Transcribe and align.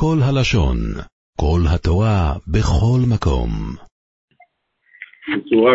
כל 0.00 0.18
הלשון, 0.28 0.76
כל 1.40 1.60
התורה, 1.74 2.32
בכל 2.52 3.00
מקום. 3.12 3.50
בצורה 5.36 5.72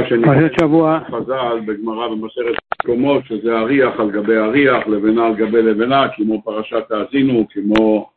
שבוע. 0.60 1.00
חז"ל 1.08 1.60
בגמרא 1.66 2.08
במסכת 2.08 2.56
מקומות, 2.84 3.24
שזה 3.26 3.58
אריח 3.58 4.00
על 4.00 4.12
גבי 4.12 4.38
אריח, 4.38 4.88
לבנה 4.88 5.26
על 5.28 5.36
גבי 5.36 5.62
לבנה, 5.62 6.08
כמו 6.16 6.44
פרשת 6.44 6.92
האזינו, 6.92 7.48
כמו 7.50 8.10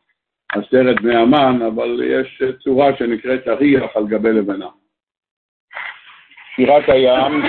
עשרת 0.51 1.01
בני 1.01 1.15
המן, 1.15 1.59
אבל 1.67 2.01
יש 2.03 2.43
צורה 2.63 2.97
שנקראת 2.99 3.47
אריח 3.47 3.91
על 3.95 4.07
גבי 4.07 4.33
לבנה. 4.33 4.67
שירת 6.55 6.89
הים, 6.89 7.43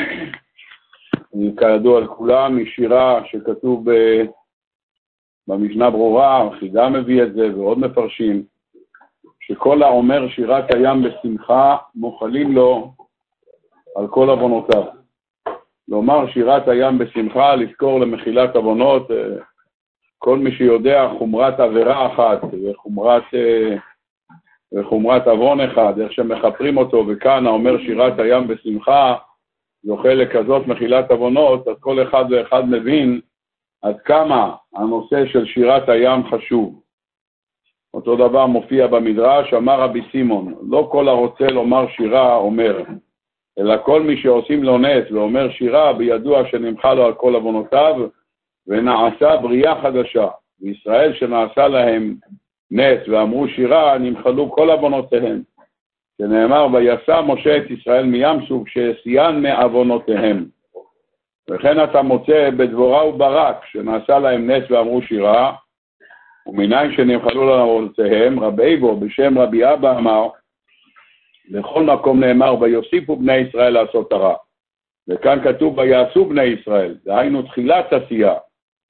כידוע 1.58 2.00
לכולם, 2.00 2.56
היא 2.56 2.66
שירה 2.66 3.20
שכתוב 3.30 3.90
ב... 3.90 3.94
במשנה 5.48 5.90
ברורה, 5.90 6.48
חידה 6.58 6.88
מביא 6.88 7.22
את 7.22 7.34
זה 7.34 7.56
ועוד 7.56 7.78
מפרשים, 7.78 8.42
שכל 9.40 9.82
האומר 9.82 10.28
שירת 10.28 10.74
הים 10.74 11.02
בשמחה, 11.02 11.76
מוחלים 11.94 12.52
לו 12.52 12.92
על 13.96 14.08
כל 14.08 14.30
עוונותיו. 14.30 14.82
לומר 15.88 16.30
שירת 16.30 16.68
הים 16.68 16.98
בשמחה, 16.98 17.54
לזכור 17.54 18.00
למחילת 18.00 18.56
עוונות, 18.56 19.10
אה, 19.10 19.16
כל 20.18 20.38
מי 20.38 20.52
שיודע 20.52 21.08
חומרת 21.18 21.60
עבירה 21.60 22.06
אחת 22.06 22.40
וחומרת, 22.44 23.22
אה, 23.34 23.76
וחומרת 24.74 25.26
עוון 25.26 25.60
אחד, 25.60 26.00
איך 26.00 26.12
שמכפרים 26.12 26.76
אותו, 26.76 27.04
וכאן 27.08 27.46
האומר 27.46 27.78
שירת 27.78 28.18
הים 28.18 28.48
בשמחה, 28.48 29.14
זוכה 29.82 30.14
לכזאת 30.14 30.66
מחילת 30.66 31.10
עוונות, 31.10 31.68
אז 31.68 31.76
כל 31.80 32.02
אחד 32.02 32.24
ואחד 32.30 32.68
מבין 32.68 33.20
עד 33.82 34.00
כמה 34.00 34.54
הנושא 34.74 35.26
של 35.26 35.46
שירת 35.46 35.88
הים 35.88 36.26
חשוב. 36.30 36.82
אותו 37.94 38.16
דבר 38.16 38.46
מופיע 38.46 38.86
במדרש, 38.86 39.54
אמר 39.54 39.80
רבי 39.80 40.02
סימון, 40.12 40.54
לא 40.68 40.88
כל 40.92 41.08
הרוצה 41.08 41.46
לומר 41.46 41.88
שירה 41.88 42.36
אומר, 42.36 42.82
אלא 43.58 43.74
כל 43.84 44.02
מי 44.02 44.16
שעושים 44.16 44.62
לו 44.62 44.78
נס 44.78 45.10
ואומר 45.10 45.50
שירה, 45.50 45.92
בידוע 45.92 46.48
שנמחה 46.48 46.94
לו 46.94 47.04
על 47.04 47.14
כל 47.14 47.34
עוונותיו, 47.34 47.94
ונעשה 48.66 49.36
בריאה 49.36 49.82
חדשה. 49.82 50.28
וישראל 50.60 51.14
שנעשה 51.14 51.68
להם 51.68 52.16
נס 52.70 53.08
ואמרו 53.08 53.48
שירה, 53.48 53.98
נמחלו 53.98 54.50
כל 54.50 54.70
עוונותיהם. 54.70 55.42
שנאמר, 56.18 56.66
ויסע 56.72 57.20
משה 57.20 57.56
את 57.56 57.70
ישראל 57.70 58.04
מים 58.04 58.46
סוף, 58.48 58.68
שהשיאן 58.68 59.42
מעוונותיהם. 59.42 60.44
וכן 61.50 61.84
אתה 61.84 62.02
מוצא 62.02 62.50
בדבורה 62.50 63.06
וברק, 63.06 63.56
שנעשה 63.64 64.18
להם 64.18 64.50
נס 64.50 64.70
ואמרו 64.70 65.02
שירה, 65.02 65.54
ומניין 66.46 66.92
שנמחלו 66.92 67.46
לעוונותיהם, 67.46 68.40
רבי 68.40 68.76
בו 68.76 69.00
בשם 69.00 69.38
רבי 69.38 69.72
אבא 69.72 69.98
אמר, 69.98 70.28
בכל 71.50 71.82
מקום 71.82 72.24
נאמר, 72.24 72.60
ויוסיפו 72.60 73.16
בני 73.16 73.36
ישראל 73.36 73.72
לעשות 73.72 74.12
הרע. 74.12 74.34
וכאן 75.08 75.38
כתוב, 75.44 75.78
ויעשו 75.78 76.24
בני 76.24 76.44
ישראל, 76.44 76.94
דהיינו 77.04 77.42
תחילת 77.42 77.92
עשייה, 77.92 78.34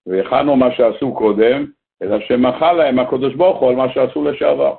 והכנו 0.07 0.57
מה 0.57 0.75
שעשו 0.75 1.15
קודם, 1.15 1.67
אלא 2.03 2.21
שמחה 2.21 2.73
להם 2.73 2.99
הקדוש 2.99 3.35
ברוך 3.35 3.61
הוא 3.61 3.69
על 3.69 3.77
מה 3.77 3.93
שעשו 3.93 4.25
לשעבר. 4.25 4.75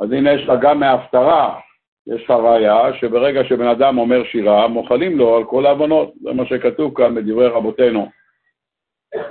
אז 0.00 0.12
הנה 0.12 0.32
יש 0.32 0.42
לך 0.48 0.52
גם 0.60 0.80
מההפטרה, 0.80 1.60
יש 2.06 2.24
לך 2.24 2.30
ראיה 2.30 2.94
שברגע 3.00 3.44
שבן 3.44 3.66
אדם 3.66 3.98
אומר 3.98 4.24
שירה, 4.24 4.68
מוחלים 4.68 5.18
לו 5.18 5.36
על 5.36 5.44
כל 5.44 5.66
העוונות. 5.66 6.12
זה 6.22 6.32
מה 6.32 6.46
שכתוב 6.46 6.94
כאן 6.96 7.14
בדברי 7.14 7.46
רבותינו. 7.46 8.08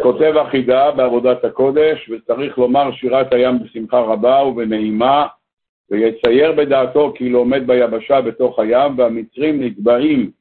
כותב 0.02 0.34
החידה 0.38 0.92
בעבודת 0.92 1.46
הקודש, 1.46 2.10
וצריך 2.10 2.58
לומר 2.58 2.92
שירת 2.92 3.34
הים 3.34 3.64
בשמחה 3.64 4.00
רבה 4.00 4.44
ובנעימה, 4.44 5.28
ויצייר 5.92 6.52
בדעתו 6.52 7.14
כאילו 7.16 7.40
עומד 7.40 7.68
ביבשה 7.68 8.22
בתוך 8.22 8.60
הים, 8.60 9.00
והמצרים 9.00 9.64
נתבעים, 9.64 10.32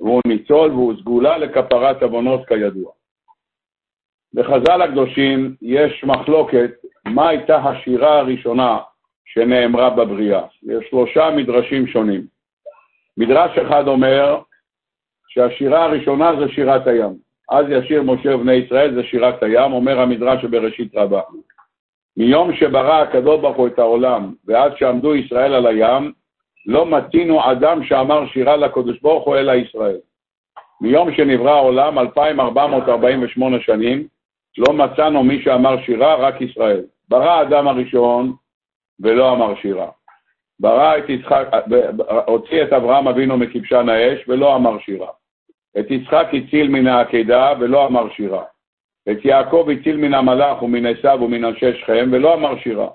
והוא 0.00 0.20
ניצול 0.26 0.70
והוא 0.70 0.94
סגולה 1.00 1.38
לכפרת 1.38 2.02
עוונות 2.02 2.46
כידוע. 2.48 2.90
בחז"ל 4.34 4.82
הקדושים 4.82 5.54
יש 5.62 6.04
מחלוקת 6.04 6.70
מה 7.04 7.28
הייתה 7.28 7.56
השירה 7.56 8.18
הראשונה 8.18 8.78
שנאמרה 9.38 9.90
בבריאה. 9.90 10.42
יש 10.62 10.86
שלושה 10.90 11.30
מדרשים 11.36 11.86
שונים. 11.86 12.26
מדרש 13.16 13.58
אחד 13.58 13.88
אומר 13.88 14.40
שהשירה 15.28 15.84
הראשונה 15.84 16.30
זה 16.40 16.48
שירת 16.48 16.86
הים. 16.86 17.14
אז 17.50 17.66
ישיר 17.68 18.02
משה 18.02 18.36
ובני 18.36 18.52
ישראל 18.52 18.94
זה 18.94 19.02
שירת 19.02 19.42
הים, 19.42 19.72
אומר 19.72 20.00
המדרש 20.00 20.44
בראשית 20.44 20.96
רבה. 20.96 21.20
מיום 22.16 22.54
שברא 22.56 23.02
הקדוש 23.02 23.40
ברוך 23.40 23.56
הוא 23.56 23.66
את 23.66 23.78
העולם 23.78 24.34
ועד 24.44 24.76
שעמדו 24.76 25.14
ישראל 25.14 25.54
על 25.54 25.66
הים, 25.66 26.12
לא 26.66 26.86
מתינו 26.86 27.52
אדם 27.52 27.84
שאמר 27.84 28.26
שירה 28.26 28.56
לקדוש 28.56 29.00
ברוך 29.00 29.24
הוא 29.24 29.36
אלא 29.36 29.52
ישראל. 29.52 29.98
מיום 30.80 31.14
שנברא 31.14 31.50
העולם, 31.50 31.98
2448 31.98 33.60
שנים, 33.60 34.06
לא 34.58 34.72
מצאנו 34.72 35.24
מי 35.24 35.42
שאמר 35.42 35.82
שירה, 35.82 36.14
רק 36.14 36.40
ישראל. 36.40 36.84
ברא 37.08 37.30
האדם 37.30 37.68
הראשון 37.68 38.32
ולא 39.00 39.32
אמר 39.32 39.54
שירה. 39.54 39.88
ברא 40.60 40.98
את 40.98 41.08
יצחק, 41.08 41.48
הוציא 42.26 42.62
את 42.62 42.72
אברהם 42.72 43.08
אבינו 43.08 43.36
מכבשן 43.36 43.88
האש 43.88 44.28
ולא 44.28 44.56
אמר 44.56 44.78
שירה. 44.78 45.08
את 45.78 45.90
יצחק 45.90 46.26
הציל 46.32 46.68
מן 46.68 46.86
העקדה 46.86 47.52
ולא 47.60 47.86
אמר 47.86 48.10
שירה. 48.10 48.44
את 49.10 49.24
יעקב 49.24 49.68
הציל 49.72 49.96
מן 49.96 50.14
המלאך 50.14 50.62
ומן 50.62 50.86
עשיו 50.86 51.18
ומן 51.22 51.44
אנשי 51.44 51.72
שכם 51.78 52.08
ולא 52.12 52.34
אמר 52.34 52.58
שירה. 52.58 52.88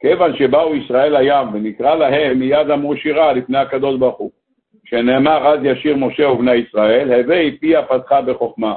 כיוון 0.00 0.36
שבאו 0.36 0.74
ישראל 0.74 1.16
הים 1.16 1.54
ונקרא 1.54 1.94
להם, 1.94 2.38
מיד 2.38 2.70
אמרו 2.70 2.96
שירה 2.96 3.32
לפני 3.32 3.58
הקדוש 3.58 3.98
ברוך 3.98 4.18
הוא. 4.18 4.30
שנאמר 4.84 5.46
אז 5.46 5.60
ישיר 5.62 5.96
משה 5.96 6.28
ובני 6.28 6.54
ישראל, 6.54 7.12
הווי 7.12 7.58
פיה 7.58 7.82
פתחה 7.82 8.22
בחוכמה. 8.22 8.74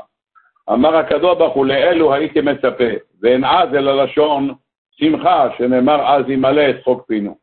אמר 0.70 0.96
הקדוש 0.96 1.38
ברוך 1.38 1.54
הוא, 1.54 1.66
לאלו 1.66 2.14
הייתי 2.14 2.42
מצפה, 2.42 2.92
ואין 3.22 3.44
אז 3.46 3.76
אלא 3.76 4.04
לשון 4.04 4.54
שמחה, 5.00 5.48
שנאמר 5.58 6.08
אז 6.08 6.30
ימלא 6.30 6.70
את 6.70 6.76
חוק 6.84 7.06
פינו. 7.08 7.36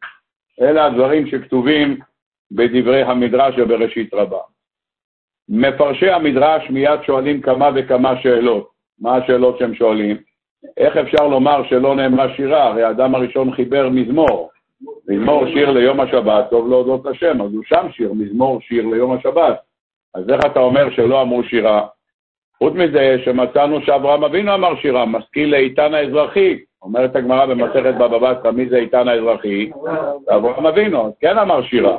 אלה 0.61 0.85
הדברים 0.85 1.27
שכתובים 1.27 1.97
בדברי 2.53 3.03
המדרש 3.03 3.55
ובראשית 3.59 4.15
רבה. 4.15 4.39
מפרשי 5.49 6.11
המדרש 6.11 6.71
מיד 6.71 7.01
שואלים 7.07 7.41
כמה 7.41 7.71
וכמה 7.75 8.23
שאלות. 8.23 8.71
מה 9.01 9.17
השאלות 9.17 9.59
שהם 9.59 9.75
שואלים? 9.75 10.17
איך 10.77 10.97
אפשר 10.97 11.29
לומר 11.29 11.63
שלא 11.69 11.97
נאמרה 11.97 12.35
שירה? 12.37 12.65
הרי 12.65 12.83
האדם 12.83 13.15
הראשון 13.15 13.55
חיבר 13.55 13.89
מזמור. 13.89 14.51
מזמור 15.09 15.47
שיר 15.47 15.71
ליום 15.71 16.01
השבת, 16.01 16.51
טוב 16.51 16.69
להודות 16.69 17.07
השם, 17.07 17.43
אז 17.43 17.55
הוא 17.55 17.63
שם 17.67 17.87
שיר, 17.93 18.13
מזמור 18.13 18.61
שיר 18.61 18.87
ליום 18.87 19.13
השבת. 19.13 19.61
אז 20.15 20.31
איך 20.31 20.41
אתה 20.47 20.61
אומר 20.61 20.91
שלא 20.91 21.23
אמרו 21.23 21.45
שירה? 21.45 21.87
חוץ 22.59 22.75
מזה 22.75 23.17
שמצאנו 23.25 23.83
שאברהם 23.83 24.25
אבינו 24.25 24.55
אמר 24.55 24.77
שירה, 24.77 25.07
משכיל 25.07 25.51
לאיתן 25.51 25.95
האזרחי. 25.95 26.59
אומרת 26.85 27.17
הגמרא 27.17 27.47
במסכת 27.47 27.95
בבא 27.95 28.19
בתרא, 28.19 28.51
מי 28.51 28.69
זה 28.69 28.77
איתן 28.77 29.09
האזרחי? 29.09 29.71
אברהם 30.37 30.67
אבינו, 30.67 31.15
כן 31.21 31.39
אמר 31.39 31.63
שירה. 31.63 31.99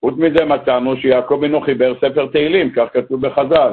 חוץ 0.00 0.14
מזה 0.16 0.44
מצאנו 0.44 0.96
שיעקב 0.96 1.34
אבינו 1.34 1.60
חיבר 1.60 1.94
ספר 1.94 2.26
תהילים, 2.26 2.70
כך 2.70 2.88
כתוב 2.92 3.26
בחז"ל. 3.26 3.72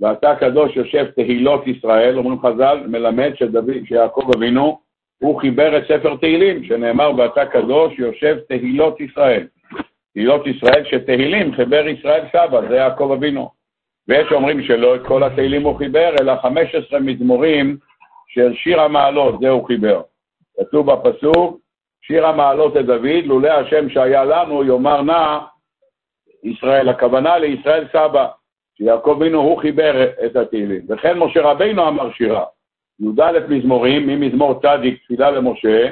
ואתה 0.00 0.34
קדוש 0.40 0.76
יושב 0.76 1.04
תהילות 1.04 1.66
ישראל, 1.66 2.18
אומרים 2.18 2.40
חז"ל, 2.40 2.80
מלמד 2.86 3.32
שדוד, 3.34 3.84
שיעקב 3.84 4.30
אבינו, 4.36 4.78
הוא 5.22 5.40
חיבר 5.40 5.78
את 5.78 5.82
ספר 5.84 6.16
תהילים, 6.16 6.64
שנאמר 6.64 7.12
ואתה 7.16 7.46
קדוש 7.46 7.98
יושב 7.98 8.38
תהילות 8.48 9.00
ישראל. 9.00 9.46
תהילות 10.14 10.46
ישראל 10.46 10.84
שתהילים 10.84 11.54
חיבר 11.54 11.88
ישראל 11.88 12.22
סבא, 12.32 12.68
זה 12.68 12.76
יעקב 12.76 13.12
אבינו. 13.12 13.50
ויש 14.08 14.32
אומרים 14.32 14.62
שלא 14.62 14.94
את 14.94 15.00
כל 15.06 15.22
התהילים 15.22 15.62
הוא 15.62 15.78
חיבר, 15.78 16.14
אלא 16.20 16.36
15 16.42 17.00
מזמורים 17.00 17.76
של 18.34 18.54
שיר 18.54 18.80
המעלות, 18.80 19.40
זה 19.40 19.48
הוא 19.48 19.66
חיבר. 19.66 20.02
כתוב 20.60 20.92
בפסוק, 20.92 21.60
שיר 22.02 22.26
המעלות 22.26 22.74
לדוד, 22.74 23.24
לולא 23.24 23.48
השם 23.48 23.88
שהיה 23.88 24.24
לנו, 24.24 24.64
יאמר 24.64 25.02
נא 25.02 25.38
ישראל. 26.44 26.88
הכוונה 26.88 27.38
לישראל 27.38 27.88
סבא, 27.92 28.28
שיעקב 28.76 29.16
אבינו 29.16 29.40
הוא 29.40 29.60
חיבר 29.60 30.10
את 30.26 30.36
התהילים. 30.36 30.82
וכן 30.88 31.18
משה 31.18 31.42
רבינו 31.42 31.88
אמר 31.88 32.12
שירה. 32.12 32.44
י"א 33.00 33.38
מזמורים, 33.48 34.06
ממזמור 34.06 34.60
צדיק, 34.62 35.02
תפילה 35.02 35.30
למשה, 35.30 35.88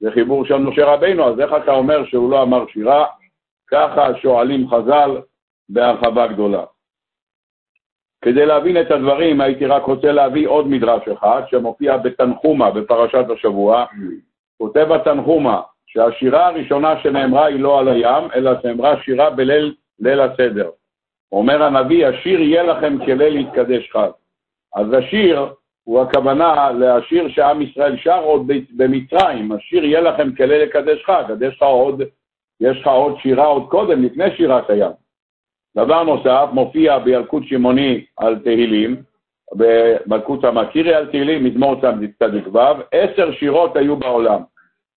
זה 0.00 0.10
חיבור 0.10 0.44
של 0.44 0.56
משה 0.56 0.84
רבינו, 0.84 1.24
אז 1.24 1.40
איך 1.40 1.50
אתה 1.64 1.72
אומר 1.72 2.04
שהוא 2.04 2.30
לא 2.30 2.42
אמר 2.42 2.64
שירה? 2.72 3.06
ככה 3.70 4.14
שואלים 4.22 4.68
חז"ל 4.68 5.20
בהרחבה 5.68 6.26
גדולה. 6.26 6.64
כדי 8.22 8.46
להבין 8.46 8.80
את 8.80 8.90
הדברים, 8.90 9.40
הייתי 9.40 9.66
רק 9.66 9.82
רוצה 9.82 10.12
להביא 10.12 10.48
עוד 10.48 10.68
מדרש 10.68 11.08
אחד, 11.08 11.42
שמופיע 11.50 11.96
בתנחומה, 11.96 12.70
בפרשת 12.70 13.24
השבוע. 13.34 13.84
כותב 14.58 14.92
התנחומה, 14.92 15.60
שהשירה 15.86 16.46
הראשונה 16.46 17.00
שנאמרה 17.02 17.44
היא 17.44 17.60
לא 17.60 17.78
על 17.80 17.88
הים, 17.88 18.24
אלא 18.34 18.50
שנאמרה 18.62 19.02
שירה 19.02 19.30
בליל 19.30 19.74
ליל 20.00 20.20
הסדר. 20.20 20.70
אומר 21.32 21.62
הנביא, 21.62 22.06
השיר 22.06 22.40
יהיה 22.40 22.62
לכם 22.62 22.98
כליל 23.04 23.34
להתקדש 23.34 23.90
חג. 23.92 24.10
אז 24.74 24.86
השיר 24.92 25.46
הוא 25.84 26.00
הכוונה 26.00 26.70
לשיר 26.70 27.28
שעם 27.28 27.62
ישראל 27.62 27.96
שר 27.96 28.22
עוד 28.22 28.46
במצרים, 28.76 29.52
השיר 29.52 29.84
יהיה 29.84 30.00
לכם 30.00 30.34
כלי 30.34 30.66
לקדש 30.66 31.04
חג, 31.04 31.24
אז 31.28 31.42
יש 31.42 31.56
לך 31.56 31.62
עוד, 31.62 32.02
יש 32.60 32.80
לך 32.80 32.86
עוד 32.86 33.18
שירה 33.18 33.44
עוד 33.44 33.68
קודם, 33.68 34.02
לפני 34.02 34.36
שירת 34.36 34.70
הים. 34.70 34.90
דבר 35.76 36.02
נוסף, 36.02 36.48
מופיע 36.52 36.98
בילקוט 36.98 37.42
שמעוני 37.46 38.04
על 38.16 38.38
תהילים, 38.38 39.02
במלכות 39.54 40.44
המכירי 40.44 40.94
על 40.94 41.06
תהילים, 41.06 41.44
מזמור 41.44 41.80
צדיק 42.18 42.54
ו', 42.54 42.58
עשר 42.92 43.32
שירות 43.32 43.76
היו 43.76 43.96
בעולם. 43.96 44.42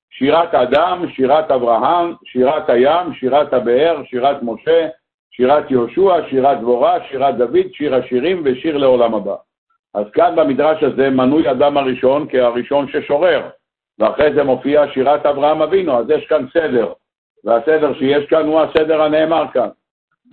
שירת 0.10 0.56
אדם, 0.56 1.06
שירת 1.16 1.52
אברהם, 1.52 2.14
שירת 2.26 2.70
הים, 2.70 3.14
שירת 3.14 3.54
הבאר, 3.54 4.02
שירת 4.06 4.38
משה, 4.42 4.88
שירת 5.32 5.72
יהושע, 5.72 6.30
שירת 6.30 6.60
דבורה, 6.60 6.98
שירת 7.10 7.38
דוד, 7.38 7.68
שיר 7.74 7.96
השירים 7.96 8.42
ושיר 8.46 8.78
לעולם 8.78 9.14
הבא. 9.14 9.36
אז 9.94 10.06
כאן 10.14 10.36
במדרש 10.36 10.84
הזה 10.84 11.10
מנוי 11.10 11.52
אדם 11.52 11.78
הראשון 11.78 12.28
כהראשון 12.30 12.88
ששורר, 12.92 13.50
ואחרי 14.00 14.34
זה 14.34 14.44
מופיע 14.44 14.86
שירת 14.94 15.26
אברהם 15.26 15.62
אבינו, 15.62 16.00
אז 16.00 16.10
יש 16.10 16.26
כאן 16.26 16.46
סדר, 16.54 16.94
והסדר 17.44 17.94
שיש 17.94 18.26
כאן 18.26 18.46
הוא 18.46 18.62
הסדר 18.62 19.02
הנאמר 19.02 19.46
כאן. 19.54 19.70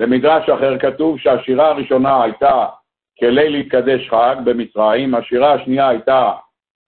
במדרש 0.01 0.49
אחר 0.49 0.79
כתוב 0.79 1.19
שהשירה 1.19 1.69
הראשונה 1.69 2.23
הייתה 2.23 2.67
כלי 3.19 3.51
להתקדש 3.51 4.09
חג 4.11 4.37
במצרים, 4.45 5.15
השירה 5.15 5.53
השנייה 5.53 5.89
הייתה 5.89 6.33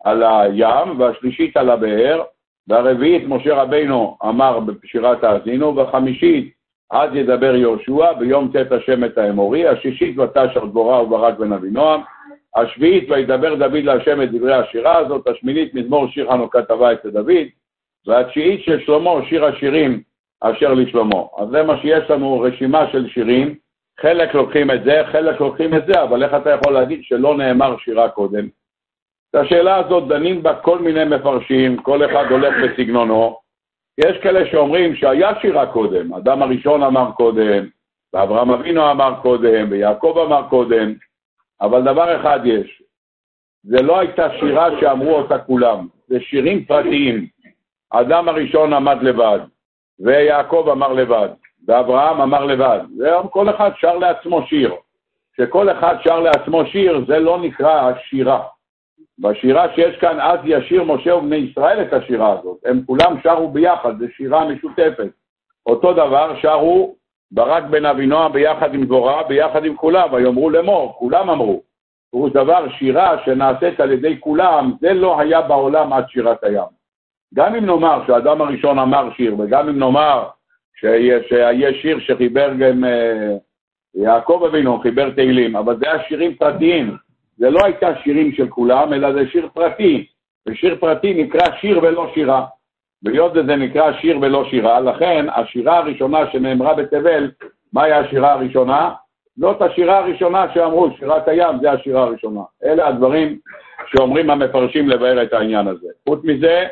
על 0.04 0.22
הים, 0.22 1.00
והשלישית 1.00 1.56
על 1.56 1.70
הבאר, 1.70 2.22
והרביעית 2.68 3.22
משה 3.28 3.54
רבינו 3.54 4.16
אמר 4.24 4.60
בשירת 4.60 5.24
האזינו, 5.24 5.76
והחמישית 5.76 6.52
אז 6.90 7.14
ידבר 7.14 7.54
יהושע, 7.54 8.12
ביום 8.12 8.52
צאת 8.52 8.72
השם 8.72 9.04
את 9.04 9.18
האמורי, 9.18 9.68
השישית 9.68 10.18
ותשר 10.18 10.64
דבורה 10.64 11.02
וברק 11.02 11.38
בן 11.38 11.52
אבינועם, 11.52 12.00
השביעית 12.56 13.10
וידבר 13.10 13.54
דוד 13.54 13.84
להשם 13.84 14.22
את 14.22 14.32
דברי 14.32 14.54
השירה 14.54 14.96
הזאת, 14.96 15.28
השמינית 15.28 15.74
מזמור 15.74 16.08
שיר 16.08 16.30
חנוכת 16.30 16.68
טבע 16.68 16.92
אצל 16.92 17.10
דוד, 17.10 17.46
והתשיעית 18.06 18.64
של 18.64 18.80
שלמה, 18.80 19.10
שיר 19.28 19.44
השירים 19.44 20.02
אשר 20.42 20.74
לשלמה. 20.74 21.22
אז 21.38 21.48
זה 21.48 21.62
מה 21.62 21.78
שיש 21.80 22.10
לנו, 22.10 22.40
רשימה 22.40 22.92
של 22.92 23.08
שירים, 23.08 23.54
חלק 24.00 24.34
לוקחים 24.34 24.70
את 24.70 24.84
זה, 24.84 25.02
חלק 25.12 25.40
לוקחים 25.40 25.74
את 25.74 25.86
זה, 25.86 26.02
אבל 26.02 26.24
איך 26.24 26.34
אתה 26.34 26.50
יכול 26.50 26.72
להגיד 26.72 27.00
שלא 27.02 27.36
נאמר 27.36 27.76
שירה 27.78 28.08
קודם? 28.08 28.48
את 29.30 29.34
השאלה 29.34 29.76
הזאת 29.76 30.08
דנים 30.08 30.42
בה 30.42 30.54
כל 30.54 30.78
מיני 30.78 31.04
מפרשים, 31.04 31.82
כל 31.82 32.04
אחד 32.04 32.24
הולך 32.30 32.54
בסגנונו. 32.64 33.36
יש 33.98 34.18
כאלה 34.22 34.50
שאומרים 34.50 34.96
שהיה 34.96 35.40
שירה 35.40 35.66
קודם, 35.66 36.14
אדם 36.14 36.42
הראשון 36.42 36.82
אמר 36.82 37.10
קודם, 37.16 37.66
ואברהם 38.12 38.50
אבינו 38.50 38.90
אמר 38.90 39.14
קודם, 39.22 39.66
ויעקב 39.70 40.24
אמר 40.26 40.48
קודם, 40.48 40.94
אבל 41.60 41.82
דבר 41.82 42.20
אחד 42.20 42.40
יש, 42.44 42.82
זה 43.62 43.82
לא 43.82 43.98
הייתה 43.98 44.28
שירה 44.40 44.80
שאמרו 44.80 45.14
אותה 45.14 45.38
כולם, 45.38 45.86
זה 46.08 46.20
שירים 46.20 46.64
פרטיים. 46.64 47.26
האדם 47.92 48.28
הראשון 48.28 48.72
עמד 48.72 49.02
לבד, 49.02 49.38
ויעקב 50.02 50.68
אמר 50.72 50.92
לבד, 50.92 51.28
ואברהם 51.68 52.20
אמר 52.20 52.44
לבד. 52.44 52.78
והיום 52.98 53.28
כל 53.28 53.50
אחד 53.50 53.70
שר 53.80 53.96
לעצמו 53.96 54.46
שיר. 54.46 54.74
כשכל 55.32 55.70
אחד 55.70 55.96
שר 56.04 56.20
לעצמו 56.20 56.66
שיר, 56.66 57.04
זה 57.08 57.18
לא 57.18 57.38
נקרא 57.38 57.92
שירה. 58.08 58.42
בשירה 59.18 59.74
שיש 59.74 59.96
כאן, 59.96 60.20
אז 60.20 60.38
ישיר 60.44 60.84
משה 60.84 61.14
ובני 61.14 61.36
ישראל 61.36 61.82
את 61.82 61.92
השירה 61.92 62.38
הזאת. 62.38 62.58
הם 62.64 62.82
כולם 62.86 63.16
שרו 63.22 63.48
ביחד, 63.48 63.98
זו 63.98 64.06
שירה 64.16 64.44
משותפת. 64.48 65.08
אותו 65.66 65.92
דבר 65.92 66.34
שרו 66.40 66.94
ברק 67.32 67.64
בן 67.64 67.86
אבינועם 67.86 68.32
ביחד 68.32 68.74
עם 68.74 68.84
דבורה, 68.84 69.22
ביחד 69.22 69.64
עם 69.64 69.76
כולם, 69.76 70.12
ויאמרו 70.12 70.50
לאמור, 70.50 70.94
כולם 70.98 71.30
אמרו. 71.30 71.62
פירוש 72.10 72.32
דבר, 72.32 72.66
שירה 72.78 73.24
שנעשית 73.24 73.80
על 73.80 73.92
ידי 73.92 74.20
כולם, 74.20 74.72
זה 74.80 74.92
לא 74.92 75.20
היה 75.20 75.40
בעולם 75.40 75.92
עד 75.92 76.04
שירת 76.08 76.44
הים. 76.44 76.81
גם 77.34 77.54
אם 77.54 77.66
נאמר 77.66 78.02
שהאדם 78.06 78.40
הראשון 78.40 78.78
אמר 78.78 79.08
שיר, 79.16 79.36
וגם 79.38 79.68
אם 79.68 79.78
נאמר 79.78 80.28
שיש 80.80 81.82
שיר 81.82 81.98
שחיבר 82.00 82.54
גם 82.58 82.84
אה, 82.84 83.36
יעקב 83.94 84.42
אבינו, 84.48 84.78
חיבר 84.78 85.10
תהילים, 85.10 85.56
אבל 85.56 85.76
זה 85.76 85.90
היה 85.90 86.02
שירים 86.08 86.34
פרטיים, 86.34 86.96
זה 87.36 87.50
לא 87.50 87.58
הייתה 87.64 87.88
שירים 88.04 88.32
של 88.32 88.48
כולם, 88.48 88.92
אלא 88.92 89.12
זה 89.12 89.28
שיר 89.30 89.48
פרטי, 89.54 90.06
ושיר 90.48 90.76
פרטי 90.80 91.14
נקרא 91.24 91.56
שיר 91.60 91.78
ולא 91.82 92.10
שירה. 92.14 92.46
והיות 93.04 93.32
שזה 93.34 93.56
נקרא 93.56 93.92
שיר 93.92 94.18
ולא 94.22 94.44
שירה, 94.50 94.80
לכן 94.80 95.26
השירה 95.34 95.78
הראשונה 95.78 96.30
שנאמרה 96.32 96.74
בתבל, 96.74 97.30
מהי 97.72 97.92
השירה 97.92 98.32
הראשונה? 98.32 98.90
זאת 99.36 99.62
השירה 99.62 99.98
הראשונה 99.98 100.46
שאמרו, 100.54 100.90
שירת 100.98 101.28
הים, 101.28 101.60
זה 101.60 101.70
השירה 101.70 102.02
הראשונה. 102.02 102.40
אלה 102.64 102.88
הדברים 102.88 103.38
שאומרים 103.86 104.30
המפרשים 104.30 104.88
לבאר 104.88 105.22
את 105.22 105.32
העניין 105.32 105.68
הזה. 105.68 105.88
חוץ 106.08 106.20
מזה, 106.24 106.66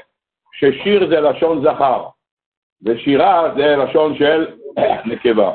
ששיר 0.61 1.09
זה 1.09 1.21
לשון 1.21 1.63
זכר, 1.65 2.05
ושירה 2.83 3.53
זה 3.57 3.77
לשון 3.77 4.17
של 4.17 4.47
נקבה. 5.11 5.55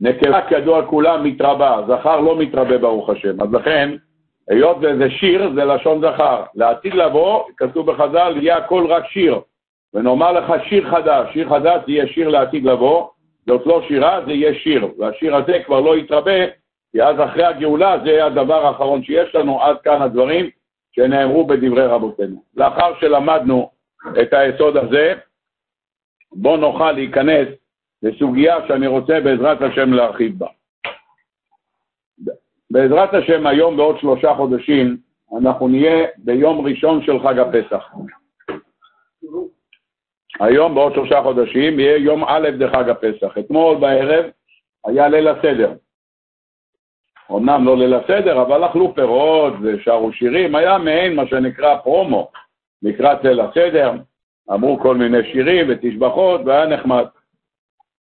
נקבה 0.00 0.48
כידוע 0.48 0.86
כולם 0.86 1.24
מתרבה, 1.24 1.80
זכר 1.88 2.20
לא 2.20 2.38
מתרבה 2.38 2.78
ברוך 2.78 3.10
השם, 3.10 3.40
אז 3.42 3.52
לכן, 3.52 3.96
היות 4.48 4.76
וזה 4.80 5.10
שיר, 5.10 5.50
זה 5.54 5.64
לשון 5.64 6.00
זכר. 6.00 6.42
לעתיד 6.54 6.94
לבוא, 6.94 7.44
כתוב 7.56 7.90
בחז"ל, 7.90 8.34
יהיה 8.36 8.56
הכל 8.56 8.86
רק 8.88 9.06
שיר. 9.06 9.40
ונאמר 9.94 10.32
לך 10.32 10.52
שיר 10.68 10.90
חדש, 10.90 11.32
שיר 11.32 11.48
חדש 11.48 11.80
זה 11.86 11.92
יהיה 11.92 12.06
שיר 12.06 12.28
לעתיד 12.28 12.64
לבוא, 12.64 13.08
זאת 13.46 13.66
לא 13.66 13.82
שירה, 13.88 14.20
זה 14.26 14.32
יהיה 14.32 14.54
שיר. 14.54 14.88
והשיר 14.98 15.36
הזה 15.36 15.58
כבר 15.66 15.80
לא 15.80 15.96
יתרבה, 15.96 16.46
כי 16.92 17.02
אז 17.02 17.16
אחרי 17.24 17.44
הגאולה 17.44 17.96
זה 18.04 18.24
הדבר 18.24 18.66
האחרון 18.66 19.02
שיש 19.02 19.34
לנו, 19.34 19.62
עד 19.62 19.76
כאן 19.80 20.02
הדברים. 20.02 20.50
שנאמרו 20.96 21.46
בדברי 21.46 21.86
רבותינו. 21.86 22.42
לאחר 22.56 23.00
שלמדנו 23.00 23.70
את 24.22 24.32
היסוד 24.32 24.76
הזה, 24.76 25.14
בואו 26.32 26.56
נוכל 26.56 26.92
להיכנס 26.92 27.48
לסוגיה 28.02 28.56
שאני 28.68 28.86
רוצה 28.86 29.20
בעזרת 29.20 29.62
השם 29.62 29.92
להרחיב 29.92 30.38
בה. 30.38 30.46
בעזרת 32.70 33.14
השם 33.14 33.46
היום 33.46 33.76
בעוד 33.76 33.98
שלושה 34.00 34.34
חודשים 34.34 34.96
אנחנו 35.38 35.68
נהיה 35.68 36.06
ביום 36.18 36.66
ראשון 36.66 37.02
של 37.02 37.18
חג 37.18 37.38
הפסח. 37.38 37.88
היום 40.40 40.74
בעוד 40.74 40.94
שלושה 40.94 41.22
חודשים 41.22 41.80
יהיה 41.80 41.96
יום 41.96 42.24
א' 42.24 42.50
דחג 42.58 42.88
הפסח. 42.88 43.38
אתמול 43.38 43.76
בערב 43.76 44.24
היה 44.84 45.08
ליל 45.08 45.28
הסדר. 45.28 45.72
אמנם 47.30 47.64
לא 47.64 47.76
ליל 47.76 47.94
הסדר, 47.94 48.42
אבל 48.42 48.66
אכלו 48.66 48.94
פירות 48.94 49.52
ושרו 49.62 50.12
שירים, 50.12 50.54
היה 50.54 50.78
מעין 50.78 51.16
מה 51.16 51.26
שנקרא 51.26 51.76
פרומו 51.76 52.30
לקראת 52.82 53.24
ליל 53.24 53.40
הסדר, 53.40 53.92
אמרו 54.52 54.78
כל 54.80 54.96
מיני 54.96 55.32
שירים 55.32 55.66
ותשבחות, 55.68 56.40
והיה 56.44 56.66
נחמד. 56.66 57.04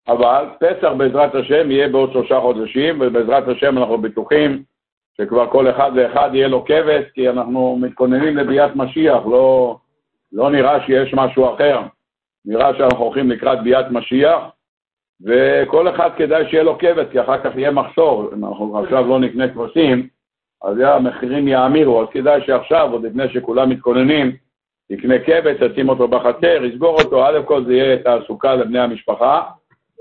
אבל 0.08 0.46
פסח 0.60 0.92
בעזרת 0.98 1.36
השם 1.36 1.72
יהיה 1.72 1.88
בעוד 1.88 2.12
שלושה 2.12 2.40
חודשים, 2.40 2.98
ובעזרת 3.02 3.48
השם 3.48 3.78
אנחנו 3.78 3.98
בטוחים 3.98 4.64
שכבר 5.18 5.52
כל 5.52 5.70
אחד 5.70 5.92
ואחד 5.96 6.30
יהיה 6.34 6.48
לו 6.48 6.66
כבש, 6.66 7.06
כי 7.14 7.30
אנחנו 7.30 7.78
מתכוננים 7.82 8.38
לביאת 8.38 8.76
משיח, 8.76 9.26
לא, 9.32 9.78
לא 10.32 10.52
נראה 10.52 10.86
שיש 10.86 11.14
משהו 11.14 11.54
אחר. 11.56 11.82
נראה 12.46 12.78
שאנחנו 12.78 13.04
הולכים 13.04 13.32
לקראת 13.32 13.64
ביאת 13.64 13.86
משיח, 13.92 14.42
וכל 15.26 15.90
אחד 15.90 16.10
כדאי 16.18 16.50
שיהיה 16.50 16.64
לו 16.64 16.78
כבש, 16.78 17.06
כי 17.12 17.22
אחר 17.22 17.38
כך 17.44 17.56
יהיה 17.56 17.72
מחסור. 17.72 18.30
אם 18.34 18.46
אנחנו 18.46 18.80
עכשיו 18.80 19.08
לא 19.08 19.20
נקנה 19.20 19.48
כבשים, 19.48 20.08
אז 20.64 20.78
המחירים 20.80 21.48
יאמירו, 21.48 22.02
אז 22.02 22.08
כדאי 22.12 22.42
שעכשיו, 22.46 22.90
עוד 22.92 23.04
לפני 23.04 23.30
שכולם 23.30 23.70
מתכוננים, 23.70 24.36
יקנה 24.90 25.20
כבש, 25.20 25.72
ישים 25.72 25.90
אותו 25.90 26.08
בחצר, 26.08 26.66
יסגור 26.66 27.02
אותו, 27.02 27.28
א' 27.28 27.40
כל 27.46 27.66
זה 27.66 27.74
יהיה 27.74 27.98
תעסוקה 27.98 28.56
לבני 28.56 28.80
המשפחה, 28.80 29.42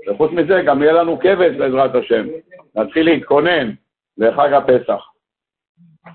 וחוץ 0.07 0.31
מזה 0.31 0.61
גם 0.65 0.81
יהיה 0.81 0.93
לנו 0.93 1.19
כבש 1.19 1.55
בעזרת 1.55 1.95
השם. 1.95 2.27
נתחיל 2.75 3.05
להתכונן 3.05 3.71
לחג 4.17 4.53
הפסח. 4.53 5.01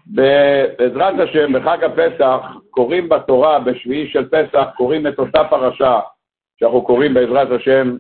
בעזרת 0.07 1.15
השם, 1.21 1.53
בחג 1.53 1.85
הפסח, 1.85 2.41
קוראים 2.71 3.09
בתורה, 3.09 3.59
בשביעי 3.59 4.09
של 4.09 4.29
פסח, 4.29 4.69
קוראים 4.77 5.07
את 5.07 5.19
אותה 5.19 5.45
פרשה 5.45 6.01
שאנחנו 6.61 6.83
קוראים 6.83 7.15
בעזרת 7.15 7.51
השם 7.51 7.97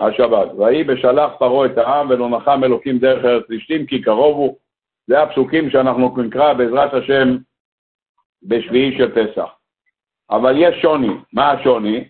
השבת. 0.00 0.48
ויהי 0.58 0.84
בשלח 0.84 1.32
פרעה 1.38 1.66
את 1.66 1.78
העם 1.78 2.10
ולא 2.10 2.28
נחם 2.28 2.64
אלוקים 2.64 2.98
דרך 2.98 3.24
ארץ 3.24 3.44
פלישתים 3.46 3.86
כי 3.86 4.02
קרוב 4.02 4.36
הוא. 4.36 4.56
זה 5.06 5.22
הפסוקים 5.22 5.70
שאנחנו 5.70 6.22
נקרא 6.22 6.52
בעזרת 6.52 6.94
השם 6.94 7.36
בשביעי 8.42 8.98
של 8.98 9.12
פסח. 9.14 9.48
אבל 10.30 10.54
יש 10.58 10.82
שוני. 10.82 11.12
מה 11.32 11.50
השוני? 11.50 12.04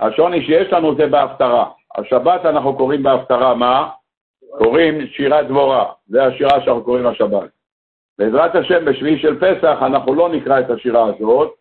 השוני 0.00 0.44
שיש 0.44 0.72
לנו 0.72 0.94
זה 0.94 1.06
בהפטרה. 1.06 1.70
השבת 1.96 2.46
אנחנו 2.46 2.76
קוראים 2.76 3.02
בהפטרה, 3.02 3.54
מה? 3.54 3.88
קוראים 4.58 5.06
שירת 5.06 5.46
דבורה. 5.48 5.92
זה 6.08 6.24
השירה 6.24 6.60
שאנחנו 6.64 6.84
קוראים 6.84 7.06
השבת. 7.06 7.50
בעזרת 8.18 8.54
השם, 8.54 8.84
בשביעי 8.84 9.18
של 9.18 9.40
פסח 9.40 9.78
אנחנו 9.82 10.14
לא 10.14 10.28
נקרא 10.28 10.60
את 10.60 10.70
השירה 10.70 11.04
הזאת, 11.06 11.54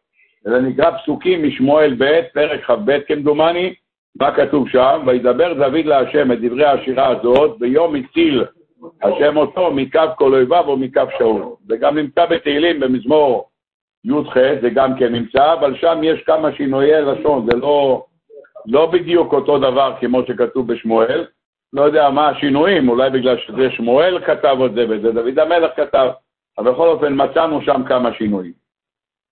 אלא 0.47 0.59
נקרא 0.59 0.97
פסוקים 0.97 1.47
משמואל 1.47 1.95
ב', 1.97 2.21
פרק 2.33 2.63
כ"ב 2.63 2.99
כמדומני, 3.07 3.73
מה 4.15 4.35
כתוב 4.35 4.69
שם? 4.69 5.03
וידבר 5.05 5.53
דוד 5.53 5.85
להשם 5.85 6.31
את 6.31 6.41
דברי 6.41 6.65
השירה 6.65 7.07
הזאת, 7.07 7.59
ביום 7.59 7.95
הציל 7.95 8.45
השם 9.01 9.37
אותו 9.37 9.71
מקו 9.71 10.01
כל 10.17 10.33
אויביו 10.33 10.63
או 10.67 10.77
מקו 10.77 11.01
שאול. 11.17 11.43
זה 11.67 11.77
גם 11.77 11.97
נמצא 11.97 12.25
בתהילים 12.25 12.79
במזמור 12.79 13.49
י"ח, 14.05 14.33
זה 14.61 14.69
גם 14.69 14.99
כן 14.99 15.13
נמצא, 15.13 15.53
אבל 15.53 15.75
שם 15.75 15.99
יש 16.03 16.21
כמה 16.21 16.51
שינויי 16.51 17.01
לשון, 17.01 17.47
זה 17.51 17.57
לא, 17.57 18.05
לא 18.65 18.85
בדיוק 18.85 19.33
אותו 19.33 19.57
דבר 19.57 19.93
כמו 19.99 20.21
שכתוב 20.27 20.73
בשמואל. 20.73 21.25
לא 21.73 21.81
יודע 21.81 22.09
מה 22.09 22.29
השינויים, 22.29 22.89
אולי 22.89 23.09
בגלל 23.09 23.37
שזה 23.37 23.71
שמואל 23.71 24.19
כתב 24.25 24.57
את 24.65 24.73
זה 24.73 24.85
וזה 24.89 25.11
דוד 25.11 25.39
המלך 25.39 25.71
כתב, 25.75 26.09
אבל 26.57 26.71
בכל 26.71 26.87
אופן 26.87 27.13
מצאנו 27.15 27.61
שם 27.61 27.83
כמה 27.87 28.13
שינויים. 28.13 28.53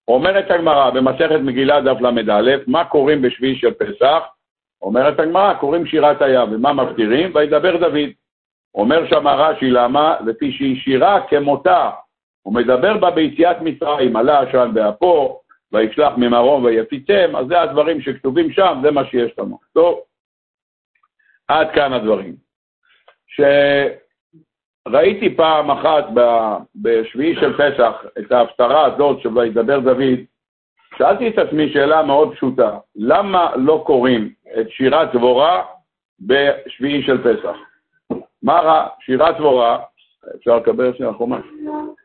אומרת 0.08 0.52
הגמרא 0.52 0.90
במסכת 0.90 1.40
מגילה 1.44 1.82
דף 1.82 2.02
ל"א, 2.02 2.52
מה 2.68 2.86
קוראים 2.86 3.22
בשביעי 3.22 3.56
של 3.56 3.74
פסח? 3.74 4.24
אומרת 4.82 5.20
הגמרא, 5.20 5.54
קוראים 5.54 5.86
שירת 5.86 6.22
הים, 6.22 6.52
ומה 6.52 6.74
מפטירים? 6.74 7.32
וידבר 7.36 7.78
דוד. 7.78 8.10
אומר 8.76 9.10
שם 9.10 9.28
רש"י, 9.28 9.70
למה? 9.70 10.16
לפי 10.26 10.52
שהיא 10.52 10.82
שירה 10.82 11.28
כמותה. 11.30 11.90
הוא 12.44 12.54
מדבר 12.54 12.98
בה 12.98 13.12
ביציאת 13.12 13.58
מצרים, 13.62 14.16
עלה 14.16 14.40
עשן 14.40 14.72
באפו, 14.74 15.42
וישלח 15.72 16.14
ממרום 16.18 16.64
ויפיצם, 16.64 17.36
אז 17.38 17.48
זה 17.48 17.62
הדברים 17.62 18.02
שכתובים 18.02 18.52
שם, 18.52 18.80
זה 18.84 18.92
מה 18.92 19.06
שיש 19.06 19.40
לנו. 19.40 19.60
טוב, 19.74 20.00
עד 21.48 21.72
כאן 21.72 21.94
הדברים. 21.94 22.36
כשראיתי 24.88 25.36
פעם 25.36 25.72
אחת 25.72 26.06
בשביעי 26.76 27.36
של 27.36 27.54
פסח 27.58 28.06
את 28.20 28.32
ההפטרה 28.32 28.86
הזאת 28.86 29.22
של 29.22 29.38
וידבר 29.38 29.80
דוד, 29.80 30.20
שאלתי 30.98 31.28
את 31.28 31.38
עצמי 31.38 31.74
שאלה 31.74 32.04
מאוד 32.04 32.36
פשוטה, 32.36 32.78
למה 32.96 33.56
לא 33.56 33.84
קוראים 33.86 34.34
את 34.60 34.70
שירת 34.70 35.16
דבורה 35.16 35.64
בשביעי 36.20 37.04
של 37.04 37.18
פסח? 37.24 37.56
מה 38.44 38.60
רע? 38.60 38.88
שירת 39.00 39.38
דבורה, 39.38 39.80
אפשר 40.36 40.58
לקבל 40.58 40.94
שנייה 40.98 41.14
חומש? 41.14 41.46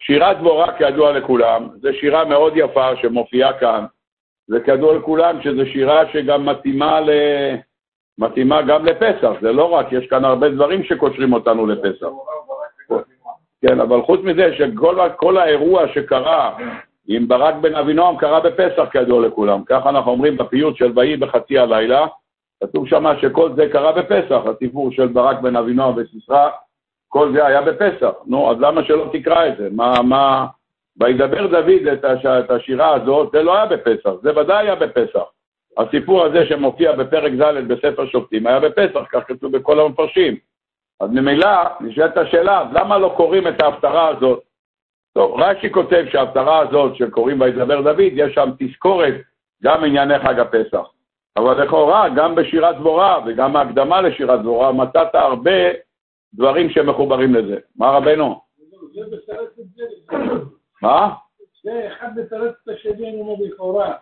שירת 0.01 0.39
דבורה, 0.39 0.73
כידוע 0.79 1.13
לכולם, 1.13 1.69
זו 1.81 1.89
שירה 2.01 2.25
מאוד 2.25 2.53
יפה 2.57 2.97
שמופיעה 2.97 3.53
כאן, 3.53 3.85
וכידוע 4.51 4.97
לכולם 4.97 5.43
שזו 5.43 5.67
שירה 5.67 6.03
שגם 6.13 6.47
מתאימה, 6.47 7.01
ל... 7.01 7.11
מתאימה 8.19 8.63
גם 8.63 8.87
לפסח, 8.87 9.33
זה 9.41 9.53
לא 9.53 9.73
רק, 9.73 9.93
יש 9.93 10.07
כאן 10.07 10.25
הרבה 10.25 10.49
דברים 10.49 10.85
שקושרים 10.85 11.33
אותנו 11.33 11.67
לפסח. 11.67 12.07
כן, 13.67 13.81
אבל 13.81 14.03
חוץ 14.03 14.21
מזה 14.25 14.55
שכל 14.57 15.37
האירוע 15.37 15.89
שקרה 15.89 16.57
עם 17.09 17.29
ברק 17.29 17.55
בן 17.55 17.75
אבינועם 17.75 18.17
קרה 18.17 18.41
בפסח, 18.41 18.89
כידוע 18.93 19.27
לכולם. 19.27 19.63
ככה 19.67 19.89
אנחנו 19.89 20.11
אומרים 20.11 20.37
בפיוט 20.37 20.77
של 20.77 20.93
ויהי 20.97 21.17
בחצי 21.17 21.59
הלילה, 21.59 22.07
כתוב 22.63 22.89
שם 22.89 23.05
שכל 23.21 23.51
זה 23.57 23.69
קרה 23.73 23.93
בפסח, 23.93 24.43
הסיפור 24.47 24.93
של 24.93 25.07
ברק 25.07 25.41
בן 25.41 25.57
אבינועם 25.57 25.95
וסיסרא, 25.97 26.49
כל 27.09 27.33
זה 27.33 27.47
היה 27.47 27.63
בפסח. 27.63 28.13
נו, 28.27 28.51
אז 28.51 28.57
למה 28.61 28.85
שלא 28.85 29.11
תקרא 29.13 29.47
את 29.47 29.57
זה? 29.59 29.69
מה, 29.73 29.95
מה... 30.03 30.47
וידבר 31.01 31.47
דוד 31.47 31.87
את, 31.93 32.05
הש... 32.05 32.27
את 32.27 32.51
השירה 32.51 32.95
הזאת, 32.95 33.31
זה 33.33 33.43
לא 33.43 33.57
היה 33.57 33.67
בפסח, 33.67 34.11
זה 34.23 34.41
ודאי 34.41 34.67
היה 34.67 34.75
בפסח. 34.75 35.23
הסיפור 35.79 36.25
הזה 36.25 36.47
שמופיע 36.47 36.93
בפרק 36.93 37.33
ד' 37.33 37.69
בספר 37.69 38.07
שופטים 38.07 38.47
היה 38.47 38.61
בפסח, 38.61 39.01
כך 39.13 39.23
כתוב 39.27 39.57
בכל 39.57 39.81
המפרשים. 39.81 40.37
אז 41.01 41.11
ממילא 41.11 41.49
נשאלת 41.81 42.17
השאלה, 42.17 42.65
למה 42.73 42.99
לא 42.99 43.15
קוראים 43.17 43.49
את 43.49 43.63
ההפטרה 43.63 44.09
הזאת? 44.09 44.43
טוב, 45.15 45.41
רש"י 45.41 45.71
כותב 45.71 46.05
שההפטרה 46.13 46.59
הזאת 46.59 46.97
שקוראים 46.97 47.41
וידבר 47.41 47.81
דוד, 47.81 48.13
יש 48.13 48.35
שם 48.35 48.51
תזכורת 48.59 49.15
גם 49.63 49.85
ענייני 49.85 50.19
חג 50.19 50.39
הפסח. 50.39 50.87
אבל 51.37 51.65
לכאורה, 51.65 52.09
גם 52.09 52.35
בשירת 52.35 52.77
דבורה 52.77 53.19
וגם 53.27 53.57
ההקדמה 53.57 54.01
לשירת 54.01 54.41
דבורה, 54.41 54.73
מצאת 54.73 55.15
הרבה 55.15 55.51
דברים 56.35 56.71
שמחוברים 56.71 57.35
לזה. 57.35 57.57
מה 57.77 57.91
רבנו? 57.91 58.41
מה? 60.83 61.15
זה 61.65 61.89
אחד 61.93 62.09
מתרץ 62.17 62.55
את 62.63 62.69
השני, 62.69 63.11
אני 63.11 63.21
אומר 63.21 63.35
לכאורה. 63.41 63.95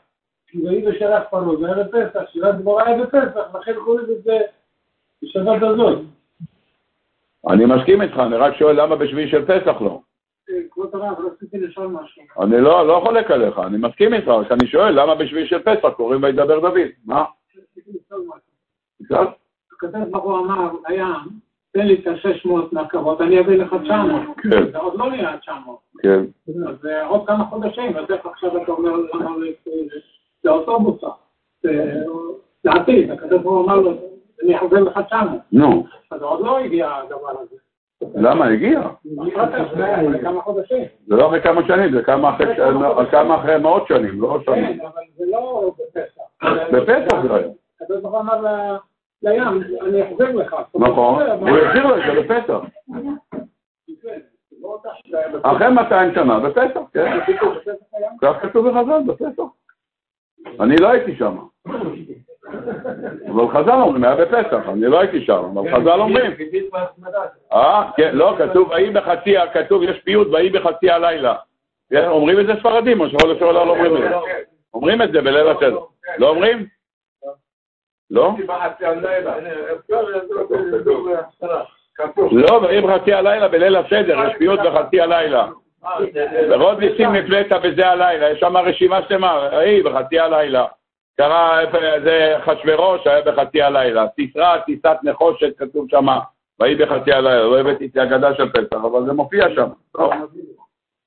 כי 0.46 0.58
ויהי 0.58 0.82
בשלח 0.82 1.22
פרעה, 1.30 1.56
זה 1.60 1.66
היה 1.66 1.84
בפסח, 1.84 2.30
שירת 2.32 2.58
דבורה 2.58 2.86
היה 2.86 3.04
בפסח, 3.04 3.54
לכן 3.60 3.74
קוראים 3.84 4.06
את 4.18 4.22
זה 4.22 4.38
בשבת 5.22 5.62
הזאת. 5.62 5.98
אני 7.48 7.64
מסכים 7.64 8.02
איתך, 8.02 8.18
אני 8.18 8.36
רק 8.36 8.56
שואל 8.56 8.80
למה 8.80 8.96
בשביעי 8.96 9.30
של 9.30 9.44
פסח 9.46 9.80
לא. 9.80 10.00
כבוד 10.70 10.90
הרב, 10.92 11.26
רציתי 11.26 11.58
לשאול 11.58 11.86
משהו. 11.86 12.22
אני 12.42 12.60
לא, 12.60 12.86
לא 12.86 13.02
חולק 13.04 13.30
עליך, 13.30 13.58
אני 13.58 13.78
מסכים 13.78 14.14
איתך, 14.14 14.28
רק 14.28 14.52
אני 14.52 14.66
שואל 14.66 15.00
למה 15.00 15.14
בשביעי 15.14 15.46
של 15.46 15.62
פסח 15.62 15.88
קוראים 15.88 16.22
וידבר 16.22 16.60
דוד? 16.60 16.78
מה? 17.06 17.24
רציתי 17.56 17.90
לשאול 17.90 18.20
משהו. 18.28 19.30
הקדוש 19.72 20.08
ברוך 20.10 20.24
הוא 20.24 20.38
אמר, 20.38 20.70
הים, 20.86 21.50
תן 21.72 21.86
לי 21.86 21.94
את 21.94 22.06
ה-600 22.06 22.50
מהקרבות, 22.72 23.20
אני 23.20 23.40
אביא 23.40 23.56
לך 23.56 23.74
900. 23.84 24.36
כן. 24.36 24.72
זה 24.72 24.78
עוד 24.78 24.98
לא 24.98 25.10
נהיה 25.10 25.38
900. 25.38 25.78
כן. 26.02 26.24
אז 26.68 26.76
זה 26.82 27.06
עוד 27.06 27.26
כמה 27.26 27.44
חודשים, 27.44 27.96
אז 27.96 28.04
איך 28.10 28.26
עכשיו 28.26 28.62
אתה 28.62 28.72
אומר 28.72 28.92
למה 29.14 29.36
זה 30.42 30.50
אוטובוס? 30.50 31.00
זה 31.62 32.02
לעתיד, 32.64 33.10
הקדוש 33.10 33.42
ברוך 33.42 33.56
הוא 33.56 33.64
אמר 33.64 33.76
לו, 33.76 33.92
אני 34.44 34.56
אחזיר 34.56 34.84
לך 34.84 34.98
900. 35.06 35.40
נו, 35.52 35.86
אז 36.10 36.22
עוד 36.22 36.40
לא 36.40 36.58
הגיע 36.58 36.90
הדבר 36.96 37.40
הזה. 37.40 37.56
למה 38.14 38.46
הגיע? 38.46 38.80
זה 41.06 41.16
לא 41.16 41.26
אחרי 41.28 41.42
כמה 41.42 41.60
שנים, 41.66 41.92
זה 41.92 42.02
כמה 42.02 43.34
אחרי, 43.36 43.58
מאות 43.58 43.86
שנים, 43.88 44.20
לא 44.20 44.38
שנים. 44.44 44.80
אבל 44.80 45.02
זה 45.16 45.24
לא 45.28 45.72
בפסח. 45.78 46.20
בפסח 46.72 47.22
זה 47.22 47.34
היה. 47.34 47.48
הקדוש 47.82 48.02
ברוך 48.02 48.14
אמר 48.14 48.76
לים, 49.22 49.42
אני 49.82 50.02
אחזיר 50.02 50.36
לך. 50.36 50.56
נכון, 50.74 51.22
הוא 51.22 51.58
החזיר 51.58 51.86
לו 51.86 51.96
את 51.96 52.02
זה 52.06 52.20
בפסח. 52.22 52.60
אחרי 55.42 55.70
200 55.70 56.14
שנה, 56.14 56.40
בפסח, 56.40 56.80
כן. 56.92 57.18
כך 58.22 58.42
כתוב 58.42 58.68
בחז"ל, 58.68 59.02
בפסח. 59.06 59.42
אני 60.60 60.76
לא 60.76 60.88
הייתי 60.88 61.16
שם. 61.16 61.36
אבל 63.28 63.48
חז"ל 63.48 63.70
אומרים, 63.70 64.04
היה 64.04 64.16
בפסח, 64.16 64.68
אני 64.68 64.86
לא 64.86 65.00
הייתי 65.00 65.24
שם, 65.24 65.58
אבל 65.58 65.76
חז"ל 65.76 66.00
אומרים. 66.00 66.32
אה, 67.52 67.90
כן, 67.96 68.10
לא, 68.12 68.34
כתוב, 68.38 68.70
ויהי 68.70 68.90
בחצי, 68.90 69.34
כתוב, 69.52 69.82
יש 69.82 69.98
פיוט, 70.04 70.28
ויהי 70.32 70.50
בחצי 70.50 70.90
הלילה. 70.90 71.34
כן, 71.90 72.06
אומרים 72.06 72.40
את 72.40 72.46
זה 72.46 72.52
ספרדים, 72.60 73.00
או 73.00 73.08
שכל 73.08 73.30
השאלה 73.30 73.52
לא 73.52 73.70
אומרים 73.70 73.96
את 73.96 74.00
זה. 74.00 74.16
אומרים 74.74 75.02
את 75.02 75.12
זה 75.12 75.20
בליל 75.20 75.48
הסדר. 75.48 75.78
לא 76.18 76.28
אומרים? 76.28 76.66
לא? 78.10 78.34
לא, 82.32 82.60
ויהי 82.62 82.80
בחצי 82.80 83.12
הלילה 83.12 83.48
בליל 83.48 83.76
הסדר, 83.76 84.18
יש 84.26 84.36
פיוט 84.38 84.60
בחצי 84.60 85.00
הלילה. 85.00 85.46
ורוד 86.50 86.78
ניסים 86.78 87.12
נפלאת 87.12 87.52
בזה 87.62 87.88
הלילה, 87.88 88.30
יש 88.30 88.40
שם 88.40 88.56
רשימה 88.56 89.00
שלמה, 89.08 89.48
ויהי 89.52 89.82
בחצי 89.82 90.18
הלילה. 90.18 90.66
קרה, 91.20 91.60
זה 92.04 92.38
אחשוורוש 92.38 93.06
היה 93.06 93.22
בחצי 93.22 93.62
הלילה. 93.62 94.06
סיסרא, 94.16 94.58
טיסת 94.58 94.96
נחושת, 95.02 95.58
כתוב 95.58 95.86
שם, 95.90 96.06
ויהי 96.60 96.74
בחצי 96.74 97.12
הלילה. 97.12 97.42
לא 97.42 97.60
הבאתי 97.60 97.86
את 97.86 97.96
ההגדה 97.96 98.34
של 98.34 98.52
פסח, 98.52 98.76
אבל 98.76 99.06
זה 99.06 99.12
מופיע 99.12 99.44
שם. 99.54 99.68
טוב. 99.92 100.12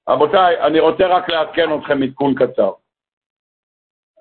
רבותיי, 0.10 0.62
אני 0.62 0.80
רוצה 0.80 1.08
רק 1.08 1.30
לעדכן 1.30 1.76
אתכם 1.76 2.04
עדכון 2.04 2.36
קצר. 2.36 2.72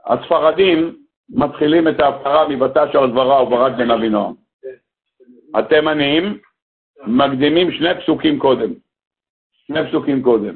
הספרדים 0.06 0.96
מתחילים 1.28 1.88
את 1.88 2.00
ההפטרה 2.00 2.49
מבטש 2.49 2.96
על 2.96 3.11
דברה 3.11 3.42
וברק 3.42 3.72
בן 3.72 3.90
אבינועם. 3.90 4.34
התימנים 5.54 6.38
מקדימים 7.06 7.72
שני 7.72 8.00
פסוקים 8.00 8.38
קודם. 8.38 8.72
שני 9.66 9.88
פסוקים 9.88 10.22
קודם. 10.22 10.54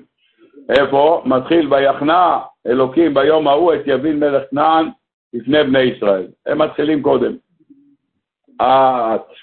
איפה? 0.68 1.22
מתחיל 1.26 1.74
ויחנה 1.74 2.38
אלוקים 2.66 3.14
ביום 3.14 3.48
ההוא 3.48 3.74
את 3.74 3.80
יבין 3.86 4.20
מלך 4.20 4.42
כנען 4.50 4.88
לפני 5.36 5.64
בני 5.64 5.82
ישראל. 5.82 6.26
הם 6.46 6.62
מתחילים 6.62 7.02
קודם. 7.02 7.36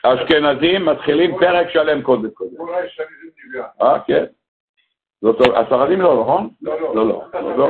האשכנזים 0.04 0.86
מתחילים 0.86 1.38
פרק 1.40 1.70
שלם 1.70 2.02
קודם 2.02 2.30
קודם. 2.30 2.56
אה, 3.82 4.00
כן. 4.00 4.24
הספרדים 5.56 6.02
לא, 6.02 6.22
נכון? 6.22 6.50
לא, 6.62 6.82
לא, 6.82 6.96
לא. 6.96 7.24
לא. 7.58 7.70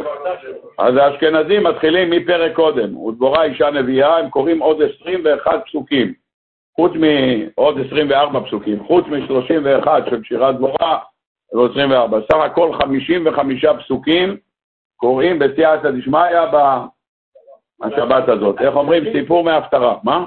אז 0.77 0.95
האשכנזים 0.95 1.63
מתחילים 1.63 2.09
מפרק 2.09 2.55
קודם. 2.55 2.97
ודבורה 2.97 3.43
אישה 3.43 3.69
נביאה, 3.69 4.17
הם 4.17 4.29
קוראים 4.29 4.59
עוד 4.59 4.81
21 4.81 5.61
פסוקים. 5.65 6.13
חוץ 6.75 6.91
מעוד 6.91 7.77
24 7.87 8.39
פסוקים, 8.45 8.83
חוץ 8.83 9.05
מ-31 9.05 9.87
של 10.09 10.23
שירת 10.23 10.55
דבורה, 10.55 10.97
זה 11.53 11.59
24. 11.71 12.19
סך 12.31 12.37
הכל 12.37 12.73
55 12.73 13.65
פסוקים 13.65 14.37
קוראים 14.95 15.39
בסייעתא 15.39 15.91
דשמיא 15.91 16.19
בשבת 17.85 18.29
הזאת. 18.29 18.61
איך 18.61 18.75
אומרים? 18.75 19.03
סיפור 19.13 19.43
מההפטרה. 19.43 19.97
מה? 20.03 20.25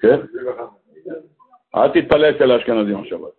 כן? 0.00 0.16
אל 1.76 1.88
תתפלא 1.88 2.30
אצל 2.30 2.50
האשכנזים 2.50 3.00
השבת. 3.00 3.32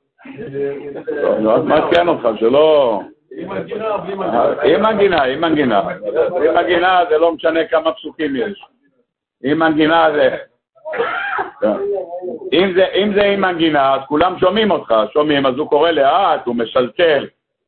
לא, 1.39 1.55
אז 1.55 1.63
מעדכן 1.63 2.07
אותך, 2.07 2.27
שלא... 2.39 2.99
עם 3.31 3.49
מנגינה 3.49 3.97
מנגינה? 4.81 5.23
עם 5.23 5.41
מנגינה, 5.41 5.79
עם 5.79 6.53
מנגינה. 6.55 6.99
זה 7.09 7.17
לא 7.17 7.31
משנה 7.31 7.67
כמה 7.67 7.91
פסוקים 7.91 8.35
יש. 8.35 8.65
עם 9.43 9.59
מנגינה 9.59 10.09
זה... 10.15 10.37
כן. 11.61 11.73
אם 12.53 12.73
זה, 12.75 12.85
אם 12.85 13.13
זה 13.15 13.23
עם 13.23 13.41
מנגינה, 13.41 13.95
אז 13.95 14.01
כולם 14.07 14.39
שומעים 14.39 14.71
אותך, 14.71 14.93
שומעים, 15.13 15.45
אז 15.45 15.57
הוא 15.57 15.69
קורא 15.69 15.91
לאט, 15.91 16.45
הוא 16.45 16.55
משלשל. 16.55 17.27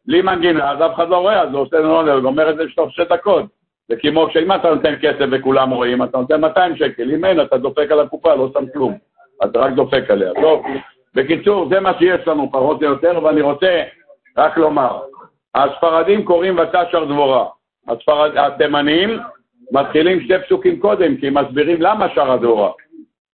בלי 0.09 0.21
מנגינה, 0.21 0.71
אז 0.71 0.81
אף 0.81 0.95
אחד 0.95 1.09
לא 1.09 1.17
רואה, 1.17 1.41
אז 1.41 1.49
הוא 1.53 1.61
עושה 1.61 1.77
הוא 1.77 2.19
גומר 2.19 2.49
את 2.49 2.57
זה 2.57 2.65
בתוך 2.65 2.91
שתי 2.91 3.03
דקות. 3.09 3.45
זה 3.89 3.95
כמו 3.95 4.27
שאם 4.33 4.51
אתה 4.51 4.69
נותן 4.69 4.95
כסף 5.01 5.25
וכולם 5.31 5.69
רואים, 5.69 6.03
אתה 6.03 6.17
נותן 6.17 6.41
200 6.41 6.75
שקל, 6.75 7.11
אם 7.11 7.25
אין, 7.25 7.41
אתה 7.41 7.57
דופק 7.57 7.91
על 7.91 7.99
הקופה, 7.99 8.35
לא 8.35 8.49
שם 8.53 8.65
כלום. 8.73 8.97
אתה 9.43 9.59
רק 9.59 9.73
דופק 9.73 10.09
עליה. 10.09 10.31
טוב, 10.41 10.65
בקיצור, 11.15 11.69
זה 11.69 11.79
מה 11.79 11.91
שיש 11.99 12.27
לנו 12.27 12.49
פחות 12.51 12.83
או 12.83 12.87
יותר, 12.87 13.19
ואני 13.23 13.41
רוצה 13.41 13.83
רק 14.37 14.57
לומר, 14.57 14.99
הספרדים 15.55 16.25
קוראים 16.25 16.59
ותשר 16.59 17.05
דבורה. 17.05 17.45
הספרד... 17.87 18.37
התימנים 18.37 19.19
מתחילים 19.71 20.21
שתי 20.21 20.33
פסוקים 20.45 20.79
קודם, 20.79 21.17
כי 21.17 21.27
הם 21.27 21.37
מסבירים 21.37 21.81
למה 21.81 22.07
שר 22.15 22.31
הדבורה. 22.31 22.71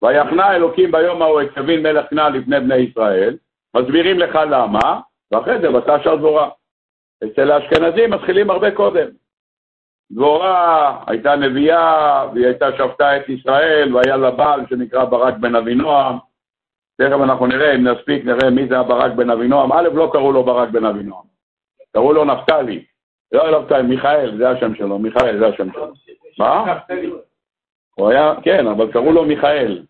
ויחנה 0.01 0.55
אלוקים 0.55 0.91
ביום 0.91 1.21
ההוא 1.21 1.41
את 1.41 1.57
יבין 1.57 1.83
מלך 1.83 2.05
כנען 2.09 2.33
לפני 2.33 2.59
בני 2.59 2.75
ישראל, 2.75 3.37
מסבירים 3.75 4.19
לך 4.19 4.39
למה, 4.49 4.99
ואחרי 5.31 5.59
זה 5.61 5.75
ותשר 5.75 6.15
דבורה. 6.15 6.49
אצל 7.25 7.51
האשכנזים 7.51 8.09
מתחילים 8.09 8.49
הרבה 8.49 8.71
קודם. 8.71 9.07
דבורה 10.11 10.97
הייתה 11.07 11.35
נביאה, 11.35 12.25
והיא 12.33 12.45
הייתה 12.45 12.77
שבתה 12.77 13.17
את 13.17 13.29
ישראל, 13.29 13.95
והיה 13.95 14.17
לה 14.17 14.31
בעל 14.31 14.61
שנקרא 14.69 15.05
ברק 15.05 15.37
בן 15.37 15.55
אבינועם. 15.55 16.17
תכף 16.97 17.17
אנחנו 17.23 17.47
נראה, 17.47 17.75
אם 17.75 17.87
נספיק, 17.87 18.25
נראה 18.25 18.49
מי 18.49 18.67
זה 18.67 18.79
הברק 18.79 19.11
בן 19.11 19.29
אבינועם. 19.29 19.71
א', 19.73 19.89
לא 19.93 20.09
קראו 20.13 20.31
לו 20.31 20.43
ברק 20.43 20.69
בן 20.69 20.85
אבינועם, 20.85 21.23
קראו 21.93 22.13
לו 22.13 22.25
נפתלי. 22.25 22.85
לא 23.31 23.61
נפתלי, 23.61 23.81
מיכאל, 23.81 24.37
זה 24.37 24.49
השם 24.49 24.75
שלו, 24.75 24.99
מיכאל, 24.99 25.39
זה 25.39 25.47
השם 25.47 25.71
שלו. 25.73 25.93
מה? 26.39 26.79
הוא 27.95 28.09
היה, 28.09 28.33
כן, 28.43 28.67
אבל 28.67 28.91
קראו 28.91 29.11
לו 29.11 29.25
מיכאל. 29.25 29.83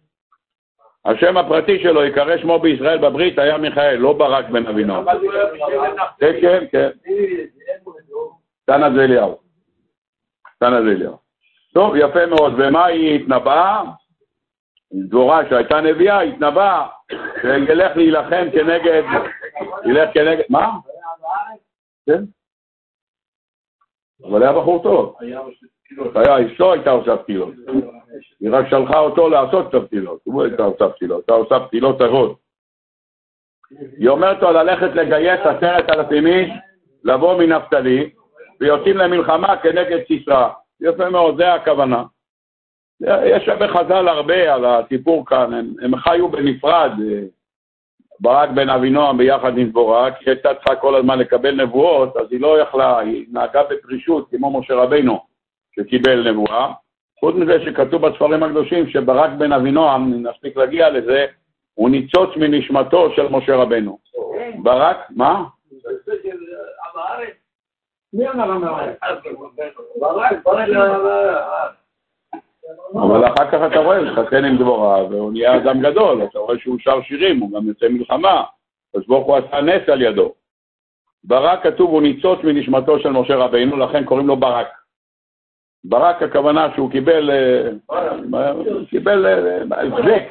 השם 1.05 1.37
הפרטי 1.37 1.79
שלו, 1.79 2.05
יקרא 2.05 2.37
שמו 2.37 2.59
בישראל 2.59 2.97
בברית, 2.97 3.39
היה 3.39 3.57
מיכאל, 3.57 3.95
לא 3.95 4.13
ברק 4.13 4.49
בן 4.49 4.67
אבינועם. 4.67 5.05
כן, 6.19 6.33
כן, 6.41 6.65
כן. 6.71 6.89
תנא 8.65 8.85
אליהו. 8.85 9.39
תנא 10.59 10.77
אליהו. 10.77 11.17
טוב, 11.73 11.95
יפה 11.95 12.25
מאוד. 12.25 12.53
ומה 12.57 12.85
היא 12.85 13.19
התנבאה? 13.19 13.83
דבורה 14.93 15.49
שהייתה 15.49 15.81
נביאה, 15.81 16.21
התנבאה 16.21 16.87
שילך 17.41 17.97
להילחם 17.97 18.45
כנגד, 18.53 19.03
ילך 19.85 20.09
כנגד, 20.13 20.43
מה? 20.49 20.71
כן. 22.05 22.23
אבל 24.29 24.43
היה 24.43 24.53
בחור 24.53 24.83
טוב. 24.83 25.17
היה, 26.15 26.47
אשתו 26.47 26.73
הייתה 26.73 26.89
עושה 26.89 27.17
פתילות. 27.17 27.53
היא 28.39 28.49
רק 28.51 28.69
שלחה 28.69 28.99
אותו 28.99 29.29
לעשות 29.29 29.69
את 29.69 29.73
הפתילות. 29.73 30.19
הוא 30.23 30.43
הייתה 30.43 30.63
עושה 30.63 30.89
פתילות, 30.89 31.19
הייתה 31.19 31.33
עושה 31.33 31.67
פתילות 31.67 31.99
טובות. 31.99 32.37
היא 33.97 34.09
אומרת 34.09 34.41
לו 34.41 34.51
ללכת 34.51 34.95
לגייס 34.95 35.39
עשרת 35.39 35.89
אלפים 35.89 36.27
איש, 36.27 36.49
לבוא 37.03 37.37
מנפתלי, 37.37 38.09
ויוצאים 38.59 38.97
למלחמה 38.97 39.57
כנגד 39.57 39.99
סיסרא. 40.07 40.49
יפה 40.81 41.09
מאוד, 41.09 41.37
זה 41.37 41.53
הכוונה. 41.53 42.03
יש 43.01 43.49
בחז"ל 43.49 44.07
הרבה 44.07 44.53
על 44.53 44.65
הסיפור 44.65 45.25
כאן, 45.25 45.53
הם, 45.53 45.73
הם 45.81 45.95
חיו 45.95 46.29
בנפרד, 46.29 46.91
ברק 48.19 48.49
בן 48.49 48.69
אבינועם 48.69 49.17
ביחד 49.17 49.57
עם 49.57 49.69
דבורה, 49.69 50.11
כי 50.11 50.29
הייתה 50.29 50.53
צריכה 50.53 50.75
כל 50.75 50.95
הזמן 50.95 51.19
לקבל 51.19 51.61
נבואות, 51.61 52.17
אז 52.17 52.27
היא 52.31 52.41
לא 52.41 52.59
יכלה, 52.61 52.99
היא 52.99 53.25
נהגה 53.31 53.63
בפרישות 53.63 54.29
כמו 54.29 54.59
משה 54.59 54.75
רבינו, 54.75 55.19
שקיבל 55.75 56.31
נבואה. 56.31 56.73
חוץ 57.23 57.35
מזה 57.35 57.65
שכתוב 57.65 58.07
בספרים 58.07 58.43
הקדושים 58.43 58.89
שברק 58.89 59.29
בן 59.37 59.51
אבינועם, 59.51 60.23
נספיק 60.27 60.57
להגיע 60.57 60.89
לזה, 60.89 61.25
הוא 61.73 61.89
ניצוץ 61.89 62.29
מנשמתו 62.35 63.13
של 63.15 63.27
משה 63.29 63.55
רבנו. 63.55 63.97
ברק, 64.63 64.97
מה? 65.09 65.43
אבל 72.93 73.25
אחר 73.25 73.51
כך 73.51 73.71
אתה 73.71 73.79
רואה, 73.79 73.99
התחתן 73.99 74.45
עם 74.45 74.57
דבורה, 74.57 75.03
והוא 75.03 75.31
נהיה 75.31 75.57
אדם 75.57 75.81
גדול, 75.81 76.23
אתה 76.23 76.39
רואה 76.39 76.59
שהוא 76.59 76.77
שר 76.79 77.01
שירים, 77.01 77.39
הוא 77.39 77.51
גם 77.51 77.67
יוצא 77.67 77.87
מלחמה, 77.89 78.43
אז 78.95 79.01
ברוך 79.07 79.27
הוא 79.27 79.37
עשה 79.37 79.61
נס 79.61 79.89
על 79.89 80.01
ידו. 80.01 80.33
ברק 81.23 81.63
כתוב, 81.63 81.89
הוא 81.89 82.01
ניצוץ 82.01 82.39
מנשמתו 82.43 82.99
של 82.99 83.09
משה 83.09 83.35
רבינו, 83.35 83.77
לכן 83.77 84.05
קוראים 84.05 84.27
לו 84.27 84.35
ברק. 84.35 84.82
ברק 85.85 86.23
הכוונה 86.23 86.67
שהוא 86.75 86.91
קיבל, 86.91 87.31
קיבל 88.89 89.25
זק 90.05 90.23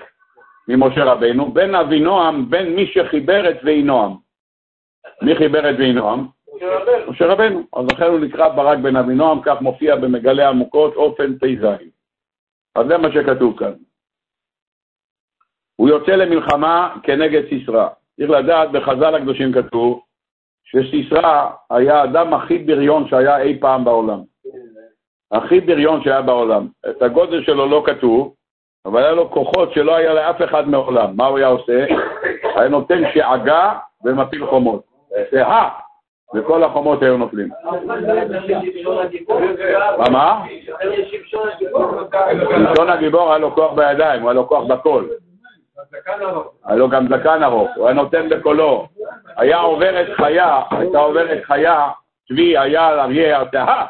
ממשה 0.69 1.05
רבינו, 1.05 1.53
בן 1.53 1.75
אבינועם, 1.75 2.51
בן 2.51 2.69
מי 2.69 2.87
שחיבר 2.87 3.51
את 3.51 3.57
ואינועם. 3.65 4.13
מי 5.23 5.37
חיבר 5.37 5.71
את 5.71 5.75
ואינועם? 5.79 6.27
משה 7.09 7.27
רבנו. 7.27 7.63
אז 7.77 7.87
לכן 7.93 8.05
הוא 8.05 8.19
נקרא 8.19 8.49
ברק 8.49 8.79
בן 8.79 8.97
אבינועם, 8.97 9.41
כך 9.43 9.61
מופיע 9.61 9.97
במגלי 9.97 10.45
עמוקות, 10.45 10.95
אופן 10.95 11.39
פ"ז. 11.39 11.65
אז 12.75 12.87
זה 12.87 12.99
מה 12.99 13.13
שכתוב 13.13 13.59
כאן. 13.59 13.73
הוא 15.77 15.89
יוצא 15.89 16.13
למלחמה 16.13 16.97
כנגד 17.03 17.49
סיסרא. 17.49 17.89
צריך 18.17 18.31
לדעת, 18.31 18.73
בחז"ל 18.73 19.15
הקדושים 19.15 19.53
כתוב, 19.53 20.03
שסיסרא 20.65 21.51
היה 21.71 22.01
האדם 22.01 22.35
הכי 22.35 22.59
בריון 22.59 23.09
שהיה 23.09 23.41
אי 23.41 23.61
פעם 23.61 23.85
בעולם. 23.85 24.32
הכי 25.33 25.61
בריון 25.61 26.05
שהיה 26.05 26.23
בעולם. 26.23 26.67
את 26.91 27.03
הגודל 27.03 27.43
שלו 27.45 27.67
לא 27.67 27.83
כתוב, 27.87 28.35
אבל 28.87 29.03
היה 29.03 29.13
לו 29.13 29.31
כוחות 29.31 29.73
שלא 29.73 29.97
היה 29.97 30.15
לאף 30.15 30.43
אחד 30.43 30.69
מעולם. 30.69 31.17
מה 31.17 31.27
הוא 31.27 31.39
היה 31.39 31.47
עושה? 31.47 31.85
היה 32.57 32.69
נותן 32.69 33.03
שאגה 33.15 33.73
ומפיל 34.05 34.47
חומות. 34.47 34.83
זה 35.33 35.43
וכל 36.35 36.65
החומות 36.65 37.03
היו 37.03 37.17
נופלים. 37.17 37.49
מה? 40.11 40.45
שמשון 42.51 42.91
הגיבור 42.91 43.31
היה 43.31 43.39
לו 43.39 43.55
כוח 43.55 43.73
בידיים, 43.73 44.23
הוא 44.23 44.31
היה 44.31 44.35
לו 44.35 44.49
כוח 44.49 44.65
בקול. 44.65 45.09
היה 46.65 46.77
לו 46.77 46.89
גם 46.89 47.07
זקן 47.09 47.43
ארוך, 47.43 47.71
הוא 47.77 47.87
היה 47.87 47.95
נותן 47.95 48.29
בקולו. 48.29 48.87
היה 49.37 49.59
עוברת 49.59 50.07
חיה, 50.17 50.61
הייתה 50.71 50.99
עוברת 50.99 51.45
חיה, 51.45 51.89
צבי, 52.29 52.59
אייל, 52.59 52.77
אריה, 52.77 53.37
הרתעה, 53.37 53.87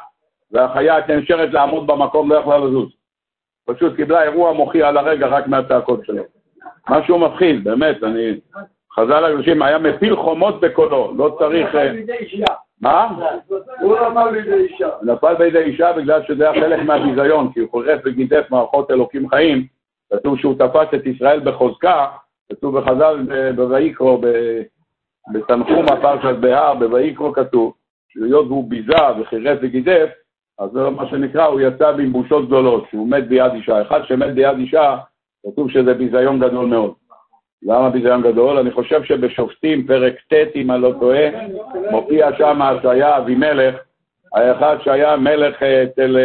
והחיה 0.53 0.95
הייתה 0.95 1.17
נשארת 1.17 1.53
לעמוד 1.53 1.87
במקום, 1.87 2.33
לא 2.33 2.37
יכלה 2.37 2.59
לזוז. 2.59 2.88
פשוט 3.67 3.97
קיבלה 3.97 4.23
אירוע 4.23 4.53
מוחי 4.53 4.83
על 4.83 4.97
הרגע 4.97 5.27
רק 5.27 5.47
מהצעקות 5.47 6.07
שלו. 6.07 6.23
משהו 6.91 7.19
מפחיד, 7.19 7.65
באמת, 7.65 8.05
אני... 8.05 8.41
חז"ל 8.95 9.25
הקדושים 9.25 9.62
היה 9.62 9.79
מפיל 9.79 10.17
חומות 10.17 10.61
בקולו, 10.61 11.12
לא 11.17 11.37
צריך... 11.38 11.75
אה, 11.75 11.93
מה? 12.81 13.09
הוא 13.81 13.97
נפל 13.99 14.31
בידי 14.33 14.55
אישה. 14.55 14.88
נפל 15.03 15.35
בידי 15.35 15.59
אישה 15.59 15.93
בגלל 15.93 16.23
שזה 16.29 16.51
היה 16.51 16.62
חלק 16.62 16.83
מהביזיון, 16.83 17.53
כי 17.53 17.61
הוא 17.61 17.71
חורף 17.71 18.01
וגידף 18.05 18.51
מערכות 18.51 18.91
אלוקים 18.91 19.29
חיים. 19.29 19.67
כתוב 20.12 20.38
שהוא 20.38 20.55
תפס 20.55 20.95
את 20.95 21.07
ישראל 21.07 21.41
בחוזקה, 21.41 22.07
כתוב 22.53 22.79
בחז"ל 22.79 23.27
בויקרו, 23.57 24.21
בתנחום 25.33 25.85
הפרשת 25.93 26.37
בהר, 26.41 26.75
בויקרו 26.75 27.33
כתוב, 27.33 27.75
שהיות 28.09 28.47
והוא 28.47 28.71
ביזה 28.71 29.21
וחירף 29.21 29.59
וגידף, 29.62 30.09
אז 30.59 30.71
זה 30.71 30.91
מה 30.91 31.09
שנקרא, 31.09 31.45
הוא 31.47 31.61
יצא 31.61 31.88
עם 31.88 32.12
בושות 32.12 32.47
גדולות, 32.47 32.85
שהוא 32.91 33.09
מת 33.09 33.29
ביד 33.29 33.53
אישה. 33.53 33.83
אחד 33.83 34.01
שמת 34.05 34.35
ביד 34.35 34.59
אישה, 34.59 34.97
כתוב 35.47 35.71
שזה 35.71 35.95
ביזיון 35.95 36.38
גדול 36.38 36.67
מאוד. 36.67 36.95
למה 37.62 37.91
ביזיון 37.91 38.23
גדול? 38.23 38.59
אני 38.59 38.71
חושב 38.71 39.05
שבשופטים, 39.05 39.87
פרק 39.87 40.15
ט', 40.15 40.57
אם 40.57 40.71
אני 40.71 40.83
לא 40.83 40.93
טועה, 41.01 41.29
מופיע 41.91 42.37
שם 42.38 42.61
שהיה 42.83 43.19
אבימלך, 43.19 43.75
האחד 44.35 44.77
שהיה 44.81 45.17
מלך 45.17 45.62
אצל, 45.62 46.17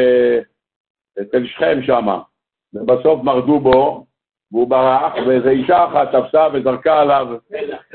אצל 1.21 1.45
שכם 1.45 1.79
שם, 1.81 2.07
ובסוף 2.73 3.23
מרדו 3.23 3.59
בו, 3.59 4.05
והוא 4.51 4.69
ברח, 4.69 5.13
ואיזו 5.27 5.49
אישה 5.49 5.85
אחת 5.85 6.15
תפסה 6.15 6.47
וזרקה 6.53 6.99
עליו 6.99 7.27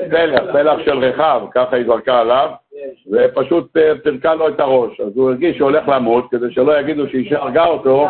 פלח, 0.09 0.41
פלח 0.53 0.79
של 0.85 0.97
רחב, 0.97 1.41
ככה 1.51 1.75
היא 1.75 1.85
זרקה 1.85 2.19
עליו, 2.19 2.49
ופשוט 3.11 3.71
פירקה 4.03 4.35
לו 4.35 4.47
את 4.47 4.59
הראש. 4.59 4.99
אז 4.99 5.17
הוא 5.17 5.29
הרגיש 5.29 5.57
שהולך 5.57 5.87
למות, 5.87 6.25
כדי 6.31 6.51
שלא 6.51 6.79
יגידו 6.79 7.09
שאישה 7.09 7.39
הרגה 7.39 7.65
אותו, 7.65 8.07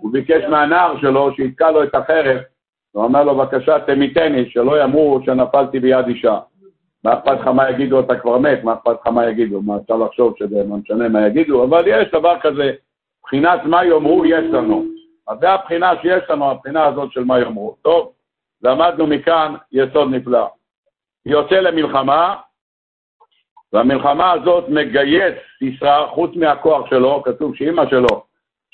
הוא 0.00 0.12
ביקש 0.12 0.44
מהנער 0.44 1.00
שלו 1.00 1.32
שיתקע 1.36 1.70
לו 1.70 1.82
את 1.82 1.94
החרב 1.94 2.38
הוא 2.96 3.04
אומר 3.04 3.24
לו, 3.24 3.34
בבקשה, 3.34 3.80
תמיתני, 3.80 4.50
שלא 4.50 4.80
יאמרו 4.80 5.20
שנפלתי 5.24 5.80
ביד 5.80 6.06
אישה. 6.06 6.38
מה 7.04 7.14
אכפת 7.14 7.40
לך 7.40 7.46
מה 7.46 7.70
יגידו, 7.70 8.00
אתה 8.00 8.18
כבר 8.18 8.38
מת, 8.38 8.64
מה 8.64 8.74
אכפת 8.74 8.96
לך 9.00 9.06
מה 9.06 9.30
יגידו? 9.30 9.62
מה 9.62 9.76
אפשר 9.76 9.96
לחשוב 9.96 10.34
שזה 10.38 10.56
לא 10.56 10.76
משנה 10.76 11.08
מה 11.08 11.26
יגידו? 11.26 11.64
אבל 11.64 11.84
יש 11.86 12.08
דבר 12.12 12.40
כזה, 12.40 12.72
מבחינת 13.20 13.60
מה 13.64 13.84
יאמרו, 13.84 14.26
יש 14.26 14.44
לנו. 14.52 14.84
אז 15.28 15.38
זה 15.40 15.50
הבחינה 15.50 15.92
שיש 16.02 16.30
לנו, 16.30 16.50
הבחינה 16.50 16.84
הזאת 16.86 17.12
של 17.12 17.24
מה 17.24 17.40
יאמרו. 17.40 17.76
טוב, 17.82 18.12
למדנו 18.62 19.06
מכאן 19.06 19.54
יסוד 19.72 20.10
נפלא. 20.10 20.46
יוצא 21.26 21.54
למלחמה, 21.54 22.36
והמלחמה 23.72 24.32
הזאת 24.32 24.68
מגייס 24.68 25.34
סיסרא, 25.58 26.06
חוץ 26.06 26.30
מהכוח 26.36 26.90
שלו, 26.90 27.22
כתוב 27.24 27.56
שאימא 27.56 27.86
שלו 27.90 28.22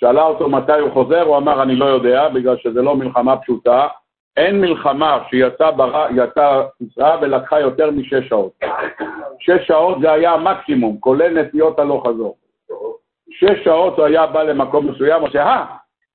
שאלה 0.03 0.23
אותו 0.23 0.49
מתי 0.49 0.79
הוא 0.81 0.91
חוזר, 0.93 1.23
הוא 1.23 1.37
אמר, 1.37 1.63
אני 1.63 1.77
לא 1.77 1.85
יודע, 1.85 2.29
בגלל 2.29 2.57
שזה 2.57 2.83
לא 2.83 2.97
מלחמה 2.97 3.37
פשוטה, 3.37 3.89
אין 4.37 4.61
מלחמה 4.61 5.19
שיצאה 5.31 5.71
בר... 5.71 6.07
סיסרא 6.79 7.17
ולקחה 7.21 7.61
יותר 7.61 7.91
משש 7.91 8.29
שעות. 8.29 8.53
שש 9.41 9.67
שעות 9.67 10.01
זה 10.01 10.13
היה 10.13 10.33
המקסימום, 10.33 10.97
כולל 11.01 11.43
נסיעות 11.43 11.79
הלוך 11.79 12.07
חזור. 12.09 12.37
שש 13.31 13.65
שעות 13.65 13.97
הוא 13.97 14.05
היה 14.05 14.27
בא 14.27 14.43
למקום 14.43 14.91
מסוים, 14.91 15.23
עושה 15.23 15.43
אה, 15.43 15.65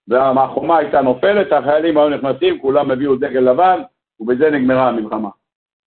והחומה 0.07 0.77
הייתה 0.77 1.01
נופלת, 1.01 1.51
החיילים 1.51 1.97
היו 1.97 2.09
נכנסים, 2.09 2.59
כולם 2.59 2.91
הביאו 2.91 3.15
דגל 3.15 3.39
לבן, 3.39 3.81
ובזה 4.19 4.49
נגמרה 4.51 4.87
המלחמה. 4.87 5.29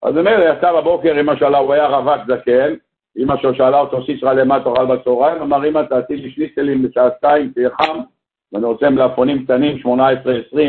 אז 0.02 0.18
אומר, 0.18 0.52
יצא 0.52 0.72
בבוקר, 0.72 1.20
אמא 1.20 1.36
שאלה, 1.36 1.58
הוא 1.58 1.72
היה 1.72 1.86
רווק 1.86 2.20
זקן, 2.28 2.74
אמא 3.18 3.36
שלו 3.36 3.54
שאלה 3.54 3.80
אותו, 3.80 4.06
סיסרא 4.06 4.32
למה 4.32 4.60
תאכל 4.60 4.86
בצהריים? 4.86 5.42
אמר, 5.42 5.68
אמא, 5.68 5.82
תעשי 5.82 6.16
לי 6.16 6.30
שניצלים 6.30 6.82
בשעה 6.82 7.08
שתיים, 7.18 7.50
תהיה 7.54 7.70
חם, 7.70 7.98
ואני 8.52 8.64
רוצה 8.64 8.90
מלפפונים 8.90 9.44
קטנים, 9.44 9.76
18-20 9.84 9.88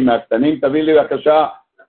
מהקטנים, 0.01 0.59
תביא 0.59 0.83
לי 0.83 0.93
בבקשה, 0.93 1.45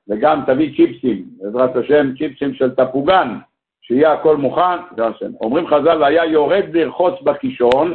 וגם 0.08 0.42
תביא 0.46 0.76
צ'יפסים, 0.76 1.24
בעזרת 1.40 1.76
השם, 1.76 2.14
צ'יפסים 2.18 2.54
של 2.54 2.74
תפוגן, 2.74 3.38
שיהיה 3.80 4.12
הכל 4.12 4.36
מוכן, 4.36 4.78
זה 4.96 5.06
השם. 5.06 5.30
אומרים 5.40 5.66
חז"ל, 5.66 6.04
היה 6.04 6.24
יורד 6.24 6.64
לרחוץ 6.72 7.14
בקישון, 7.22 7.94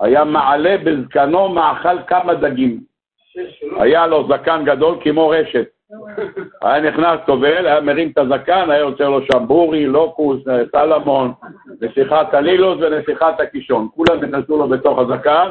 היה 0.00 0.24
מעלה 0.24 0.76
בזקנו 0.84 1.48
מאכל 1.48 2.02
כמה 2.06 2.34
דגים. 2.34 2.80
היה 3.78 4.06
לו 4.06 4.28
זקן 4.28 4.64
גדול 4.64 4.98
כמו 5.02 5.28
רשת. 5.28 5.66
היה 6.62 6.80
נכנס 6.80 7.20
טובל, 7.26 7.66
היה 7.66 7.80
מרים 7.80 8.10
את 8.10 8.18
הזקן, 8.18 8.70
היה 8.70 8.80
יוצר 8.80 9.08
לו 9.08 9.20
שם 9.22 9.46
בורי, 9.46 9.86
לוקוס, 9.86 10.40
סלמון, 10.72 11.32
נסיכת 11.80 12.26
הנילוס 12.32 12.78
ונסיכת 12.80 13.40
הקישון. 13.40 13.88
כולם 13.94 14.24
נכנסו 14.24 14.56
לו 14.56 14.68
בתוך 14.68 14.98
הזקן, 14.98 15.48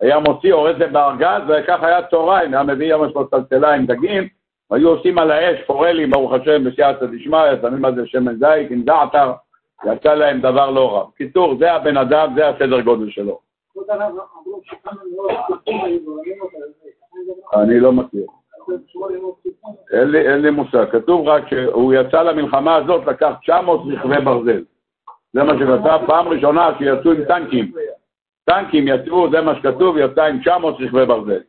היה 0.00 0.18
מוציא, 0.18 0.52
אורז 0.52 0.76
זה 0.78 0.86
בארגז, 0.86 1.42
וכך 1.48 1.82
היה 1.82 2.02
צהריים, 2.02 2.54
היה 2.54 2.62
מביא 2.62 2.86
יום 2.86 3.10
שלו 3.10 3.24
טלטלה 3.24 3.74
עם 3.74 3.86
דגים, 3.86 4.28
היו 4.70 4.88
עושים 4.88 5.18
על 5.18 5.30
האש 5.30 5.60
פורלים, 5.66 6.10
ברוך 6.10 6.32
השם, 6.32 6.64
בסייעתא 6.64 7.06
דשמיא, 7.06 7.40
שמים 7.62 7.84
על 7.84 7.94
זה 7.94 8.06
שמן 8.06 8.34
זית 8.34 8.70
עם 8.70 8.82
זעתר, 8.86 9.32
יצא 9.84 10.14
להם 10.14 10.40
דבר 10.40 10.70
לא 10.70 10.94
רע. 10.94 11.04
קיצור, 11.16 11.56
זה 11.58 11.72
הבן 11.72 11.96
אדם, 11.96 12.32
זה 12.36 12.48
הסדר 12.48 12.80
גודל 12.80 13.10
שלו. 13.10 13.40
אני 17.54 17.80
לא 17.80 17.92
מכיר. 17.92 18.26
אין 19.92 20.10
לי, 20.10 20.32
אין 20.32 20.40
לי 20.40 20.50
מושג. 20.50 20.90
כתוב 20.92 21.28
רק 21.28 21.48
שהוא 21.48 21.94
יצא 21.94 22.22
למלחמה 22.22 22.76
הזאת, 22.76 23.06
לקח 23.06 23.32
900 23.42 23.80
רכבי 23.86 24.20
ברזל. 24.24 24.62
זה 25.32 25.42
מה 25.42 25.52
שכתב 25.54 25.98
פעם 26.06 26.28
ראשונה 26.28 26.70
שיצאו 26.78 27.12
עם 27.12 27.24
טנקים. 27.24 27.72
טנקים 28.44 28.88
יצאו, 28.88 29.30
זה 29.30 29.40
מה 29.40 29.54
שכתוב, 29.54 29.98
יצא 29.98 30.24
עם 30.24 30.40
900 30.40 30.76
רכבי 30.80 31.06
ברזל. 31.06 31.40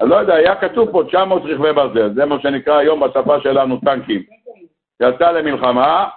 אני 0.00 0.10
לא 0.10 0.14
יודע, 0.14 0.34
היה 0.34 0.56
כתוב 0.56 0.92
פה 0.92 1.02
900 1.08 1.42
רכבי 1.44 1.72
ברזל, 1.72 2.14
זה 2.14 2.24
מה 2.24 2.40
שנקרא 2.40 2.76
היום 2.76 3.00
בשפה 3.00 3.40
שלנו 3.40 3.80
טנקים. 3.80 4.22
יצא 5.02 5.30
למלחמה, 5.30 6.08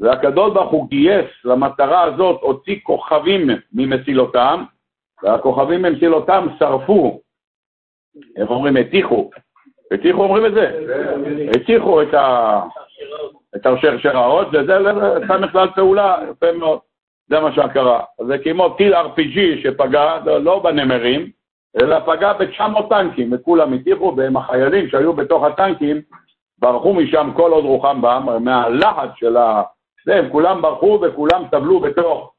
והקדוש 0.00 0.52
ברוך 0.52 0.70
הוא 0.70 0.88
גייס 0.88 1.26
למטרה 1.44 2.02
הזאת, 2.02 2.40
הוציא 2.42 2.76
כוכבים 2.82 3.50
ממסילותם, 3.72 4.64
והכוכבים 5.22 5.82
ממסילותם 5.82 6.46
שרפו, 6.58 7.20
איך 8.36 8.50
אומרים? 8.50 8.76
הטיחו. 8.76 9.30
הטיחו 9.92 10.22
אומרים 10.22 10.46
את 10.46 10.54
זה? 10.54 10.80
הטיחו 11.54 12.02
את, 12.02 12.14
ה... 12.14 12.60
את 13.56 13.66
השרשראות, 13.66 14.48
וזה 14.52 14.78
שם 15.28 15.42
בכלל 15.42 15.68
פעולה, 15.74 16.16
יפה 16.30 16.52
מאוד. 16.52 16.78
זה 17.28 17.40
מה 17.40 17.52
שקרה. 17.52 18.00
זה 18.26 18.38
כמו 18.38 18.68
טיל 18.68 18.94
RPG 18.94 19.62
שפגע, 19.62 20.18
לא 20.24 20.58
בנמרים, 20.58 21.30
אלא 21.82 21.98
פגע 22.00 22.32
ב-900 22.32 22.88
טנקים, 22.88 23.32
וכולם 23.32 23.72
הטיחו, 23.72 24.14
והם 24.16 24.36
החיילים 24.36 24.88
שהיו 24.88 25.12
בתוך 25.12 25.44
הטנקים, 25.44 26.00
ברחו 26.58 26.94
משם 26.94 27.30
כל 27.36 27.52
עוד 27.52 27.64
רוחם 27.64 28.02
בם, 28.02 28.44
מהלחץ 28.44 29.08
של 29.16 29.36
ה... 29.36 29.62
הם 30.06 30.28
כולם 30.30 30.62
ברחו 30.62 31.00
וכולם 31.02 31.42
סבלו 31.50 31.80
בתוך 31.80 32.32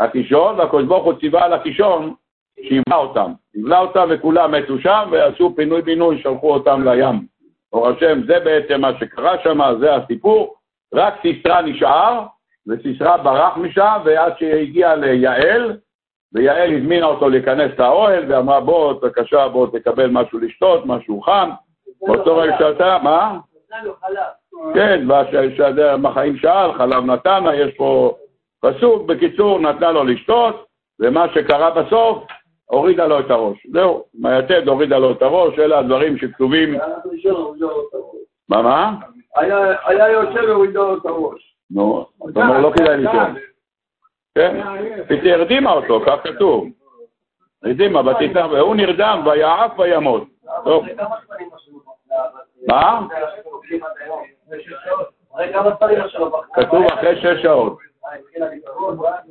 הקישון, 0.00 0.58
והקדוש 0.58 0.84
ברוך 0.84 1.04
הוא 1.04 1.14
ציווה 1.20 1.44
על 1.44 1.52
הקישון 1.52 2.14
שיבלע 2.62 2.96
אותם. 2.96 3.32
יבלע 3.54 3.78
אותם 3.78 4.08
וכולם 4.10 4.52
מתו 4.52 4.78
שם, 4.78 5.08
ועשו 5.10 5.52
פינוי-בינוי, 5.56 6.22
שלחו 6.22 6.54
אותם 6.54 6.88
לים. 6.88 7.26
ברוך 7.72 7.86
השם, 7.86 8.20
זה 8.26 8.40
בעצם 8.40 8.80
מה 8.80 8.98
שקרה 8.98 9.36
שם, 9.42 9.60
זה 9.80 9.94
הסיפור. 9.94 10.54
רק 10.94 11.14
סיסרא 11.22 11.60
נשאר, 11.60 12.26
וסיסרא 12.66 13.16
ברח 13.16 13.56
משם, 13.56 13.96
ועד 14.04 14.32
שהגיע 14.38 14.96
ליעל, 14.96 15.76
ויעל 16.32 16.74
הזמינה 16.74 17.06
אותו 17.06 17.28
להיכנס 17.28 17.78
לאוהל, 17.78 18.32
ואמרה, 18.32 18.60
בוא, 18.60 18.92
בבקשה, 18.92 19.48
בוא 19.48 19.66
תקבל 19.78 20.06
משהו 20.10 20.38
לשתות, 20.38 20.86
משהו 20.86 21.20
חם. 21.20 21.50
באותו 22.00 22.36
רגע 22.36 22.56
שאתה, 22.58 22.98
מה? 23.02 23.38
כן, 24.74 25.04
והחיים 26.02 26.36
שאל, 26.36 26.72
חלב 26.72 27.04
נתנה, 27.04 27.54
יש 27.54 27.74
פה 27.76 28.14
פסוק, 28.60 29.06
בקיצור, 29.06 29.58
נתנה 29.60 29.92
לו 29.92 30.04
לשתות, 30.04 30.66
ומה 31.00 31.26
שקרה 31.34 31.70
בסוף, 31.70 32.24
הורידה 32.66 33.06
לו 33.06 33.20
את 33.20 33.30
הראש. 33.30 33.66
זהו, 33.72 34.04
מהיתד 34.14 34.68
הורידה 34.68 34.98
לו 34.98 35.12
את 35.12 35.22
הראש, 35.22 35.58
אלה 35.58 35.78
הדברים 35.78 36.18
שכתובים... 36.18 36.74
מה, 38.48 38.62
מה? 38.62 38.94
היה 39.86 40.08
יושב 40.08 40.44
והורידה 40.48 40.80
לו 40.80 40.96
את 40.96 41.06
הראש. 41.06 41.56
נו, 41.70 42.06
אתה 42.30 42.40
אומר, 42.40 42.60
לא 42.60 42.72
כדאי 42.76 42.96
לישון. 42.96 43.34
כן, 44.34 44.60
פיתי 45.08 45.32
הרדימה 45.32 45.72
אותו, 45.72 46.00
כך 46.06 46.20
כתוב. 46.24 46.68
הרדימה, 47.64 48.10
ותיתן, 48.10 48.46
והוא 48.50 48.76
נרדם, 48.76 49.22
ויעף 49.26 49.78
וימות. 49.78 50.24
טוב. 50.64 50.84
מה? 52.68 53.00
כתוב 56.54 56.84
אחרי 56.86 57.20
שש 57.20 57.42
שעות. 57.42 57.78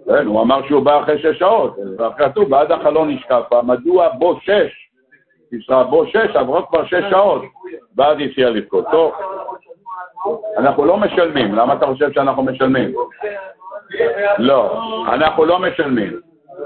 כן, 0.05 0.25
הוא 0.25 0.41
אמר 0.41 0.67
שהוא 0.67 0.83
בא 0.83 0.99
אחרי 1.03 1.19
שש 1.19 1.39
שעות. 1.39 1.75
כתוב, 2.17 2.49
בעד 2.49 2.71
החלון 2.71 3.09
נשקפה, 3.09 3.61
מדוע 3.61 4.09
בו 4.09 4.39
שש? 4.41 4.89
ישראל 5.51 5.83
בו 5.83 6.05
שש, 6.05 6.35
עברו 6.35 6.67
כבר 6.67 6.85
שש 6.85 7.03
שעות. 7.09 7.41
ואז 7.97 8.17
הציע 8.19 8.49
לבכות. 8.49 8.85
טוב, 8.91 9.13
אנחנו 10.57 10.85
לא 10.85 10.97
משלמים. 10.97 11.55
למה 11.55 11.73
אתה 11.73 11.85
חושב 11.85 12.13
שאנחנו 12.13 12.43
משלמים? 12.43 12.93
לא, 14.37 14.81
אנחנו 15.13 15.45
לא 15.45 15.59
משלמים. 15.59 16.19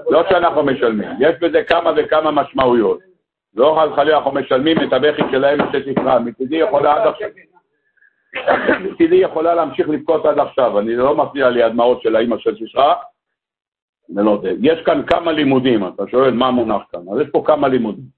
לא 0.10 0.24
שאנחנו 0.30 0.64
משלמים. 0.64 1.10
יש 1.20 1.36
בזה 1.42 1.64
כמה 1.64 1.92
וכמה 1.96 2.32
משמעויות. 2.32 3.00
לא 3.56 3.78
חס 3.80 3.92
וחלילה 3.92 4.18
אנחנו 4.18 4.32
משלמים 4.32 4.78
את 4.84 4.94
הבכי 4.94 5.22
שלהם 5.32 5.60
שתקרא. 5.74 6.20
מצידי 6.20 6.56
יכולה 6.56 6.94
עד 6.94 7.08
עכשיו... 7.08 7.30
מצידי 8.84 9.16
יכולה 9.16 9.56
להמשיך 9.56 9.90
לבכות 9.90 10.26
עד 10.26 10.40
עכשיו, 10.40 10.80
אני 10.80 10.96
לא 10.96 11.16
מפריע 11.16 11.50
לי 11.50 11.64
הדמעות 11.64 12.02
של 12.02 12.16
האימא 12.16 12.38
של 12.38 12.56
שישרה, 12.56 12.96
ולא 14.16 14.40
זה. 14.42 14.52
יש 14.62 14.82
כאן 14.86 15.04
כמה 15.08 15.32
לימודים, 15.32 15.88
אתה 15.88 16.04
שואל 16.12 16.34
מה 16.34 16.52
מונח 16.52 16.82
כאן, 16.92 17.02
אז 17.14 17.22
יש 17.22 17.28
פה 17.32 17.44
כמה 17.46 17.68
לימודים. 17.68 18.18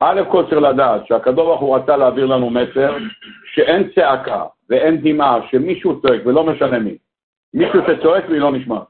א' 0.00 0.22
כל 0.30 0.44
צריך 0.48 0.62
לדעת 0.62 1.06
שהקדוש 1.06 1.34
ברוך 1.34 1.60
הוא 1.60 1.76
רצה 1.76 1.96
להעביר 1.96 2.26
לנו 2.26 2.50
מסר 2.50 2.96
שאין 3.54 3.90
צעקה 3.94 4.44
ואין 4.70 4.96
דמעה, 4.96 5.38
שמישהו 5.50 6.00
צועק 6.00 6.20
ולא 6.26 6.44
משנה 6.44 6.78
מי. 6.78 6.96
מישהו 7.54 7.80
שצועק 7.86 8.24
והיא 8.28 8.40
לא 8.40 8.52
נשמעת. 8.52 8.82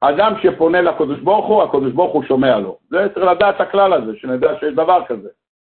אדם 0.00 0.32
שפונה 0.42 0.80
לקדוש 0.80 1.20
ברוך 1.20 1.46
הוא, 1.46 1.62
הקדוש 1.62 1.92
ברוך 1.92 2.12
הוא 2.12 2.24
שומע 2.24 2.58
לו. 2.58 2.78
זה 2.90 3.08
צריך 3.14 3.26
לדעת 3.26 3.56
את 3.56 3.60
הכלל 3.60 3.92
הזה, 3.92 4.12
שנדע 4.16 4.58
שיש 4.60 4.74
דבר 4.74 5.04
כזה. 5.08 5.28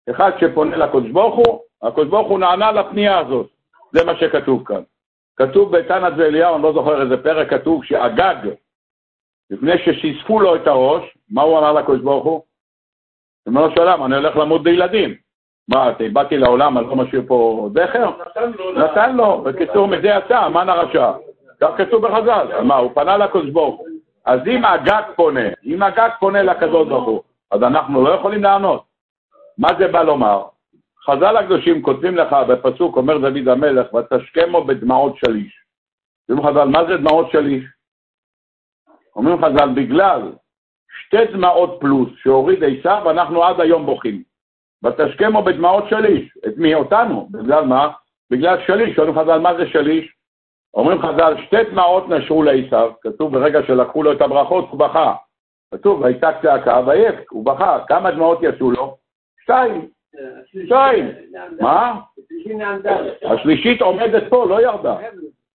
אחד 0.09 0.31
שפונה 0.39 0.77
לקדוש 0.77 1.11
ברוך 1.11 1.35
הוא, 1.35 1.59
הקדוש 1.81 2.07
ברוך 2.07 2.27
הוא 2.27 2.39
נענה 2.39 2.71
לפנייה 2.71 3.19
הזאת. 3.19 3.49
זה 3.93 4.05
מה 4.05 4.15
שכתוב 4.15 4.63
כאן. 4.65 4.81
כתוב 5.35 5.77
בתנת 5.77 6.13
ואליהו, 6.17 6.55
אני 6.55 6.63
לא 6.63 6.73
זוכר 6.73 7.01
איזה 7.01 7.23
פרק, 7.23 7.49
כתוב 7.49 7.85
שאגג, 7.85 8.35
לפני 9.49 9.71
ששיספו 9.77 10.39
לו 10.39 10.55
את 10.55 10.67
הראש, 10.67 11.17
מה 11.31 11.41
הוא 11.41 11.59
אמר 11.59 11.73
לקדוש 11.73 11.99
ברוך 11.99 12.25
הוא? 12.25 12.41
אומר 13.47 13.67
לו 13.67 13.75
שלום, 13.75 14.05
אני 14.05 14.15
הולך 14.15 14.37
למות 14.37 14.63
בילדים. 14.63 15.15
מה, 15.67 15.91
באתי 16.13 16.37
לעולם, 16.37 16.77
אני 16.77 16.87
לא 16.87 16.95
משאיר 16.95 17.23
פה 17.27 17.69
זכר? 17.73 18.09
נתן 18.75 19.15
לו. 19.15 19.41
בקיצור, 19.41 19.87
מזה 19.87 20.07
יצא, 20.07 20.37
המן 20.37 20.69
הרשע. 20.69 21.11
כך 21.61 21.69
כתוב 21.77 22.07
בחז"ל. 22.07 22.61
מה, 22.63 22.75
הוא 22.75 22.91
פנה 22.95 23.17
לקדוש 23.17 23.49
ברוך 23.49 23.79
הוא. 23.79 23.87
אז 24.25 24.39
אם 24.47 24.65
הגג 24.65 25.01
פונה, 25.15 25.49
אם 25.65 25.83
הגג 25.83 26.09
פונה 26.19 26.43
לקדוש 26.43 26.87
ברוך 26.87 27.07
הוא, 27.07 27.21
אז 27.51 27.63
אנחנו 27.63 28.03
לא 28.03 28.09
יכולים 28.09 28.43
לענות. 28.43 28.83
מה 29.57 29.67
זה 29.79 29.87
בא 29.87 30.03
לומר? 30.03 30.43
חז"ל 31.09 31.37
הקדושים 31.37 31.81
כותבים 31.81 32.15
לך 32.15 32.35
בפסוק, 32.49 32.97
אומר 32.97 33.17
דוד 33.17 33.47
המלך, 33.47 33.93
ותשכמו 33.93 34.63
בדמעות 34.63 35.17
שליש. 35.17 35.59
אומרים 36.29 36.47
חז"ל, 36.47 36.67
מה 36.67 36.85
זה 36.87 36.97
דמעות 36.97 37.31
שליש? 37.31 37.63
אומרים 39.15 39.37
חז"ל, 39.37 39.69
בגלל 39.75 40.31
שתי 41.01 41.25
דמעות 41.33 41.77
פלוס 41.79 42.09
שהוריד 42.15 42.63
עשיו, 42.63 43.11
אנחנו 43.11 43.43
עד 43.43 43.61
היום 43.61 43.85
בוכים. 43.85 44.23
ותשכמו 44.83 45.43
בדמעות 45.43 45.83
שליש. 45.89 46.37
את 46.47 46.57
מי? 46.57 46.75
אותנו. 46.75 47.27
בגלל 47.31 47.65
מה? 47.65 47.89
בגלל 48.31 48.57
שליש. 48.67 48.99
אומרים 48.99 49.15
חז"ל, 49.15 49.39
מה 49.39 49.55
זה 49.57 49.67
שליש? 49.67 50.13
אומרים 50.73 51.01
חז"ל, 51.01 51.33
שתי 51.45 51.63
דמעות 51.71 52.09
נשרו 52.09 52.43
לעשיו, 52.43 52.91
כתוב 53.01 53.33
ברגע 53.33 53.59
שלקחו 53.67 54.03
לו 54.03 54.11
את 54.11 54.21
הברכות, 54.21 54.65
הוא 54.69 54.79
בכה. 54.79 55.15
כתוב, 55.73 56.05
הייתה 56.05 56.29
צעקה 56.41 56.81
ויבק, 56.87 57.31
הוא 57.31 57.45
בכה. 57.45 57.79
כמה 57.87 58.11
דמעות 58.11 58.39
יצאו 58.41 58.71
לו? 58.71 58.97
שתיים. 59.43 59.89
שתיים. 60.65 61.11
מה? 61.61 61.99
השלישית 63.23 63.81
עומדת 63.81 64.23
פה, 64.29 64.45
לא 64.49 64.61
ירדה. 64.61 64.97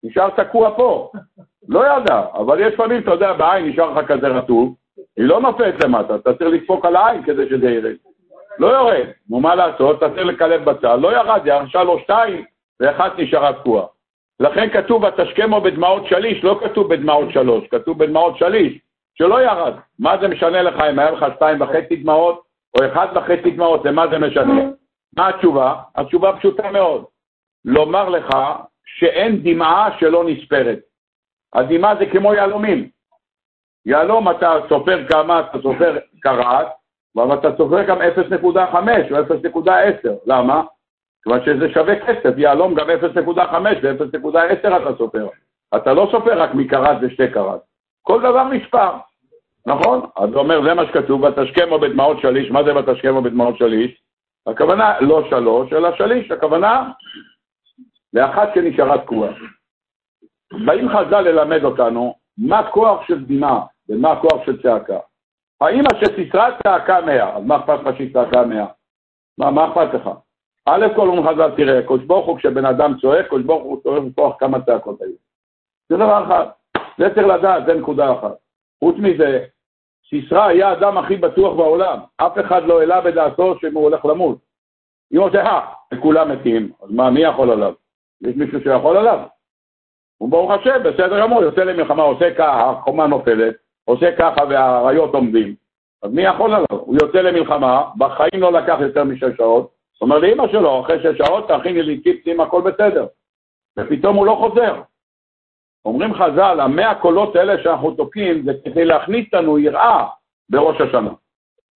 נשאר 0.05 0.31
תקוע 0.31 0.77
פה. 0.77 1.11
לא 1.69 1.87
ירדה, 1.87 2.25
אבל 2.35 2.61
יש 2.61 2.75
פעמים, 2.75 3.03
אתה 3.03 3.11
יודע, 3.11 3.33
בעין 3.33 3.67
נשאר 3.67 3.91
לך 3.91 4.07
כזה 4.07 4.29
רטוב, 4.29 4.75
היא 5.17 5.27
לא 5.27 5.41
נופלת 5.41 5.85
למטה, 5.85 6.15
אתה 6.15 6.35
צריך 6.35 6.51
לדפוק 6.51 6.85
על 6.85 6.97
העין 6.97 7.23
כדי 7.23 7.49
שזה 7.49 7.71
ירד. 7.71 7.95
לא 8.59 8.67
יורד. 8.67 9.07
נו, 9.31 9.41
מה 9.41 9.55
לעשות? 9.55 9.99
אתה 9.99 10.09
צריך 10.11 10.27
לקלב 10.27 10.65
בצד, 10.65 10.99
לא 11.01 11.17
ירד, 11.17 11.41
ירשה 11.45 11.83
לו 11.83 11.99
שתיים, 11.99 12.45
ואחת 12.81 13.19
נשארה 13.19 13.53
תקועה. 13.53 13.87
לכן 14.41 14.69
כתוב 14.71 15.05
ותשכמו 15.05 15.61
בדמעות 15.61 16.07
שליש, 16.07 16.45
לא 16.45 16.61
כתוב 16.65 16.95
בדמעות 16.95 17.31
שלוש, 17.31 17.65
כתוב 17.71 17.99
בדמעות 17.99 18.39
שליש, 18.39 18.79
שלא 19.15 19.43
ירד. 19.43 19.75
מה 19.99 20.17
זה 20.21 20.29
משנה 20.29 20.63
לך 20.63 20.81
אם 20.81 20.99
היה 20.99 21.11
לך 21.11 21.27
שתיים 21.35 21.61
וחצי 21.61 21.97
דמעות 21.97 22.43
או 22.75 22.87
אחד 22.87 23.07
וחצי 23.15 23.51
דמעות, 23.51 23.85
למה 23.85 24.07
זה 24.09 24.19
משנה? 24.19 24.63
מה 25.17 25.29
התשובה? 25.29 25.75
התשובה 25.97 26.37
פשוטה 26.39 26.71
מאוד. 26.71 27.05
לומר 27.65 28.09
לך 28.09 28.29
שאין 28.85 29.43
דמעה 29.43 29.99
שלא 29.99 30.25
נספרת. 30.25 30.79
הדמעה 31.55 31.97
זה 31.97 32.07
כמו 32.07 32.35
יהלומים. 32.35 32.89
יהלום 33.87 34.31
אתה 34.31 34.57
סופר 34.69 35.09
כמה, 35.09 35.41
אתה 35.41 35.59
סופר 35.63 35.99
קראט, 36.21 36.67
אבל 37.17 37.39
אתה 37.39 37.57
סופר 37.57 37.85
גם 37.85 37.99
0.5 37.99 38.43
או 39.11 39.19
0.10. 39.63 39.71
למה? 40.27 40.63
כיוון 41.23 41.45
שזה 41.45 41.73
שווה 41.73 42.07
כסף, 42.07 42.35
יהלום 42.37 42.75
גם 42.75 42.87
0.5 42.91 43.21
ו-0.10 43.83 44.83
אתה 44.83 44.97
סופר. 44.99 45.29
אתה 45.77 45.93
לא 45.93 46.09
סופר 46.13 46.43
רק 46.43 46.55
מקראט 46.55 46.97
ושתי 47.03 47.31
קראט. 47.31 47.61
כל 48.03 48.21
דבר 48.21 48.45
נספר, 48.45 48.91
נכון? 49.67 50.01
אז 50.17 50.29
הוא 50.29 50.39
אומר, 50.39 50.63
זה 50.63 50.75
מה 50.75 50.87
שכתוב, 50.87 51.23
ותשכמו 51.23 51.79
בדמעות 51.79 52.21
שליש, 52.21 52.51
מה 52.51 52.65
זה 52.65 52.77
ותשכמו 52.77 53.23
בדמעות 53.23 53.59
שליש? 53.59 54.03
הכוונה 54.47 55.01
לא 55.01 55.31
שלוש, 55.31 55.73
אלא 55.73 55.97
שליש, 55.97 56.31
הכוונה 56.31 56.91
לאחת 58.13 58.49
שנשארה 58.55 58.99
תקועה. 58.99 59.33
באים 60.67 60.89
חז"ל 60.89 61.21
ללמד 61.21 61.65
אותנו 61.65 62.15
מה 62.39 62.71
כוח 62.71 63.07
של 63.07 63.25
דמעה 63.25 63.67
ומה 63.89 64.13
הכוח 64.13 64.47
של 64.47 64.63
צעקה. 64.63 64.99
האמא 65.61 65.89
שסיסרה 66.01 66.49
צעקה 66.63 67.01
מאה, 67.01 67.37
אז 67.37 67.45
מה 67.45 67.57
אכפת 67.57 67.79
לך 67.85 67.97
שהיא 67.97 68.13
צעקה 68.13 68.47
מאה? 68.47 68.67
מה, 69.39 69.51
מה 69.51 69.69
אכפת 69.69 69.95
לך? 69.95 70.11
א' 70.67 70.87
כל 70.97 71.09
אומרים 71.09 71.29
חז"ל, 71.29 71.51
תראה, 71.57 71.83
קדוש 71.83 72.05
ברוך 72.05 72.27
הוא 72.27 72.39
כשבן 72.39 72.65
אדם 72.65 72.99
צועק, 73.01 73.27
קדוש 73.27 73.43
ברוך 73.43 73.63
הוא 73.63 73.83
צועק 73.83 74.03
בכוח 74.03 74.37
כמה 74.41 74.61
צעקות 74.61 75.03
היו. 75.03 75.17
זה 75.89 75.97
דבר 75.97 76.25
אחד, 76.25 76.47
זה 76.99 77.15
צריך 77.15 77.27
לדעת, 77.27 77.67
זה 77.67 77.75
נקודה 77.75 78.13
אחת. 78.13 78.35
חוץ 78.81 78.97
מזה, 78.99 79.45
סיסרא 80.11 80.47
היה 80.47 80.69
האדם 80.69 80.99
הכי 80.99 81.17
בטוח 81.17 81.57
בעולם, 81.57 81.99
אף 82.17 82.39
אחד 82.41 82.63
לא 82.65 82.81
העלה 82.81 83.01
בדעתו 83.01 83.59
שהוא 83.59 83.83
הולך 83.83 84.05
למות. 84.05 84.39
אם 85.13 85.19
הוא 85.19 85.27
עושה, 85.27 85.47
אה, 85.47 85.61
וכולם 85.95 86.33
מתים, 86.33 86.73
אז 86.83 86.91
מה, 86.91 87.11
מי 87.11 87.21
יכול 87.21 87.51
עליו? 87.51 87.73
יש 88.21 88.37
מישהו 88.37 88.61
שיכול 88.61 88.97
עליו? 88.97 89.19
הוא 90.19 90.31
ברוך 90.31 90.51
השם, 90.51 90.83
בסדר 90.85 91.21
גמור, 91.21 91.43
יוצא 91.43 91.65
למלחמה, 91.65 92.03
עושה 92.03 92.35
ככה, 92.35 92.71
החומה 92.71 93.07
נופלת, 93.07 93.55
עושה 93.85 94.17
ככה 94.17 94.41
והאריות 94.49 95.15
עומדים. 95.15 95.55
אז 96.03 96.13
מי 96.13 96.23
יכול 96.23 96.55
עליו? 96.55 96.67
הוא 96.71 96.97
יוצא 97.03 97.19
למלחמה, 97.21 97.85
בחיים 97.99 98.43
לא 98.43 98.53
לקח 98.53 98.77
יותר 98.81 99.05
משש 99.05 99.37
שעות, 99.37 99.71
אומר 100.01 100.19
לאמא 100.19 100.49
שלו, 100.49 100.81
אחרי 100.81 101.03
שש 101.03 101.19
שעות 101.19 101.49
תכיני 101.49 101.83
לי 101.83 102.01
טיפסים, 102.01 102.41
הכל 102.41 102.61
בסדר. 102.61 103.07
ופתאום 103.79 104.17
הוא 104.17 104.27
לא 104.27 104.37
חוזר. 104.41 104.83
אומרים 105.85 106.15
חז"ל, 106.15 106.61
המאה 106.61 106.95
קולות 106.95 107.37
האלה 107.37 107.63
שאנחנו 107.63 107.91
תוקעים 107.91 108.43
זה 108.43 108.53
כדי 108.65 108.85
להכניס 108.85 109.35
לנו 109.35 109.59
יראה 109.59 110.07
בראש 110.49 110.81
השנה. 110.81 111.11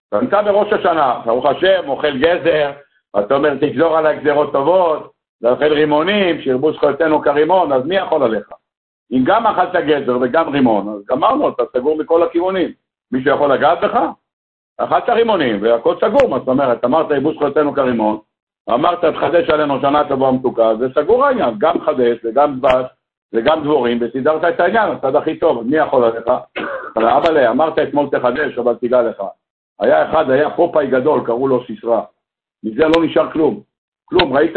אתה 0.08 0.20
נמצא 0.20 0.42
בראש 0.42 0.72
השנה, 0.72 1.20
ברוך 1.24 1.46
השם, 1.46 1.88
אוכל 1.88 2.18
גזר, 2.18 2.70
אתה 3.18 3.34
אומר, 3.34 3.54
תגזור 3.54 3.98
עליי 3.98 4.20
גזרות 4.20 4.52
טובות, 4.52 5.12
לאכול 5.42 5.72
רימונים, 5.72 6.40
שירבו 6.40 6.72
זכויותינו 6.72 7.22
כרימון, 7.22 7.72
אז 7.72 7.84
מי 7.84 7.96
יכול 7.96 8.22
עליך? 8.22 8.48
אם 9.12 9.24
גם 9.24 9.46
אכלת 9.46 9.84
גזר 9.86 10.18
וגם 10.20 10.48
רימון, 10.48 10.88
אז 10.88 11.04
גמרנו, 11.10 11.48
אתה 11.48 11.62
סגור 11.76 11.98
מכל 11.98 12.22
הכיוונים. 12.22 12.72
מישהו 13.12 13.34
יכול 13.34 13.52
לגעת 13.52 13.80
בך? 13.80 14.00
אכלת 14.78 15.08
רימונים 15.08 15.62
והכל 15.62 15.94
סגור, 16.00 16.28
מה 16.28 16.38
זאת 16.38 16.48
אומרת? 16.48 16.84
אמרת 16.84 17.06
יבוש 17.16 17.34
זכויותינו 17.34 17.74
כרימון, 17.74 18.18
אמרת 18.70 19.04
תחדש 19.04 19.50
עלינו 19.50 19.80
שנה 19.80 20.08
טובה 20.08 20.30
מתוקה, 20.30 20.76
זה 20.78 20.86
סגור 20.94 21.24
העניין, 21.24 21.54
גם 21.58 21.80
חדש 21.80 22.18
וגם 22.24 22.58
דבש 22.58 22.84
וגם 23.32 23.62
דבורים, 23.62 23.98
וסידרת 24.00 24.44
את 24.44 24.60
העניין, 24.60 24.90
הצד 24.90 25.16
הכי 25.16 25.38
טוב, 25.38 25.62
מי 25.62 25.76
יכול 25.76 26.04
עליך? 26.04 26.26
אבל 26.96 27.34
לה, 27.34 27.50
אמרת 27.50 27.78
אתמול 27.78 28.08
תחדש, 28.10 28.58
אבל 28.58 28.74
תדע 28.74 29.02
לך. 29.02 29.22
היה 29.80 30.10
אחד, 30.10 30.30
היה 30.30 30.50
פופאי 30.50 30.86
גדול, 30.86 31.20
קראו 31.26 31.48
לו 31.48 31.64
סיסרא. 31.66 32.00
מזה 32.64 32.84
לא 32.84 33.04
נשאר 33.04 33.32
כלום. 33.32 33.60
כלום, 34.04 34.32
ראית? 34.32 34.56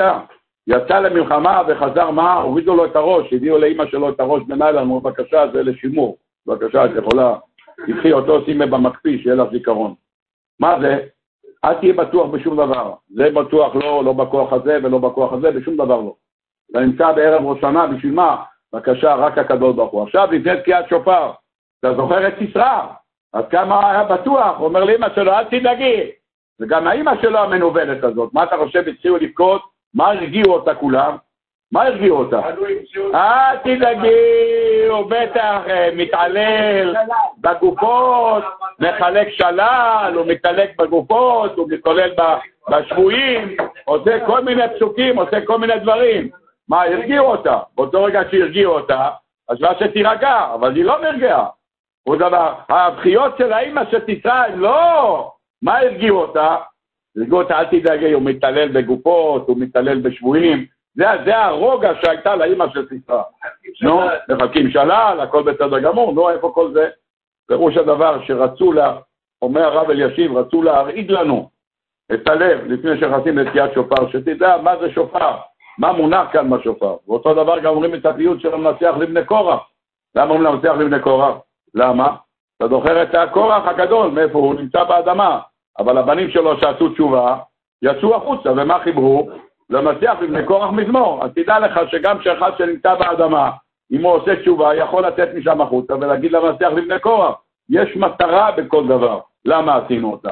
יצא 0.68 1.00
למלחמה 1.00 1.62
וחזר 1.68 2.10
מה? 2.10 2.34
הורידו 2.34 2.76
לו 2.76 2.86
את 2.86 2.96
הראש, 2.96 3.34
הביאו 3.34 3.58
לאימא 3.58 3.86
שלו 3.86 4.10
את 4.10 4.20
הראש 4.20 4.44
בניילון, 4.48 4.84
אמרו, 4.84 5.02
בבקשה, 5.02 5.44
זה 5.54 5.64
לשימור. 5.64 6.18
בבקשה, 6.48 6.86
את 6.86 6.92
יכולה, 6.96 7.36
תקחי 7.88 8.12
אותו, 8.12 8.46
שימי 8.46 8.66
במקפיא, 8.66 9.18
שיהיה 9.24 9.36
לך 9.36 9.52
זיכרון. 9.52 9.94
מה 10.60 10.80
זה? 10.82 11.00
אל 11.66 11.74
תהיה 11.74 11.94
בטוח 11.94 12.30
בשום 12.30 12.56
דבר. 12.56 12.94
זה 13.10 13.30
בטוח 13.30 13.76
לא, 13.76 14.04
לא 14.06 14.14
בכוח 14.14 14.54
הזה 14.54 14.80
ולא 14.84 14.98
בכוח 14.98 15.34
הזה, 15.34 15.52
בשום 15.52 15.74
דבר 15.76 16.02
לא. 16.02 16.16
אתה 16.72 16.80
נמצא 16.80 17.12
בערב 17.12 17.46
ראש 17.46 17.62
שנה, 17.62 17.88
בשביל 17.88 18.14
מה? 18.14 18.44
בבקשה, 18.74 19.16
רק 19.16 19.38
הקדוש 19.38 19.76
ברוך 19.76 19.92
הוא. 19.92 20.04
עכשיו, 20.04 20.30
לפני 20.32 20.62
תקיעת 20.62 20.90
שופר, 20.90 21.32
אתה 21.80 21.94
זוכר 21.94 22.28
את 22.28 22.34
סיסרא? 22.40 22.88
אז 23.34 23.44
כמה 23.52 23.92
היה 23.92 24.04
בטוח? 24.04 24.58
הוא 24.58 24.68
אומר 24.68 24.84
לאמא 24.84 25.08
שלו, 25.16 25.32
אל 25.32 25.44
תדאגי. 25.44 26.12
וגם 26.60 26.88
האמא 26.88 27.12
שלו 27.22 27.40
המנוולת 27.40 28.04
הזאת, 28.04 28.34
מה 28.34 28.44
אתה 28.44 28.58
חושב, 28.58 28.88
התחילו 28.88 29.18
לבכות? 29.18 29.62
מה 29.94 30.12
הרגיעו 30.12 30.54
אותה 30.54 30.76
כולם? 30.76 31.18
מה 31.72 31.84
הרגיעו 31.84 32.18
אותה? 32.18 32.42
אל 33.16 33.58
תדאגי, 33.58 34.86
הוא 34.90 35.10
בטח 35.10 35.62
אה, 35.68 35.90
מתעלל 35.96 36.96
בגופות, 37.38 38.44
מחלק 38.80 39.28
שלל, 39.30 40.14
הוא 40.16 40.26
מתעלק 40.26 40.82
בגופות, 40.82 41.58
הוא 41.58 41.68
מתעלל 41.70 42.12
בשבויים, 42.70 43.56
עושה 43.86 44.26
כל 44.26 44.44
מיני 44.44 44.64
פסוקים, 44.76 45.20
עושה 45.20 45.46
כל 45.46 45.58
מיני 45.58 45.80
דברים. 45.80 46.30
מה, 46.72 46.84
הרגיעו 46.84 47.26
אותה. 47.26 47.60
באותו 47.76 48.04
רגע 48.04 48.22
שהרגיעו 48.32 48.74
אותה, 48.74 49.10
מה 49.60 49.70
שתירגע, 49.80 50.48
אבל 50.54 50.76
היא 50.76 50.86
לא 50.86 51.02
נרגעה. 51.02 51.48
הוא 52.04 52.16
דבר, 52.16 52.54
הבכיות 52.70 53.38
של 53.38 53.54
האימא 53.54 53.82
שתיסע, 53.92 54.44
לא! 54.56 55.32
מה 55.62 55.78
הרגיעו 55.78 56.22
אותה? 56.22 56.58
הרגיעו 57.18 57.42
אותה, 57.42 57.60
אל 57.60 57.66
תדאגי, 57.66 58.12
הוא 58.12 58.24
מתעלל 58.24 58.68
בגופות, 58.68 59.48
הוא 59.48 59.58
מתעלל 59.60 60.00
בשבויים. 60.00 60.66
זה, 60.96 61.06
זה 61.26 61.38
הרוגע 61.38 61.92
שהייתה 62.02 62.36
לאימא 62.36 62.66
של 62.74 62.88
סיסרא. 62.90 63.24
נו, 63.82 64.02
מחלקים 64.30 64.72
שלל, 64.72 65.20
הכל 65.24 65.44
בסדר 65.44 65.80
גמור, 65.80 66.14
נו, 66.14 66.30
איפה 66.30 66.52
כל 66.54 66.74
זה? 66.74 66.90
פירוש 67.48 67.78
הדבר 67.78 68.26
שרצו, 68.26 68.72
לה, 68.72 68.98
אומר 69.42 69.64
הרב 69.64 69.90
אלישיב, 69.90 70.38
רצו 70.38 70.64
להרעיד 70.64 71.12
לנו 71.12 71.50
את 72.14 72.28
הלב 72.28 72.66
לפני 72.66 73.00
שנכנסים 73.00 73.38
לתקיעת 73.38 73.74
שופר, 73.74 74.10
שתדע 74.12 74.58
מה 74.58 74.78
זה 74.78 74.92
שופר, 74.92 75.38
מה 75.82 75.92
מונח 75.92 76.28
כאן 76.32 76.50
בשופר. 76.50 76.96
ואותו 77.08 77.34
דבר 77.34 77.60
גם 77.60 77.74
אומרים 77.74 77.96
את 77.96 78.06
הפיוט 78.06 78.42
של 78.42 78.54
המנצח 78.54 78.94
לבני 79.00 79.26
קורח. 79.26 79.60
למה 80.16 80.32
אומרים 80.32 80.44
למנצח 80.44 80.74
לבני 80.80 81.00
קורח? 81.00 81.36
למה? 81.76 82.16
אתה 82.58 82.68
זוכר 82.68 83.04
את 83.04 83.16
הקורח 83.16 83.68
הגדול, 83.68 84.12
מאיפה 84.12 84.38
הוא? 84.38 84.56
נמצא 84.56 84.84
באדמה. 84.84 85.40
אבל 85.80 85.98
הבנים 85.98 86.30
שלו 86.30 86.60
שעשו 86.60 86.90
תשובה, 86.90 87.38
יצאו 87.82 88.16
החוצה, 88.16 88.52
ומה 88.52 88.80
חיברו? 88.84 89.30
למנצח 89.70 90.16
לבני 90.22 90.46
קורח 90.46 90.70
מזמור. 90.72 91.24
אז 91.24 91.32
תדע 91.36 91.60
לך 91.60 91.80
שגם 91.92 92.20
כשאחד 92.20 92.52
שנמצא 92.58 92.96
באדמה, 92.96 93.52
אם 93.92 94.04
הוא 94.04 94.12
עושה 94.12 94.36
תשובה, 94.36 94.76
יכול 94.76 95.06
לצאת 95.08 95.30
משם 95.34 95.62
החוצה 95.62 95.96
ולהגיד 95.96 96.32
למנצח 96.32 96.70
לבני 96.76 97.00
קורח. 97.00 97.36
יש 97.70 97.96
מטרה 97.96 98.52
בכל 98.52 98.88
דבר. 98.88 99.20
למה 99.46 99.76
עשינו 99.76 100.12
אותה? 100.12 100.30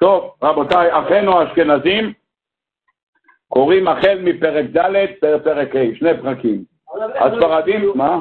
טוב, 0.00 0.30
רבותיי, 0.42 0.88
אחינו 0.92 1.40
האשכנזים 1.40 2.12
קוראים 3.50 3.88
החל 3.88 4.18
מפרק 4.22 4.64
ד' 4.76 5.06
פרק 5.44 5.76
ה', 5.76 5.96
שני 5.98 6.10
פרקים. 6.22 6.64
הספרדים, 7.14 7.92
מה? 7.94 8.20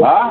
מה? 0.00 0.30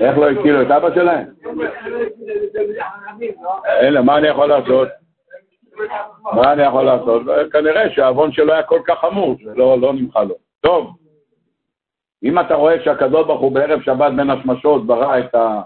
איך 0.00 0.18
לא 0.18 0.30
הקילו 0.30 0.62
את 0.62 0.70
אבא 0.70 0.94
שלהם? 0.94 1.26
אלה, 3.66 4.02
מה 4.02 4.18
אני 4.18 4.28
יכול 4.28 4.48
לעשות? 4.48 4.88
מה 6.34 6.52
אני 6.52 6.62
יכול 6.62 6.82
לעשות? 6.82 7.22
כנראה 7.52 7.90
שהעוון 7.90 8.32
שלו 8.32 8.52
היה 8.52 8.62
כל 8.62 8.80
כך 8.86 8.98
חמור, 8.98 9.36
שלא 9.38 9.80
לא 9.80 9.92
נמחה 9.92 10.22
לו. 10.22 10.34
טוב, 10.60 10.96
אם 12.24 12.38
אתה 12.38 12.54
רואה 12.54 12.84
שהקדוש 12.84 13.26
ברוך 13.26 13.40
הוא 13.40 13.52
בערב 13.52 13.82
שבת 13.82 14.12
בין 14.16 14.30
השמשות 14.30 14.86
ברא 14.86 15.18
את, 15.18 15.34
ה, 15.34 15.62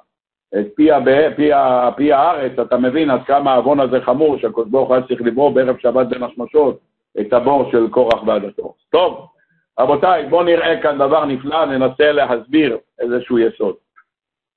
את 0.55 0.67
פי, 0.77 0.93
הבא, 0.93 1.35
פי, 1.37 1.53
ה, 1.53 1.91
פי 1.97 2.13
הארץ, 2.13 2.59
אתה 2.59 2.77
מבין 2.77 3.11
עד 3.11 3.21
כמה 3.27 3.53
העוון 3.53 3.81
הזה 3.81 4.01
חמור, 4.01 4.39
שהקדוש 4.39 4.69
ברוך 4.69 4.89
הוא 4.89 4.97
היה 4.97 5.07
צריך 5.07 5.23
לברוא 5.23 5.51
בערב 5.51 5.77
שבת 5.79 6.07
בין 6.07 6.23
השמשות 6.23 6.79
את 7.21 7.33
הבור 7.33 7.71
של 7.71 7.89
קורח 7.91 8.23
ועדתו. 8.27 8.75
טוב, 8.91 9.27
רבותיי, 9.79 10.27
בואו 10.27 10.43
נראה 10.43 10.83
כאן 10.83 10.99
דבר 10.99 11.25
נפלא, 11.25 11.65
ננסה 11.65 12.13
להסביר 12.13 12.79
איזשהו 13.01 13.39
יסוד. 13.39 13.75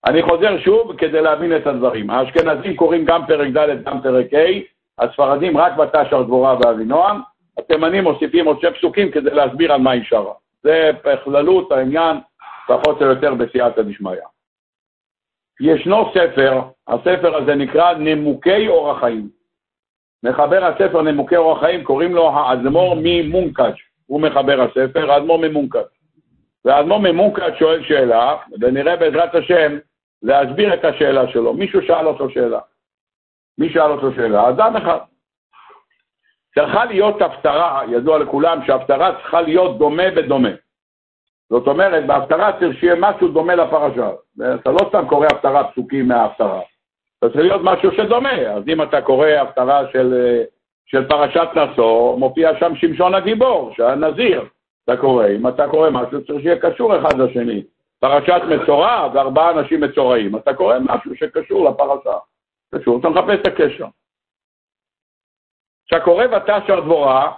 אני 0.06 0.22
חוזר 0.22 0.60
שוב 0.60 0.96
כדי 0.98 1.22
להבין 1.22 1.56
את 1.56 1.68
הדברים. 1.68 2.10
האשכנזים 2.10 2.76
קוראים 2.76 3.06
גם 3.06 3.26
פרק 3.26 3.48
ד', 3.58 3.84
גם 3.84 4.02
פרק 4.02 4.34
ה', 4.34 5.04
הספרדים 5.04 5.58
רק 5.58 5.78
בתשר 5.78 6.22
דבורה 6.22 6.58
ואבינועם, 6.60 7.22
התימנים 7.58 8.04
מוסיפים 8.04 8.46
עוד 8.46 8.62
שני 8.62 8.74
פסוקים 8.74 9.12
כדי 9.12 9.30
להסביר 9.30 9.74
על 9.74 9.82
מה 9.82 9.92
היא 9.92 10.04
שרה. 10.06 10.34
זה 10.64 10.92
בכללות 11.06 11.72
העניין, 11.72 12.18
פחות 12.68 13.02
או 13.02 13.08
יותר 13.08 13.34
בסייעתא 13.34 13.82
דשמיא. 13.82 14.12
ישנו 15.62 16.12
ספר, 16.14 16.62
הספר 16.88 17.36
הזה 17.36 17.56
נקרא 17.56 17.94
נמוקי 17.94 18.68
אורח 18.68 19.00
חיים. 19.00 19.30
מחבר 20.24 20.66
הספר 20.66 21.02
נמוקי 21.02 21.36
אורח 21.36 21.60
חיים, 21.60 21.84
קוראים 21.84 22.16
לו 22.16 22.30
האדמו"ר 22.30 22.96
ממונקאץ', 23.04 23.76
הוא 24.06 24.22
מחבר 24.22 24.62
הספר, 24.62 25.12
האדמו"ר 25.12 25.38
ממונקאץ'. 25.38 25.88
והאדמו"ר 26.66 27.00
ממונקאץ' 27.00 27.54
שואל 27.60 27.84
שאלה, 27.84 28.36
ונראה 28.62 28.96
בעזרת 28.96 29.36
השם 29.36 29.78
להסביר 30.24 30.74
את 30.74 30.86
השאלה 30.86 31.28
שלו. 31.28 31.54
מישהו 31.54 31.82
שאל 31.82 32.08
אותו 32.08 32.30
שאלה. 32.30 32.60
מי 33.58 33.70
שאל 33.70 33.92
אותו 33.92 34.14
שאלה? 34.16 34.50
אדם 34.50 34.76
אחד. 34.76 34.98
צריכה 36.56 36.86
להיות 36.86 37.22
הפטרה, 37.22 37.82
ידוע 37.88 38.20
לכולם 38.20 38.60
שהפטרה 38.66 39.16
צריכה 39.16 39.42
להיות 39.42 39.78
דומה 39.78 40.12
בדומה. 40.16 40.50
זאת 41.52 41.68
אומרת, 41.68 42.08
בהפטרה 42.08 42.60
צריך 42.60 42.80
שיהיה 42.80 42.96
משהו 43.00 43.28
דומה 43.28 43.56
לפרשה. 43.56 44.10
אתה 44.56 44.72
לא 44.72 44.80
סתם 44.90 45.06
קורא 45.10 45.26
הפטרה 45.26 45.72
פסוקים 45.72 46.08
מההפטרה. 46.08 46.62
אתה 47.20 47.30
צריך 47.30 47.42
להיות 47.42 47.62
משהו 47.64 47.92
שדומה. 47.92 48.34
אז 48.34 48.64
אם 48.68 48.82
אתה 48.82 49.02
קורא 49.02 49.28
הפטרה 49.28 49.92
של, 49.92 50.42
של 50.86 51.08
פרשת 51.08 51.48
נשוא, 51.56 52.18
מופיע 52.18 52.60
שם 52.60 52.76
שמשון 52.76 53.14
הגיבור, 53.14 53.74
שהנזיר, 53.76 54.46
אתה 54.84 54.98
קורא. 54.98 55.28
אם 55.28 55.48
אתה 55.48 55.68
קורא 55.68 55.90
משהו, 55.90 56.26
צריך 56.26 56.42
שיהיה 56.42 56.60
קשור 56.60 56.98
אחד 56.98 57.20
לשני. 57.20 57.64
פרשת 58.00 58.42
מצורע 58.50 59.10
וארבעה 59.14 59.52
אנשים 59.52 59.82
מצורעים. 59.82 60.36
אתה 60.36 60.54
קורא 60.54 60.76
משהו 60.80 61.16
שקשור 61.16 61.70
לפרשה. 61.70 62.18
קשור, 62.76 63.00
אתה 63.00 63.10
מחפש 63.10 63.40
את 63.42 63.48
הקשר. 63.48 63.88
כשאתה 65.86 66.04
קורא 66.04 66.26
ותשר 66.26 66.80
דבורה, 66.80 67.32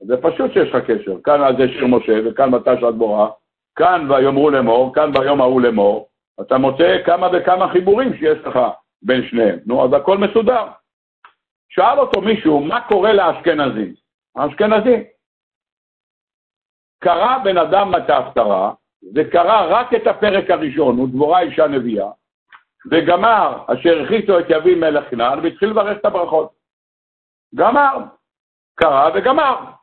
זה 0.00 0.16
פשוט 0.22 0.52
שיש 0.52 0.74
לך 0.74 0.90
קשר. 0.90 1.20
כאן 1.24 1.42
על 1.42 1.56
זה 1.56 1.68
שיר 1.68 1.86
משה, 1.86 2.12
וכאן 2.24 2.54
ותשר 2.54 2.90
דבורה, 2.90 3.30
כאן 3.76 4.10
ויאמרו 4.10 4.50
לאמור, 4.50 4.94
כאן 4.94 5.12
ביום 5.12 5.40
ההוא 5.40 5.60
לאמור. 5.60 6.08
אתה 6.40 6.58
מוצא 6.58 7.02
כמה 7.06 7.28
וכמה 7.32 7.72
חיבורים 7.72 8.16
שיש 8.16 8.38
לך 8.38 8.58
בין 9.02 9.28
שניהם. 9.28 9.58
נו, 9.66 9.84
אז 9.84 9.90
הכל 9.92 10.18
מסודר. 10.18 10.66
שאל 11.68 11.98
אותו 11.98 12.20
מישהו, 12.20 12.60
מה 12.60 12.80
קורה 12.80 13.12
לאשכנזים? 13.12 13.94
האשכנזים. 14.36 15.02
קרא 16.98 17.38
בן 17.38 17.58
אדם 17.58 17.94
את 17.96 18.10
ההפטרה, 18.10 18.72
וקרא 19.14 19.66
רק 19.68 19.94
את 19.94 20.06
הפרק 20.06 20.50
הראשון, 20.50 21.00
ודבורה 21.00 21.40
אישה 21.40 21.66
נביאה, 21.66 22.10
וגמר 22.90 23.64
אשר 23.66 24.02
הכיתו 24.02 24.38
את 24.38 24.44
יביא 24.48 24.76
מלך 24.76 25.10
כנען, 25.10 25.38
והתחיל 25.38 25.70
לברך 25.70 25.96
את 25.96 26.04
הברכות. 26.04 26.52
גמר. 27.54 27.98
קרא 28.74 29.10
וגמר. 29.14 29.77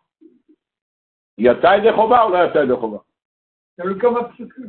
יצא 1.38 1.76
ידי 1.78 1.94
חובה 1.94 2.22
או 2.22 2.30
לא 2.30 2.38
יצא 2.38 2.58
ידי 2.58 2.76
חובה? 2.76 2.98
תלוי 3.78 4.00
כמה 4.00 4.24
פסוקים. 4.24 4.66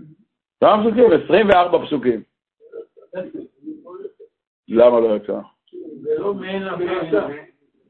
כמה 0.60 0.82
פסוקים? 0.84 1.04
24 1.24 1.86
פסוקים. 1.86 2.22
למה 4.68 5.00
לא 5.00 5.16
יצא? 5.16 5.40
זה 6.00 6.18
לא 6.18 6.34
מעין 6.34 6.62
הפרשה, 6.62 7.26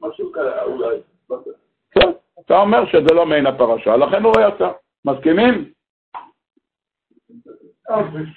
משהו 0.01 0.31
כזה, 0.33 0.61
אולי. 0.61 0.97
אתה 2.45 2.59
אומר 2.59 2.85
שזה 2.85 3.13
לא 3.13 3.25
מעין 3.25 3.45
הפרשה, 3.45 3.97
לכן 3.97 4.23
הוא 4.23 4.33
לא 4.37 4.47
יצא. 4.47 4.71
מסכימים? 5.05 5.71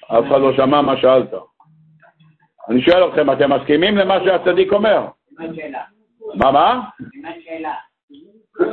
אף 0.07 0.24
אחד 0.29 0.40
לא 0.40 0.57
שמע 0.57 0.83
מה 0.83 0.96
שאלת. 0.96 1.31
אני 2.68 2.83
שואל 2.83 3.09
אתכם, 3.09 3.33
אתם 3.33 3.53
מסכימים 3.53 3.96
למה 3.96 4.14
שהצדיק 4.24 4.72
אומר? 4.72 5.07
מה, 6.35 6.53
מה? 6.53 6.81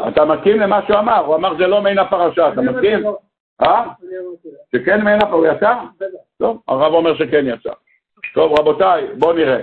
אתה 0.07 0.25
מסכים 0.25 0.59
למה 0.59 0.79
שהוא 0.87 0.99
אמר, 0.99 1.25
הוא 1.25 1.35
אמר 1.35 1.57
זה 1.57 1.67
לא 1.67 1.81
מעין 1.81 1.99
הפרשה, 1.99 2.49
אתה 2.53 2.61
מסכים? 2.61 3.05
אה? 3.61 3.83
שכן 4.75 5.03
מעין 5.03 5.21
הפרשה, 5.21 5.35
הוא 5.35 5.47
יצא? 5.47 5.73
טוב, 6.39 6.61
הרב 6.67 6.93
אומר 6.93 7.15
שכן 7.15 7.45
יצא. 7.47 7.71
טוב, 8.33 8.59
רבותיי, 8.59 9.07
בואו 9.19 9.33
נראה. 9.33 9.59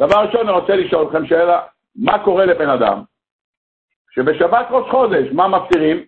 דבר 0.00 0.16
ראשון, 0.16 0.40
אני 0.40 0.50
רוצה 0.50 0.76
לשאול 0.76 1.06
אתכם 1.06 1.26
שאלה, 1.26 1.60
מה 1.96 2.24
קורה 2.24 2.44
לבן 2.44 2.68
אדם 2.68 3.02
שבשבת 4.10 4.66
ראש 4.70 4.90
חודש, 4.90 5.32
מה 5.32 5.48
מפטירים? 5.48 6.04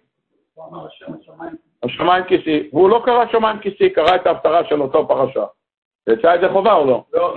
השמיים 1.83 2.24
כיסי, 2.24 2.70
והוא 2.72 2.90
לא 2.90 3.03
קרא 3.05 3.24
שמיים 3.33 3.59
כיסי, 3.59 3.90
קרא 3.90 4.14
את 4.14 4.27
ההפטרה 4.27 4.64
של 4.64 4.83
אותו 4.83 5.09
פרשה. 5.09 5.44
יצא 6.09 6.35
את 6.35 6.40
זה 6.40 6.48
חובה 6.48 6.72
או 6.72 6.87
לא? 6.87 7.05
לא. 7.12 7.37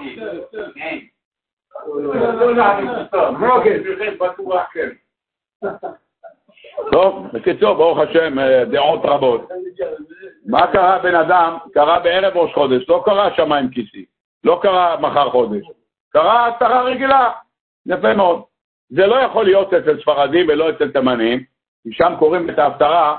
טוב, 6.91 7.27
בקיצור, 7.33 7.73
ברוך 7.73 7.99
השם, 7.99 8.39
אה, 8.39 8.65
דעות 8.65 9.01
רבות. 9.03 9.49
מה 10.45 10.67
קרה 10.67 10.99
בן 10.99 11.15
אדם? 11.15 11.57
קרה 11.73 11.99
בערב 11.99 12.37
ראש 12.37 12.53
חודש, 12.53 12.89
לא 12.89 13.01
קרה 13.05 13.35
שמיים 13.35 13.69
כיסי, 13.69 14.05
לא 14.43 14.59
קרה 14.61 14.97
מחר 14.99 15.29
חודש, 15.29 15.61
קרה 16.09 16.47
הפטרה 16.47 16.81
רגילה, 16.81 17.31
יפה 17.85 18.13
מאוד. 18.13 18.41
זה 18.89 19.07
לא 19.07 19.15
יכול 19.15 19.45
להיות 19.45 19.73
אצל 19.73 20.01
ספרדים 20.01 20.45
ולא 20.49 20.69
אצל 20.69 20.91
תימנים, 20.91 21.43
כי 21.83 21.89
שם 21.91 22.13
קוראים 22.19 22.49
את 22.49 22.59
ההפטרה 22.59 23.17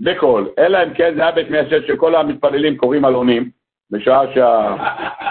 בקול, 0.00 0.48
אלא 0.58 0.82
אם 0.82 0.94
כן 0.94 1.14
זה 1.14 1.22
היה 1.22 1.32
בית 1.32 1.48
כנסת 1.48 1.86
שכל 1.86 2.14
המתפללים 2.14 2.76
קוראים 2.76 3.04
עלונים, 3.04 3.50
בשעה 3.90 4.34
שה... 4.34 4.74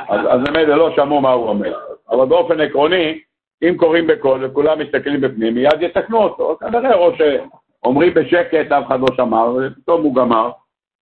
אז, 0.09 0.19
אז 0.29 0.39
באמת 0.43 0.67
לא 0.67 0.95
שמעו 0.95 1.21
מה 1.21 1.31
הוא 1.31 1.49
אומר. 1.49 1.73
אבל 2.09 2.25
באופן 2.25 2.61
עקרוני, 2.61 3.19
אם 3.63 3.77
קוראים 3.77 4.07
בקול 4.07 4.45
וכולם 4.45 4.79
מסתכלים 4.79 5.21
בפנים, 5.21 5.53
מיד 5.53 5.81
יתקנו 5.81 6.17
אותו. 6.17 6.57
כנראה 6.59 6.93
או 6.93 7.11
שאומרים 7.15 8.13
בשקט, 8.13 8.71
אף 8.71 8.87
אחד 8.87 8.99
לא 8.99 9.07
שמע, 9.15 9.45
ופתאום 9.45 10.01
הוא 10.01 10.15
גמר, 10.15 10.51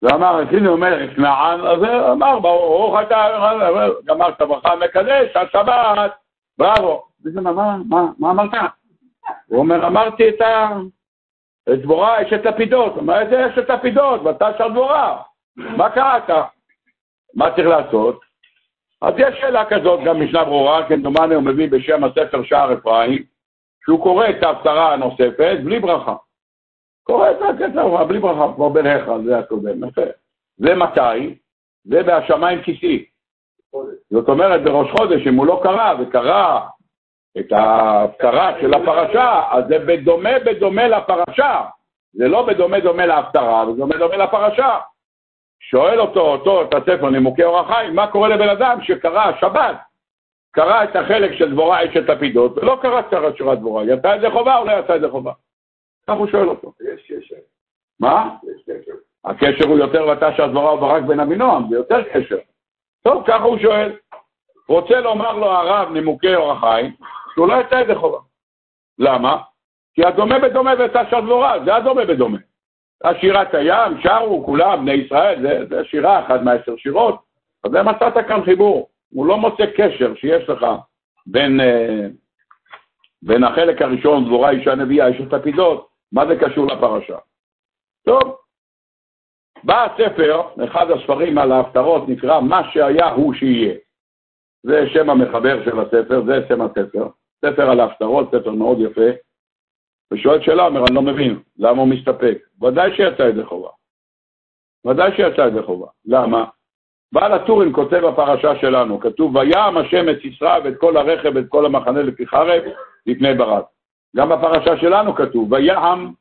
ואמר, 0.01 0.43
הנה 0.51 0.69
אומר, 0.69 1.15
כנען, 1.15 1.59
אז 1.59 1.83
הוא 1.83 2.11
אמר, 2.11 2.39
ברוך 2.39 2.95
אתה, 3.01 3.27
גמר 4.05 4.29
את 4.29 4.41
הברכה, 4.41 4.75
מקדש, 4.75 5.35
השבת, 5.35 6.11
בראבו. 6.57 7.03
וזה 7.25 7.41
מה, 7.41 7.77
מה, 7.89 8.05
מה 8.19 8.31
אמרת? 8.31 8.49
הוא 9.47 9.59
אומר, 9.59 9.87
אמרתי 9.87 10.29
את 10.29 10.41
ה... 10.41 10.69
את 11.73 11.81
דבורה 11.81 12.21
אשת 12.21 12.45
לפידות. 12.45 12.91
הוא 12.91 13.01
אומר, 13.01 13.19
איזה 13.19 13.47
אשת 13.47 13.69
לפידות? 13.69 14.21
ואתה 14.21 14.49
שר 14.57 14.67
דבורה. 14.67 15.21
מה 15.55 15.89
קראת? 15.89 16.29
מה 17.35 17.51
צריך 17.55 17.67
לעשות? 17.67 18.30
אז 19.01 19.13
יש 19.17 19.39
שאלה 19.39 19.65
כזאת, 19.65 19.99
גם 20.05 20.21
משנה 20.21 20.43
ברורה, 20.43 20.87
כמדומני 20.87 21.35
הוא 21.35 21.43
מביא 21.43 21.69
בשם 21.71 22.03
הספר 22.03 22.43
שער 22.43 22.73
אפרים, 22.73 23.23
שהוא 23.83 24.03
קורא 24.03 24.29
את 24.29 24.43
ההפטרה 24.43 24.93
הנוספת 24.93 25.57
בלי 25.63 25.79
ברכה. 25.79 26.15
קורא 27.03 27.31
את 27.31 27.35
הקטע, 27.41 28.03
בלי 28.03 28.19
ברכה, 28.19 28.53
כבר 28.55 28.69
בלהיכל, 28.69 29.23
זה 29.25 29.39
הקודם, 29.39 29.87
יפה. 29.87 30.01
זה 30.57 30.75
מתי? 30.75 31.35
זה 31.83 32.03
בהשמיים 32.03 32.61
כיסי. 32.61 33.05
זאת 34.11 34.29
אומרת, 34.29 34.63
בראש 34.63 34.91
חודש, 34.91 35.27
אם 35.27 35.35
הוא 35.35 35.45
לא 35.45 35.59
קרא, 35.63 35.93
וקרא 35.99 36.59
את 37.39 37.51
ההפטרה 37.51 38.53
של 38.61 38.73
הפרשה, 38.73 39.41
אז 39.51 39.63
זה 39.67 39.79
בדומה 39.79 40.39
בדומה 40.45 40.87
לפרשה. 40.87 41.61
זה 42.13 42.27
לא 42.27 42.45
בדומה 42.47 42.79
דומה 42.79 43.05
להפטרה, 43.05 43.65
זה 43.65 43.71
דומה 43.77 43.97
דומה 43.97 44.17
לפרשה. 44.17 44.79
שואל 45.71 45.99
אותו, 45.99 46.19
אותו, 46.19 46.61
את 46.61 46.73
הספר 46.73 47.09
נימוקי 47.09 47.43
אורח 47.43 47.67
חיים, 47.67 47.95
מה 47.95 48.07
קורה 48.07 48.27
לבן 48.27 48.49
אדם 48.49 48.77
שקרא 48.81 49.31
שבת, 49.39 49.75
קרא 50.51 50.83
את 50.83 50.95
החלק 50.95 51.37
של 51.37 51.51
דבורה 51.51 51.85
אשת 51.85 52.09
לפידות, 52.09 52.57
ולא 52.57 52.79
קרא 52.81 52.99
את 52.99 53.37
שירת 53.37 53.59
דבורה, 53.59 53.83
יצא 53.83 54.15
את 54.15 54.21
זה 54.21 54.29
חובה 54.31 54.57
או 54.57 54.65
לא 54.65 54.71
יצא 54.71 54.95
את 54.95 55.01
זה 55.01 55.09
חובה? 55.09 55.31
כך 56.07 56.13
הוא 56.13 56.27
שואל 56.27 56.49
אותו. 56.49 56.73
יש 56.93 57.11
קשר. 57.11 57.35
מה? 57.99 58.29
יש 58.43 58.63
קשר. 58.63 58.91
הקשר 59.25 59.67
הוא 59.67 59.79
יותר 59.79 60.07
ותשע 60.07 60.47
דבורה 60.47 60.73
וברק 60.73 61.03
בן 61.03 61.19
אבינועם, 61.19 61.69
זה 61.69 61.75
יותר 61.75 62.03
קשר. 62.03 62.37
טוב, 63.03 63.23
ככה 63.27 63.43
הוא 63.43 63.57
שואל. 63.59 63.95
רוצה 64.69 64.99
לומר 64.99 65.33
לו 65.33 65.45
הרב 65.45 65.91
נימוקי 65.91 66.35
אורח 66.35 66.59
חיים, 66.59 66.91
שהוא 67.33 67.47
לא 67.47 67.53
יצא 67.53 67.81
את 67.81 67.87
זה 67.87 67.95
חובה. 67.95 68.19
למה? 68.99 69.41
כי 69.93 70.05
הדומה 70.05 70.39
בדומה 70.39 70.73
ותשע 70.79 71.19
דבורה, 71.19 71.65
זה 71.65 71.75
הדומה 71.75 72.05
בדומה. 72.05 72.37
השירת 73.03 73.53
הים, 73.53 74.01
שרו 74.01 74.45
כולם, 74.45 74.85
בני 74.85 74.93
ישראל, 74.93 75.41
זה, 75.41 75.65
זה 75.69 75.85
שירה, 75.85 76.25
אחת 76.25 76.41
מהעשר 76.41 76.77
שירות, 76.77 77.21
אז 77.63 77.71
זה 77.71 77.83
מצאת 77.83 78.27
כאן 78.27 78.43
חיבור. 78.45 78.89
הוא 79.09 79.25
לא 79.25 79.37
מוצא 79.37 79.65
קשר 79.65 80.15
שיש 80.15 80.49
לך 80.49 80.65
בין, 81.27 81.59
אה, 81.59 82.07
בין 83.21 83.43
החלק 83.43 83.81
הראשון, 83.81 84.25
דבורה 84.25 84.49
אישה 84.49 84.75
נביאה, 84.75 85.09
אשת 85.09 85.33
לפידות, 85.33 85.87
מה 86.11 86.25
זה 86.27 86.35
קשור 86.39 86.67
לפרשה. 86.67 87.17
טוב, 88.05 88.37
בא 89.63 89.85
הספר, 89.85 90.41
אחד 90.65 90.91
הספרים 90.91 91.37
על 91.37 91.51
ההפטרות 91.51 92.09
נקרא 92.09 92.39
מה 92.39 92.71
שהיה 92.71 93.09
הוא 93.09 93.33
שיהיה. 93.33 93.75
זה 94.63 94.89
שם 94.93 95.09
המחבר 95.09 95.63
של 95.65 95.79
הספר, 95.79 96.23
זה 96.25 96.47
שם 96.47 96.61
הספר. 96.61 97.07
ספר 97.45 97.69
על 97.69 97.79
ההפטרות, 97.79 98.29
ספר 98.31 98.51
מאוד 98.51 98.77
יפה. 98.79 99.09
ושואל 100.11 100.41
שאלה, 100.41 100.65
אומר, 100.65 100.83
אני 100.87 100.95
לא 100.95 101.01
מבין, 101.01 101.39
למה 101.57 101.81
הוא 101.81 101.87
מסתפק? 101.87 102.37
ודאי 102.61 102.95
שיצא 102.95 103.23
ידי 103.23 103.43
חובה. 103.43 103.69
ודאי 104.87 105.11
שיצא 105.15 105.41
ידי 105.41 105.61
חובה. 105.61 105.87
למה? 106.05 106.45
בעל 107.11 107.33
הטורים 107.33 107.73
כותב 107.73 107.97
בפרשה 107.97 108.55
שלנו, 108.61 108.99
כתוב, 108.99 109.35
ויעם 109.35 109.77
השם 109.77 110.09
את 110.09 110.21
סיסרא 110.21 110.59
ואת 110.63 110.77
כל 110.77 110.97
הרכב 110.97 111.31
ואת 111.35 111.45
כל 111.49 111.65
המחנה 111.65 112.01
לפי 112.01 112.27
חרב 112.27 112.63
לפני 113.05 113.33
ברק. 113.33 113.65
גם 114.15 114.29
בפרשה 114.29 114.77
שלנו 114.77 115.15
כתוב, 115.15 115.51
ויעם 115.51 116.11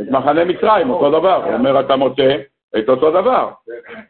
את 0.00 0.08
מחנה 0.10 0.44
מצרים, 0.44 0.90
אותו 0.90 1.10
דבר. 1.10 1.44
הוא 1.44 1.54
אומר, 1.54 1.80
אתה 1.80 1.96
מוצא 1.96 2.36
את 2.78 2.88
אותו 2.88 3.10
דבר. 3.10 3.50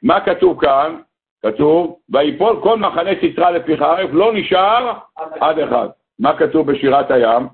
מה 0.02 0.20
כתוב 0.20 0.60
כאן? 0.60 0.96
כתוב, 1.42 1.98
ויפול 2.08 2.60
כל 2.62 2.78
מחנה 2.78 3.10
סיסרא 3.20 3.50
לפי 3.50 3.76
חרב, 3.76 4.10
לא 4.12 4.32
נשאר 4.32 4.92
עד 5.40 5.58
אחד. 5.58 5.88
מה 6.20 6.38
כתוב 6.38 6.72
בשירת 6.72 7.10
הים? 7.10 7.46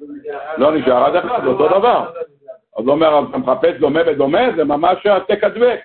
לא 0.59 0.75
נשאר 0.75 1.05
עד 1.05 1.17
אחד, 1.17 1.41
זה 1.43 1.49
אותו 1.49 1.69
דבר. 1.69 2.13
אז 2.79 2.89
אומר, 2.89 3.21
אתה 3.31 3.39
מחפש 3.39 3.81
דומה 3.81 4.01
ודומה, 4.07 4.43
זה 4.57 4.65
ממש 4.65 5.07
העתק 5.07 5.45
הדבק. 5.45 5.81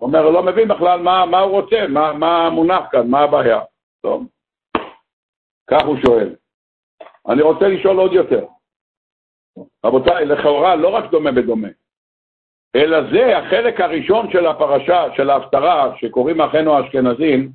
אומר, 0.00 0.30
לא 0.30 0.42
מבין 0.42 0.68
בכלל 0.68 1.00
מה, 1.00 1.40
הוא 1.40 1.52
רוצה, 1.60 1.86
מה, 1.88 2.12
מה 2.12 2.50
מונח 2.50 2.84
כאן, 2.90 3.10
מה 3.10 3.20
הבעיה. 3.20 3.60
טוב, 4.02 4.26
כך 5.70 5.82
הוא 5.86 5.96
שואל. 6.06 6.34
אני 7.28 7.42
רוצה 7.42 7.68
לשאול 7.68 7.98
עוד 7.98 8.12
יותר. 8.12 8.44
רבותיי, 9.84 10.24
לכאורה 10.24 10.76
לא 10.76 10.88
רק 10.88 11.10
דומה 11.10 11.32
בדומה, 11.32 11.68
אלא 12.76 12.98
זה 13.12 13.38
החלק 13.38 13.80
הראשון 13.80 14.30
של 14.32 14.46
הפרשה, 14.46 15.04
של 15.16 15.30
ההפטרה, 15.30 15.92
שקוראים 15.96 16.40
אחינו 16.40 16.74
האשכנזים, 16.74 17.50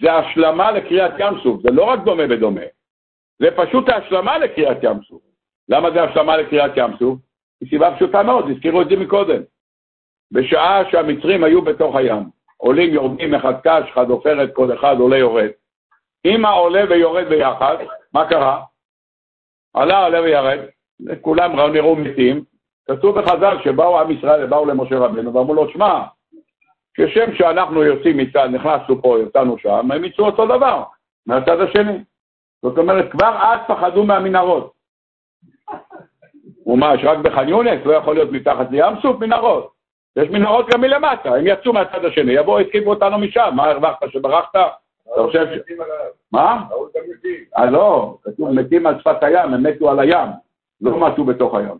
זה 0.00 0.12
השלמה 0.12 0.70
לקריאת 0.70 1.12
ים 1.18 1.40
סוף, 1.42 1.62
זה 1.62 1.70
לא 1.70 1.84
רק 1.84 2.00
דומה 2.04 2.26
בדומה, 2.26 2.60
זה 3.40 3.48
פשוט 3.56 3.88
ההשלמה 3.88 4.38
לקריאת 4.38 4.76
ים 4.82 5.02
סוף. 5.08 5.22
למה 5.68 5.90
זה 5.90 6.02
השלמה 6.02 6.36
לקריאת 6.36 6.70
ים 6.76 6.96
סוף? 6.98 7.18
מסיבה 7.62 7.96
פשוטה 7.96 8.22
מאוד, 8.22 8.50
הזכירו 8.50 8.82
את 8.82 8.88
זה 8.88 8.96
מקודם. 8.96 9.42
בשעה 10.32 10.90
שהמצרים 10.90 11.44
היו 11.44 11.62
בתוך 11.62 11.96
הים, 11.96 12.22
עולים, 12.56 12.94
יורדים, 12.94 13.34
אחד 13.34 13.54
קש, 13.62 13.90
אחד 13.92 14.10
עופרת, 14.10 14.54
כל 14.54 14.74
אחד 14.74 14.96
עולה, 14.98 15.18
יורד. 15.18 15.48
אם 16.24 16.44
העולה 16.44 16.84
ויורד 16.90 17.28
ביחד, 17.28 17.76
מה 18.14 18.28
קרה? 18.28 18.62
עלה, 19.74 20.04
עולה 20.04 20.20
וירד, 20.20 20.58
כולם 21.20 21.72
נראו 21.72 21.96
מתים. 21.96 22.44
כתוב 22.88 23.20
בחז"ל 23.20 23.56
שבאו 23.64 24.00
עם 24.00 24.10
ישראל, 24.10 24.46
באו 24.46 24.66
למשה 24.66 24.98
רבנו 24.98 25.34
ואמרו 25.34 25.54
לו, 25.54 25.70
שמע, 25.70 26.02
כשם 26.94 27.34
שאנחנו 27.34 27.84
יוצאים 27.84 28.16
מצד, 28.16 28.48
נכנסנו 28.52 29.02
פה, 29.02 29.18
יצאנו 29.26 29.58
שם, 29.58 29.90
הם 29.90 30.04
יצאו 30.04 30.26
אותו 30.26 30.46
דבר, 30.46 30.82
מהצד 31.26 31.60
השני. 31.60 31.98
זאת 32.62 32.78
אומרת, 32.78 33.12
כבר 33.12 33.38
אז 33.42 33.58
פחדו 33.68 34.04
מהמנהרות. 34.04 34.72
ומה, 36.66 36.94
יש 36.94 37.04
רק 37.04 37.18
בח'אן 37.18 37.48
יונס? 37.48 37.80
לא 37.84 37.92
יכול 37.92 38.14
להיות 38.14 38.32
מתחת 38.32 38.70
לים 38.70 39.00
סוף 39.02 39.20
מנהרות. 39.20 39.70
יש 40.16 40.28
מנהרות 40.28 40.66
גם 40.70 40.80
מלמטה, 40.80 41.34
הם 41.34 41.46
יצאו 41.46 41.72
מהצד 41.72 42.04
השני, 42.04 42.32
יבואו, 42.32 42.60
יתקיפו 42.60 42.90
אותנו 42.90 43.18
משם, 43.18 43.50
מה 43.54 43.64
הרווחת 43.64 44.10
שברחת? 44.10 44.56
אתה 44.56 45.22
חושב 45.26 45.46
ש... 45.46 45.72
מה? 46.32 46.62
אה, 47.58 47.70
לא, 47.70 48.16
כתוב 48.22 48.50
מתים 48.50 48.86
על 48.86 49.00
שפת 49.00 49.22
הים, 49.22 49.54
הם 49.54 49.66
מתו 49.66 49.90
על 49.90 50.00
הים, 50.00 50.28
לא 50.80 51.08
מתו 51.08 51.24
בתוך 51.24 51.54
הים. 51.54 51.78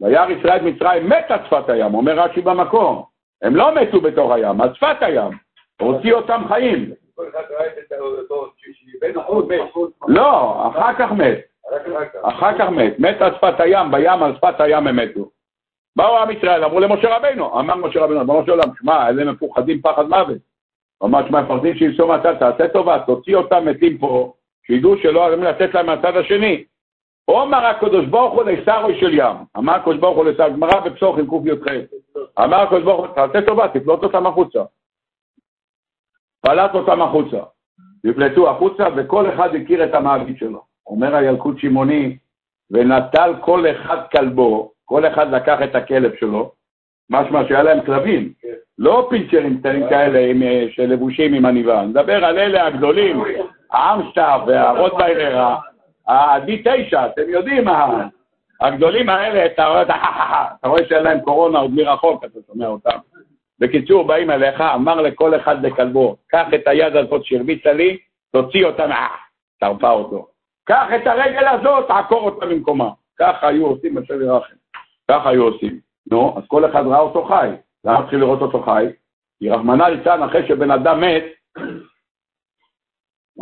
וירא 0.00 0.30
ישראל 0.30 0.56
את 0.56 0.62
מצרים 0.62 1.08
מת 1.08 1.24
על 1.28 1.38
שפת 1.46 1.68
הים, 1.68 1.94
אומר 1.94 2.20
רש"י 2.20 2.40
במקום. 2.40 3.04
הם 3.42 3.56
לא 3.56 3.74
מתו 3.74 4.00
בתוך 4.00 4.32
הים, 4.32 4.60
על 4.60 4.74
שפת 4.74 4.96
הים. 5.00 5.30
הוציא 5.80 6.14
אותם 6.14 6.42
חיים. 6.48 6.90
לא, 10.08 10.68
אחר 10.68 10.94
כך 10.98 11.12
מת. 11.12 11.38
אחר 12.22 12.58
כך 12.58 12.68
מת. 12.68 12.98
מת 12.98 13.22
על 13.22 13.34
שפת 13.34 13.60
הים, 13.60 13.90
בים, 13.90 14.22
על 14.22 14.36
שפת 14.36 14.60
הים 14.60 14.86
הם 14.86 14.96
מתו. 14.96 15.30
באו 15.96 16.18
עם 16.18 16.30
ישראל, 16.30 16.64
אמרו 16.64 16.80
למשה 16.80 17.16
רבינו, 17.16 17.60
אמר 17.60 17.74
משה 17.74 18.00
רבינו, 18.00 18.20
אמר 18.20 18.44
של 18.44 18.50
עולם, 18.50 18.68
שמע, 18.80 19.08
אלה 19.08 19.32
מפוחדים 19.32 19.82
פחד 19.82 20.08
מוות. 20.08 20.38
אמר, 21.04 21.28
שמע, 21.28 21.42
מפחדים 21.42 21.74
שימסור 21.74 22.08
מהצד, 22.08 22.34
תעשה 22.38 22.68
טובה, 22.68 22.98
תוציא 23.06 23.36
אותם 23.36 23.64
מתים 23.64 23.98
פה, 23.98 24.32
שידעו 24.66 24.96
שלא 24.96 25.26
אמורים 25.26 25.42
לתת 25.42 25.74
להם 25.74 25.86
מהצד 25.86 26.16
השני. 26.16 26.64
אומר 27.28 27.66
הקדוש 27.66 28.06
ברוך 28.06 28.34
הוא 28.34 28.42
לסרוי 28.42 29.00
של 29.00 29.18
ים, 29.18 29.36
אמר 29.56 29.74
הקדוש 29.74 29.96
ברוך 29.96 30.16
הוא 30.16 30.24
לסרוי, 30.24 30.50
גמרא 30.50 30.80
בפסוחים 30.80 31.26
קי"ח, 31.26 31.66
אמר 32.38 32.56
הקדוש 32.56 32.82
ברוך 32.82 33.06
הוא, 33.06 33.14
תעשה 33.14 33.46
טובה, 33.46 33.68
תפלוט 33.68 34.02
אותם 34.02 34.26
החוצה. 34.26 34.62
פלט 36.42 36.74
אותם 36.74 37.02
החוצה, 37.02 37.38
נפלטו 38.04 38.50
החוצה, 38.50 38.84
וכל 38.96 39.28
אחד 39.28 39.54
הכיר 39.54 39.84
את 39.84 39.94
המעביד 39.94 40.38
שלו. 40.38 40.62
אומר 40.86 41.16
הילקוט 41.16 41.58
שמעוני, 41.58 42.16
ונטל 42.70 43.34
כל 43.40 43.64
אחד 43.70 43.98
כלבו, 44.12 44.72
כל 44.84 45.06
אחד 45.06 45.30
לקח 45.30 45.58
את 45.64 45.74
הכלב 45.74 46.12
שלו, 46.20 46.52
משמע 47.10 47.48
שהיה 47.48 47.62
להם 47.62 47.84
כלבים, 47.84 48.32
לא 48.78 49.06
פינצ'רים 49.10 49.58
קטנים 49.58 49.88
כאלה 49.88 50.18
אה, 50.18 50.66
שלבושים 50.70 51.34
עם 51.34 51.46
עניבה, 51.46 51.80
אני 51.80 51.88
מדבר 51.88 52.24
על 52.24 52.38
אלה 52.38 52.66
הגדולים, 52.66 53.22
האמסטאר 53.70 54.44
והרוטוויילר, 54.46 55.38
ה-D9, 56.08 56.96
אתם 57.06 57.22
יודעים, 57.28 57.64
הגדולים 58.60 59.08
האלה, 59.08 59.46
אתה 59.46 59.66
רואה 60.64 60.84
שאין 60.88 61.02
להם 61.02 61.20
קורונה 61.20 61.58
עוד 61.58 61.70
מרחוק, 61.74 62.24
אתה 62.24 62.38
שומע 62.46 62.66
אותם. 62.66 62.98
בקיצור, 63.62 64.06
באים 64.06 64.30
אליך, 64.30 64.60
אמר 64.60 65.00
לכל 65.00 65.36
אחד 65.36 65.66
לכלבו, 65.66 66.16
קח 66.26 66.46
את 66.54 66.66
היד 66.66 66.96
הזאת 66.96 67.24
שהרביצה 67.24 67.72
לי, 67.72 67.98
תוציא 68.32 68.66
אותה, 68.66 68.86
טרפה 69.60 69.90
אותו. 69.90 70.26
קח 70.64 70.86
את 70.96 71.06
הרגל 71.06 71.48
הזאת, 71.48 71.88
תעקור 71.88 72.20
אותה 72.30 72.46
ממקומה. 72.46 72.90
ככה 73.18 73.48
היו 73.48 73.66
עושים 73.66 73.98
השם 73.98 74.22
ירחם. 74.22 74.54
ככה 75.10 75.30
היו 75.30 75.44
עושים. 75.44 75.80
נו, 76.10 76.34
אז 76.38 76.42
כל 76.46 76.70
אחד 76.70 76.86
ראה 76.86 77.00
אותו 77.00 77.24
חי. 77.24 77.48
למה 77.84 77.98
התחיל 77.98 78.18
לראות 78.18 78.40
אותו 78.40 78.62
חי? 78.62 78.86
כי 79.38 79.50
רחמנא 79.50 79.82
ליצלן, 79.82 80.22
אחרי 80.22 80.48
שבן 80.48 80.70
אדם 80.70 81.00
מת, 81.00 81.24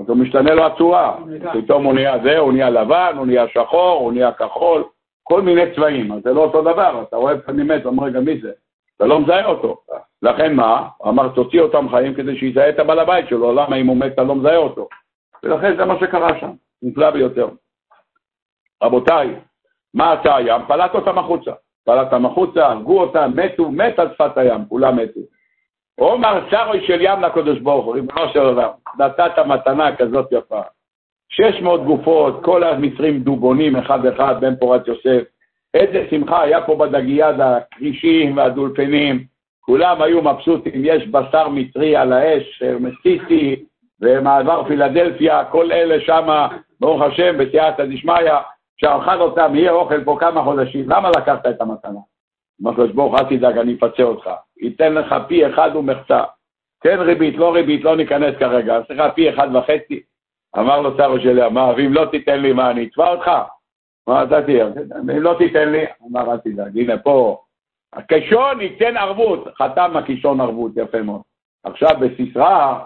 אז 0.01 0.09
הוא 0.09 0.17
משתנה 0.17 0.55
לו 0.55 0.67
הצורה. 0.67 1.17
פתאום 1.53 1.85
הוא 1.85 1.95
נהיה 1.95 2.19
זה, 2.23 2.39
הוא 2.39 2.53
נהיה 2.53 2.71
לבן, 2.71 3.15
הוא 3.17 3.27
נהיה 3.27 3.49
שחור, 3.49 4.01
הוא 4.01 4.13
נהיה 4.13 4.33
כחול, 4.33 4.85
כל 5.23 5.43
מיני 5.43 5.75
צבעים. 5.75 6.13
אז 6.13 6.23
זה 6.23 6.33
לא 6.33 6.45
אותו 6.45 6.63
דבר, 6.63 7.03
אתה 7.09 7.17
רואה 7.17 7.39
פעמים 7.39 7.69
מת, 7.69 7.85
אומר, 7.85 8.05
רגע, 8.05 8.21
מי 8.21 8.41
זה? 8.41 8.53
אתה 8.97 9.07
לא 9.07 9.21
מזהה 9.21 9.47
אותו. 9.47 9.77
לכן 10.23 10.55
מה? 10.55 10.89
אמר, 11.07 11.29
תוציא 11.29 11.61
אותם 11.61 11.89
חיים 11.89 12.15
כדי 12.15 12.39
שיזהה 12.39 12.69
את 12.69 12.79
הבעל 12.79 12.99
הבית 12.99 13.29
שלו, 13.29 13.53
למה 13.53 13.77
אם 13.77 13.87
הוא 13.87 13.97
מת 13.97 14.13
אתה 14.13 14.23
לא 14.23 14.35
מזהה 14.35 14.57
אותו? 14.57 14.89
ולכן 15.43 15.77
זה 15.77 15.85
מה 15.85 15.95
שקרה 16.01 16.41
שם, 16.41 16.51
נפלא 16.83 17.11
ביותר. 17.11 17.49
רבותיי, 18.83 19.35
מה 19.95 20.13
עשה 20.13 20.37
הים? 20.37 20.63
פלט 20.69 20.95
אותם 20.95 21.19
החוצה. 21.19 21.51
פלט 21.85 22.13
אותם 22.13 22.27
החוצה, 22.27 22.67
הרגו 22.67 23.01
אותם, 23.01 23.31
מתו, 23.35 23.71
מת 23.71 23.99
על 23.99 24.09
שפת 24.15 24.39
הים, 24.39 24.65
כולם 24.69 24.97
מתו. 24.97 25.21
עומר 25.99 26.51
שרוי 26.51 26.87
של 26.87 27.01
ים 27.01 27.23
לקדוש 27.23 27.59
ברוך 27.59 27.87
הוא, 27.87 27.95
ריבונו 27.95 28.33
של 28.33 28.39
עולם, 28.39 28.71
נתת 28.99 29.39
מתנה 29.39 29.97
כזאת 29.97 30.33
יפה. 30.33 30.61
600 31.29 31.85
גופות, 31.85 32.45
כל 32.45 32.65
המצרים 32.65 33.21
דובונים 33.21 33.77
אחד-אחד, 33.77 34.41
בן 34.41 34.57
פורת 34.57 34.89
יוסף. 34.89 35.23
איזה 35.75 36.07
שמחה 36.11 36.43
היה 36.43 36.67
פה 36.67 36.77
בדגיאד, 36.77 37.41
הכרישים 37.41 38.37
והדולפנים, 38.37 39.25
כולם 39.71 40.03
היו 40.03 40.23
מבסוטים, 40.23 40.83
יש 40.85 41.09
בשר 41.09 41.49
מצרי 41.49 41.97
על 41.97 42.13
האש, 42.13 42.63
מסיסי 42.81 43.65
ומעבר 44.01 44.65
פילדלפיה, 44.69 45.45
כל 45.45 45.73
אלה 45.73 46.01
שמה, 46.01 46.49
ברוך 46.81 47.03
השם, 47.03 47.39
בסייעתא 47.39 47.85
דשמיא, 47.85 48.15
שאכל 48.77 49.21
אותם, 49.21 49.55
יהיה 49.55 49.73
אוכל 49.73 50.05
פה 50.05 50.17
כמה 50.21 50.43
חודשים, 50.43 50.91
למה 50.91 51.11
לקחת 51.11 51.47
את 51.47 51.61
המתנה? 51.61 52.01
אמר 52.63 52.71
לו, 52.79 52.95
ברוך 52.95 53.15
אל 53.15 53.25
תדאג, 53.25 53.59
אני 53.59 53.75
אפצה 53.75 54.03
אותך. 54.03 54.31
ייתן 54.61 54.95
לך 54.95 55.15
פי 55.29 55.47
אחד 55.47 55.71
ומחצה. 55.77 56.23
כן 56.83 57.01
ריבית, 57.01 57.37
לא 57.37 57.55
ריבית, 57.55 57.85
לא 57.85 57.97
ניכנס 57.97 58.35
כרגע, 58.39 58.77
אז 58.77 58.83
לך 58.91 59.03
פי 59.15 59.31
אחד 59.31 59.57
וחצי. 59.57 60.03
אמר 60.59 60.81
לו 60.81 60.97
שרו 60.97 61.21
שלי, 61.21 61.47
אמר, 61.47 61.75
ואם 61.77 61.93
לא 61.93 62.05
תיתן 62.05 62.41
לי, 62.41 62.53
מה, 62.53 62.71
אני 62.71 62.87
אתבע 62.87 63.13
אותך? 63.13 63.31
מה, 64.07 64.23
אתה 64.23 64.43
תהיה, 64.43 64.67
אם 65.01 65.23
לא 65.23 65.35
תיתן 65.39 65.73
לי, 65.73 65.85
אמר, 66.11 66.33
אל 66.33 66.39
תדאג, 66.39 66.79
הנה 66.79 66.99
פה, 66.99 67.41
הקישון 67.93 68.61
ייתן 68.61 68.97
ערבות, 68.97 69.49
חתם 69.59 69.97
הקישון 69.97 70.41
ערבות, 70.41 70.73
יפה 70.77 71.03
מאוד. 71.03 71.21
עכשיו 71.65 71.91
בסיסרא, 72.01 72.79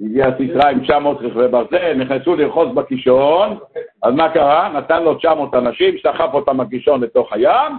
הגיע 0.00 0.26
סיסרא 0.36 0.70
עם 0.70 0.80
900 0.80 1.18
רכבי 1.20 1.48
ברזל, 1.48 1.94
נכנסו 1.94 2.36
לרחוץ 2.36 2.68
בקישון, 2.74 3.58
אז 4.02 4.14
מה 4.14 4.32
קרה? 4.32 4.68
נתן 4.68 5.02
לו 5.02 5.14
900 5.14 5.54
אנשים, 5.54 5.94
סחף 6.02 6.30
אותם 6.34 6.60
הקישון 6.60 7.00
לתוך 7.00 7.32
הים, 7.32 7.72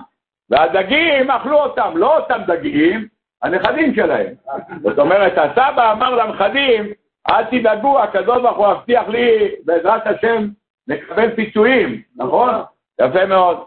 והדגים 0.49 1.31
אכלו 1.31 1.57
אותם, 1.57 1.91
לא 1.95 2.17
אותם 2.17 2.39
דגים, 2.47 3.07
הנכדים 3.43 3.95
שלהם. 3.95 4.33
זאת 4.83 4.99
אומרת, 4.99 5.33
הסבא 5.37 5.91
אמר 5.91 6.15
לנכדים, 6.15 6.85
אל 7.29 7.43
תדאגו, 7.43 7.99
הקדוש 7.99 8.41
ברוך 8.41 8.57
הוא 8.57 8.67
הבטיח 8.67 9.07
לי, 9.07 9.51
בעזרת 9.65 10.07
השם, 10.07 10.47
לקבל 10.87 11.35
פיצויים, 11.35 12.01
נכון? 12.15 12.53
יפה 13.01 13.25
מאוד. 13.25 13.57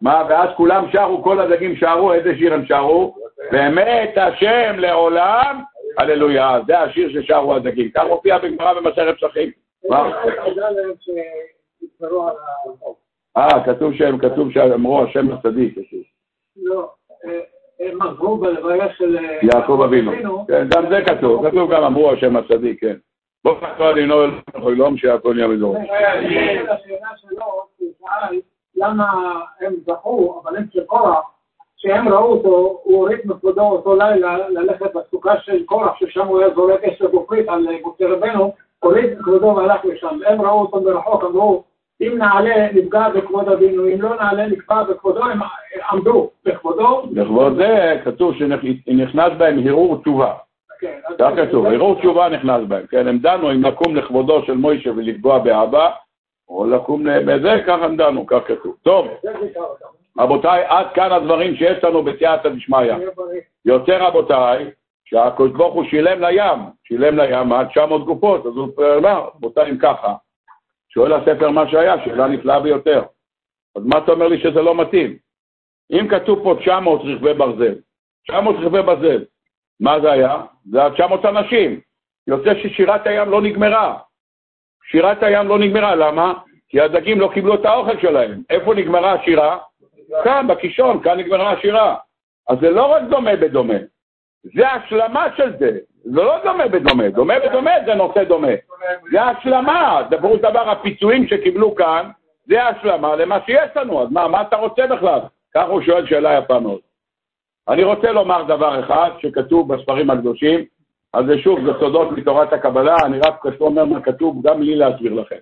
מה, 0.00 0.24
ואז 0.28 0.48
כולם 0.56 0.84
שרו, 0.92 1.22
כל 1.22 1.40
הדגים 1.40 1.76
שרו, 1.76 2.12
איזה 2.12 2.34
שיר 2.38 2.54
הם 2.54 2.66
שרו? 2.66 3.14
באמת 3.52 4.10
השם 4.16 4.74
לעולם, 4.78 5.62
הללויה. 5.98 6.58
זה 6.66 6.78
השיר 6.78 7.22
ששרו 7.22 7.54
הדגים. 7.54 7.90
כך 7.90 8.04
מופיע 8.08 8.38
בגמרא 8.38 8.72
במסכת 8.72 9.14
פסחים. 9.20 9.50
אה, 13.36 13.64
כתוב 13.64 13.94
שהם, 13.94 14.18
כתוב 14.18 14.52
שאמרו 14.52 15.02
השם 15.02 15.32
הצדיק. 15.32 15.78
לא, 16.56 16.90
הם 17.80 18.02
עזרו 18.02 18.36
בלוויה 18.36 18.94
של 18.94 19.18
אה, 19.18 19.38
יעקב 19.42 19.82
אבינו. 19.84 20.46
כן, 20.48 20.68
גם 20.74 20.90
זה 20.90 21.02
כתוב, 21.06 21.48
כתוב 21.48 21.72
גם 21.72 21.82
אמרו 21.82 22.10
השם 22.12 22.36
הצדיק, 22.36 22.80
כן. 22.80 22.96
בוא 23.44 23.54
נקרא 23.56 23.92
לינו 23.92 24.24
אל 24.24 24.30
לא 24.54 24.90
שהכל 24.96 25.34
נהיה 25.34 25.48
מדור. 25.48 25.76
השאלה 25.76 27.10
שלו, 27.16 27.44
הוא 27.76 27.92
שאל 27.98 28.40
למה 28.80 29.04
הם 29.60 29.74
זכו, 29.86 30.42
אבל 30.42 30.56
הם 30.56 30.64
של 30.72 30.84
קורח, 30.84 31.24
כשהם 31.78 32.08
ראו 32.08 32.32
אותו, 32.32 32.80
הוא 32.82 32.96
הוריד 32.96 33.18
מכבודו 33.24 33.62
אותו 33.62 33.96
לילה 33.96 34.48
ללכת 34.48 34.94
לסוכה 34.94 35.40
של 35.40 35.64
קורח, 35.64 35.92
ששם 35.98 36.26
הוא 36.26 36.38
היה 36.38 36.54
זורק 36.54 36.84
אש 36.84 37.02
וגופרית 37.02 37.48
על 37.48 37.66
משה 37.84 38.08
רבנו, 38.08 38.52
הוריד 38.78 39.18
מכבודו 39.18 39.56
והלך 39.56 39.84
לשם. 39.84 40.18
הם 40.26 40.42
ראו 40.42 40.60
אותו 40.60 40.80
מרחוק, 40.80 41.24
אמרו, 41.24 41.64
אם 42.00 42.18
נעלה 42.18 42.72
נפגע 42.72 43.08
בכבוד 43.08 43.48
אבינו, 43.48 43.86
אם 43.86 44.02
לא 44.02 44.16
נעלה 44.16 44.46
נפגע 44.46 44.82
בכבודו, 44.82 45.24
הם 45.24 45.40
עמדו 45.92 46.30
בכבודו. 46.44 47.02
לכבוד 47.12 47.56
זה 47.56 48.00
כתוב 48.04 48.34
שנכנס 48.34 49.32
בהם 49.38 49.66
הרהור 49.66 50.00
תשובה. 50.02 50.32
כן, 50.80 50.98
כך 51.18 51.30
כתוב, 51.36 51.66
הרהור 51.66 51.94
תשובה 51.94 52.28
נכנס 52.28 52.64
בהם. 52.68 52.86
כן, 52.86 53.08
הם 53.08 53.18
דנו 53.18 53.52
אם 53.52 53.64
לקום 53.64 53.96
לכבודו 53.96 54.42
של 54.42 54.54
מוישה 54.54 54.90
ולפגוע 54.90 55.38
באבא, 55.38 55.90
או 56.50 56.66
לקום 56.66 57.04
בזה, 57.26 57.62
ככה 57.66 57.88
דנו, 57.88 58.26
כך 58.26 58.38
כתוב. 58.46 58.76
טוב. 58.82 59.08
רבותיי, 60.18 60.64
עד 60.66 60.86
כאן 60.94 61.12
הדברים 61.12 61.56
שיש 61.56 61.84
לנו 61.84 62.02
בסייעתא 62.02 62.48
דשמיא. 62.48 62.78
שיהיה 62.78 63.10
בריא. 63.16 63.40
יוצא 63.64 63.96
רבותיי, 63.96 64.70
שהקדוש 65.04 65.50
ברוך 65.50 65.74
הוא 65.74 65.84
שילם 65.84 66.20
לים, 66.20 66.58
שילם 66.84 67.18
לים 67.18 67.52
עד 67.52 67.68
900 67.68 68.04
גופות, 68.04 68.46
אז 68.46 68.52
הוא 68.56 68.68
אמר, 68.98 69.28
רבותיי, 69.36 69.70
אם 69.70 69.78
ככה, 69.78 70.14
שואל 70.88 71.12
הספר 71.12 71.50
מה 71.50 71.68
שהיה, 71.68 72.04
שאלה 72.04 72.28
נפלאה 72.28 72.60
ביותר. 72.60 73.02
אז 73.76 73.82
מה 73.84 73.98
אתה 73.98 74.12
אומר 74.12 74.28
לי 74.28 74.40
שזה 74.40 74.62
לא 74.62 74.74
מתאים? 74.74 75.16
אם 75.92 76.08
כתוב 76.08 76.42
פה 76.42 76.54
900 76.60 77.00
רכבי 77.04 77.34
ברזל, 77.34 77.74
900 78.28 78.56
רכבי 78.58 78.82
ברזל, 78.82 79.24
מה 79.80 80.00
זה 80.00 80.12
היה? 80.12 80.42
זה 80.70 80.80
היה 80.80 80.90
900 80.90 81.24
אנשים. 81.24 81.80
יוצא 82.26 82.54
ששירת 82.62 83.06
הים 83.06 83.30
לא 83.30 83.42
נגמרה. 83.42 83.98
שירת 84.90 85.22
הים 85.22 85.48
לא 85.48 85.58
נגמרה, 85.58 85.94
למה? 85.94 86.32
כי 86.68 86.80
הדגים 86.80 87.20
לא 87.20 87.30
קיבלו 87.34 87.54
את 87.54 87.64
האוכל 87.64 88.00
שלהם. 88.00 88.42
איפה 88.50 88.74
נגמרה 88.74 89.12
השירה? 89.12 89.58
כאן, 90.24 90.46
בקישון, 90.48 91.02
כאן 91.02 91.18
נגמרה 91.18 91.52
השירה. 91.52 91.96
אז 92.48 92.58
זה 92.60 92.70
לא 92.70 92.86
רק 92.86 93.02
דומה 93.02 93.36
בדומה, 93.36 93.74
זה 94.44 94.68
השלמה 94.68 95.26
של 95.36 95.52
זה. 95.58 95.78
זה 96.04 96.22
לא 96.22 96.36
דומה 96.44 96.68
בדומה, 96.68 97.08
דומה 97.08 97.34
בדומה 97.38 97.70
זה 97.86 97.94
נושא 97.94 98.24
דומה. 98.24 98.52
זה 99.12 99.22
השלמה, 99.22 100.02
זה 100.10 100.16
ברור 100.16 100.36
דבר, 100.36 100.70
הפיצויים 100.70 101.26
שקיבלו 101.28 101.74
כאן, 101.74 102.10
זה 102.46 102.64
השלמה 102.64 103.16
למה 103.16 103.38
שיש 103.46 103.70
לנו, 103.76 104.02
אז 104.02 104.08
מה, 104.10 104.28
מה 104.28 104.42
אתה 104.42 104.56
רוצה 104.56 104.86
בכלל? 104.86 105.20
ככה 105.54 105.66
הוא 105.66 105.82
שואל 105.82 106.06
שאלה 106.06 106.38
יפה 106.38 106.60
מאוד. 106.60 106.80
אני 107.68 107.84
רוצה 107.84 108.12
לומר 108.12 108.42
דבר 108.42 108.80
אחד 108.80 109.10
שכתוב 109.18 109.74
בספרים 109.74 110.10
הקדושים, 110.10 110.64
אז 111.12 111.24
זה 111.26 111.38
שוב, 111.38 111.58
זה 111.66 111.72
סודות 111.80 112.12
מתורת 112.12 112.52
הקבלה, 112.52 112.94
אני 113.06 113.18
רק 113.18 113.44
אומר 113.60 113.84
מה 113.84 114.00
כתוב, 114.02 114.42
גם 114.42 114.62
לי 114.62 114.76
להסביר 114.76 115.14
לכם. 115.14 115.38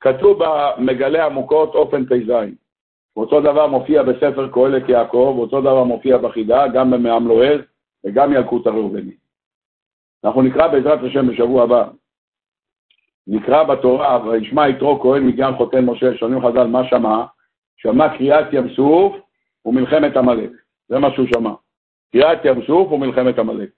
כתוב 0.00 0.38
במגלה 0.44 1.26
עמוקות 1.26 1.74
אופן 1.74 2.04
פ"ז. 2.06 2.32
אותו 3.16 3.40
דבר 3.40 3.66
מופיע 3.66 4.02
בספר 4.02 4.48
קהלת 4.52 4.88
יעקב, 4.88 5.36
אותו 5.38 5.60
דבר 5.60 5.84
מופיע 5.84 6.18
בחידה, 6.18 6.68
גם 6.68 6.90
במעם 6.90 7.28
לועז 7.28 7.60
וגם 8.04 8.32
ילקוט 8.32 8.66
הראובני. 8.66 9.14
אנחנו 10.24 10.42
נקרא 10.42 10.68
בעזרת 10.68 10.98
השם 11.02 11.26
בשבוע 11.26 11.62
הבא. 11.62 11.88
נקרא 13.26 13.62
בתורה, 13.62 14.26
וישמע 14.26 14.68
יתרו 14.68 15.00
כהן 15.00 15.26
מגן 15.26 15.56
חותן 15.56 15.84
משה, 15.84 16.16
שונים 16.16 16.40
חז"ל, 16.40 16.66
מה 16.66 16.88
שמע? 16.88 17.24
שמע 17.76 18.18
קריאת 18.18 18.46
ים 18.52 18.68
סוף 18.74 19.16
ומלחמת 19.64 20.16
עמלק. 20.16 20.50
זה 20.88 20.98
מה 20.98 21.10
שהוא 21.14 21.26
שמע. 21.34 21.50
קריאת 22.12 22.44
ים 22.44 22.66
סוף 22.66 22.92
ומלחמת 22.92 23.38
עמלק. 23.38 23.70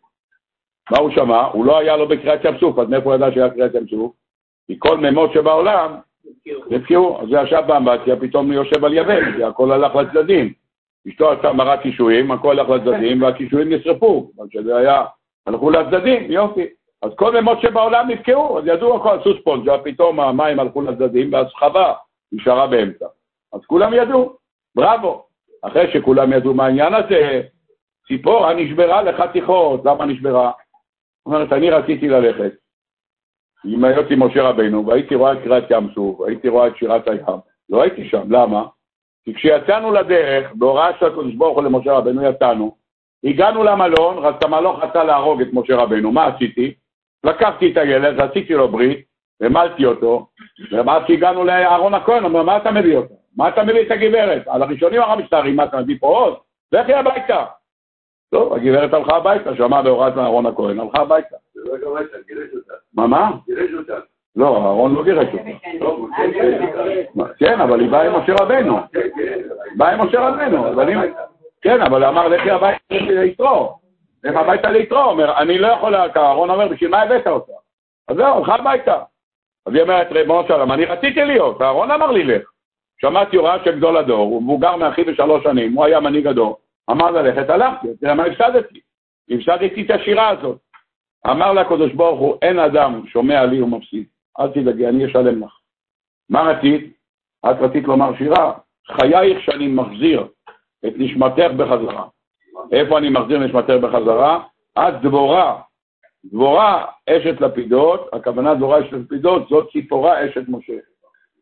מה 0.91 0.99
הוא 0.99 1.11
שמע? 1.11 1.43
הוא 1.43 1.65
לא 1.65 1.79
היה 1.79 1.97
לו 1.97 2.09
בקריאת 2.09 2.45
ים 2.45 2.59
סוף, 2.59 2.79
אז 2.79 2.89
מאיפה 2.89 3.05
הוא 3.05 3.15
ידע 3.15 3.33
שהיה 3.35 3.51
קריאת 3.51 3.75
ים 3.75 3.87
סוף? 3.89 4.13
כי 4.67 4.77
כל 4.79 4.99
מימות 4.99 5.33
שבעולם 5.33 5.95
נתקעו. 6.71 7.21
אז 7.21 7.29
הוא 7.29 7.39
ישב 7.39 7.63
באמבטיה, 7.67 8.17
פתאום 8.17 8.47
הוא 8.47 8.55
יושב 8.55 8.85
על 8.85 8.95
יבש, 8.95 9.25
כי 9.37 9.45
הכל 9.45 9.73
הלך 9.73 9.95
לצדדים. 9.95 10.53
אשתו 11.09 11.33
עשתה 11.33 11.53
מרת 11.53 11.81
קישואים, 11.81 12.31
הכל 12.31 12.59
הלך 12.59 12.69
לצדדים, 12.69 13.23
והקישואים 13.23 13.73
נשרפו. 13.73 14.31
אבל 14.39 14.47
שזה 14.51 14.77
היה, 14.77 15.05
הלכו 15.47 15.71
לצדדים, 15.71 16.33
יופי. 16.33 16.67
אז 17.03 17.11
כל 17.17 17.33
מימות 17.33 17.61
שבעולם 17.61 18.11
נתקעו, 18.11 18.59
אז 18.59 18.65
ידעו 18.67 18.97
הכל, 18.97 19.19
סוס 19.25 19.37
פונג'ה, 19.45 19.79
פתאום 19.79 20.21
המים 20.21 20.61
הלכו 20.61 20.83
לצדדים, 20.83 21.33
והסחבה 21.33 21.93
נשארה 22.33 22.67
באמצע. 22.67 23.07
אז 23.53 23.61
כולם 23.67 23.95
ידעו, 23.95 24.37
בראבו. 24.75 25.25
אחרי 25.63 25.93
שכולם 25.93 26.33
ידעו 26.33 26.55
מה 26.55 26.65
העניין 26.65 26.95
הזה, 26.95 27.43
ציפורה 28.09 28.55
נשברה 28.55 29.03
לחתיכות, 29.03 29.85
למה 29.85 30.05
נשברה? 30.05 30.51
אומרת, 31.27 31.53
אני 31.53 31.71
רציתי 31.71 32.09
ללכת 32.09 32.53
עם 33.65 33.85
היותי 33.85 34.15
משה 34.17 34.43
רבנו, 34.43 34.87
והייתי 34.87 35.15
רואה 35.15 35.33
את 35.33 35.39
קריאת 35.45 35.65
ים 35.71 35.89
סוף, 35.95 36.21
הייתי 36.21 36.49
רואה 36.49 36.67
את 36.67 36.77
שירת 36.77 37.09
הים. 37.09 37.39
לא 37.71 37.83
הייתי 37.83 38.09
שם, 38.09 38.33
למה? 38.33 38.67
כי 39.25 39.35
כשיצאנו 39.35 39.93
לדרך, 39.93 40.53
בהוראה 40.55 40.91
של 41.01 41.07
הקדוש 41.07 41.35
ברוך 41.35 41.57
הוא 41.57 41.65
למשה 41.65 41.93
רבנו, 41.93 42.23
יצאנו, 42.23 42.77
הגענו 43.25 43.65
למלון, 43.65 44.25
אז 44.25 44.35
המלון 44.45 44.77
רצה 44.77 45.05
להרוג 45.05 45.41
את 45.41 45.49
משה 45.53 45.77
רבנו, 45.77 46.13
מה 46.13 46.27
עשיתי? 46.27 46.75
לקחתי 47.25 47.73
את 47.73 47.77
הילד, 47.77 48.21
עשיתי 48.21 48.55
לו 48.55 48.69
ברית, 48.69 49.05
המלתי 49.41 49.85
אותו, 49.85 50.27
ואז 50.73 51.03
כשהגענו 51.05 51.45
לאהרון 51.45 51.95
הכהן, 51.95 52.25
אמר, 52.25 52.43
מה 52.43 52.57
אתה 52.57 52.71
מביא 52.71 52.97
אותו? 52.97 53.15
מה 53.37 53.49
אתה 53.49 53.65
מביא 53.65 53.83
את 53.87 53.91
הגברת? 53.91 54.49
על 54.49 54.63
הראשונים 54.63 55.01
הרב 55.01 55.19
מסתערים, 55.19 55.57
מה 55.57 55.65
אתה 55.65 55.81
מביא 55.81 55.97
פה 56.01 56.07
עוד? 56.07 56.35
לכי 56.73 56.95
הביתה. 56.95 57.45
טוב, 58.35 58.53
הגברת 58.53 58.95
הלכה 58.95 59.17
הביתה, 59.17 59.57
שמעה 59.57 59.83
בהוראת 59.83 60.19
אהרון 60.19 60.47
הכהן, 60.47 60.81
הלכה 60.81 60.99
הביתה. 60.99 61.37
זה 61.55 61.61
לא 61.65 61.77
גירש 62.27 62.49
אותה. 62.55 62.75
מה, 62.95 63.07
מה? 63.07 63.31
גירש 63.47 63.71
אותה. 63.79 63.95
לא, 64.37 64.57
אהרון 64.57 64.95
לא 64.95 65.05
גירש 65.05 65.27
אותה. 65.33 65.43
כן 66.17 66.31
גירש 66.31 66.69
אותה. 67.17 67.35
כן, 67.39 67.61
אבל 67.61 67.81
היא 67.81 67.91
באה 67.91 68.07
עם 68.07 68.23
משה 68.23 68.33
רבנו. 68.33 68.79
כן, 68.93 69.01
כן. 69.17 69.41
באה 69.77 69.93
עם 69.93 70.01
משה 70.01 70.29
רבנו. 70.29 70.65
כן, 71.63 71.83
אבל 71.83 72.05
אמר 72.05 72.29
לכי 72.29 72.51
הביתה 72.51 72.79
ליתרו. 72.91 73.79
לך 74.25 74.37
הביתה 74.37 74.71
ליתרו. 74.71 75.03
אומר, 75.03 75.39
אני 75.39 75.59
לא 75.59 75.67
יכול... 75.67 75.95
אהרון 75.95 76.51
אומר, 76.51 76.69
בשביל 76.69 76.91
מה 76.91 77.03
הבאת 77.03 77.27
אותה? 77.27 77.53
אז 78.09 78.17
זהו, 78.17 78.37
הלכה 78.37 78.55
הביתה. 78.55 78.99
אז 79.67 79.75
היא 79.75 79.83
אומרת, 79.83 80.13
ריבונו 80.13 80.47
של 80.47 80.53
עולם, 80.53 80.73
אני 80.73 80.85
רציתי 80.85 81.25
להיות, 81.25 81.63
אהרון 81.63 81.91
אמר 81.91 82.11
לי 82.11 82.25
לך. 82.25 82.51
שמעתי 83.01 83.37
הוראה 83.37 83.65
של 83.65 83.77
גדול 83.77 83.97
הדור, 83.97 84.29
הוא 84.29 84.43
מבוגר 84.43 84.77
מאחי 84.77 85.05
בשלוש 85.05 85.43
שנים, 85.45 85.73
הוא 85.73 85.85
היה 85.85 86.01
מנהיג 86.01 86.27
הדור. 86.27 86.64
אמר 86.91 87.11
ללכת, 87.11 87.51
הלכתי, 87.51 87.89
תראה 88.01 88.15
מה 88.15 88.25
הפסדתי. 88.25 88.81
הפסדתי 89.31 89.83
את 89.83 89.91
השירה 89.91 90.29
הזאת. 90.29 90.59
אמר 91.31 91.53
לה 91.53 91.61
הקדוש 91.61 91.93
ברוך 91.93 92.21
הוא, 92.21 92.39
אין 92.43 92.59
אדם 92.59 93.07
שומע 93.07 93.45
לי 93.45 93.63
ומפסיד. 93.63 94.05
אל 94.41 94.49
תדאגי, 94.49 94.89
אני 94.89 95.07
אשלם 95.07 95.45
לך. 95.45 95.59
מה 96.31 96.43
רצית? 96.43 96.93
את 97.51 97.57
רצית 97.61 97.85
לומר 97.85 98.17
שירה. 98.17 98.53
חייך 98.87 99.41
שאני 99.41 99.69
מחזיר 99.69 100.27
את 100.87 100.93
נשמתך 100.97 101.51
בחזרה. 101.57 102.07
איפה 102.73 102.99
אני 102.99 103.09
מחזיר 103.09 103.39
נשמתך 103.39 103.71
בחזרה? 103.71 104.45
את 104.79 104.95
דבורה. 105.03 105.61
דבורה 106.25 106.87
אשת 107.11 107.41
לפידות, 107.41 108.09
הכוונה 108.13 108.55
דבורה 108.55 108.81
אשת 108.81 108.93
לפידות, 108.93 109.49
זאת 109.49 109.73
ציפורה 109.73 110.27
אשת 110.27 110.49
משה. 110.49 110.79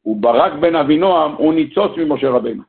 וברק 0.06 0.52
בן 0.52 0.76
אבינועם 0.76 1.32
הוא 1.32 1.54
ניצוץ 1.54 1.92
ממשה 1.96 2.30
רבנו. 2.30 2.62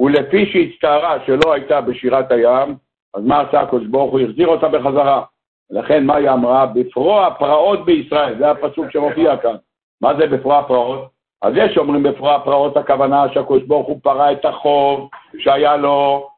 ולפי 0.00 0.46
שהצטערה 0.46 1.16
שלא 1.26 1.52
הייתה 1.52 1.80
בשירת 1.80 2.32
הים, 2.32 2.74
אז 3.14 3.24
מה 3.24 3.40
עשה 3.40 3.60
הקדוש 3.60 3.86
ברוך 3.86 4.12
הוא? 4.12 4.20
החזיר 4.20 4.48
אותה 4.48 4.68
בחזרה. 4.68 5.22
לכן 5.70 6.06
מה 6.06 6.16
היא 6.16 6.30
אמרה? 6.30 6.66
בפרוע 6.66 7.30
פרעות 7.38 7.84
בישראל, 7.84 8.38
זה 8.38 8.50
הפסוק 8.50 8.90
שמופיע 8.90 9.36
כאן. 9.36 9.54
מה 10.00 10.14
זה 10.18 10.26
בפרוע 10.26 10.62
פרעות? 10.62 11.08
אז 11.42 11.52
יש 11.56 11.74
שאומרים 11.74 12.02
בפרוע 12.02 12.38
פרעות 12.44 12.76
הכוונה 12.76 13.26
שהקדוש 13.34 13.62
ברוך 13.62 13.86
הוא 13.86 14.00
פרע 14.02 14.32
את 14.32 14.44
החוב 14.44 15.08
שהיה 15.38 15.76
לו 15.76 16.28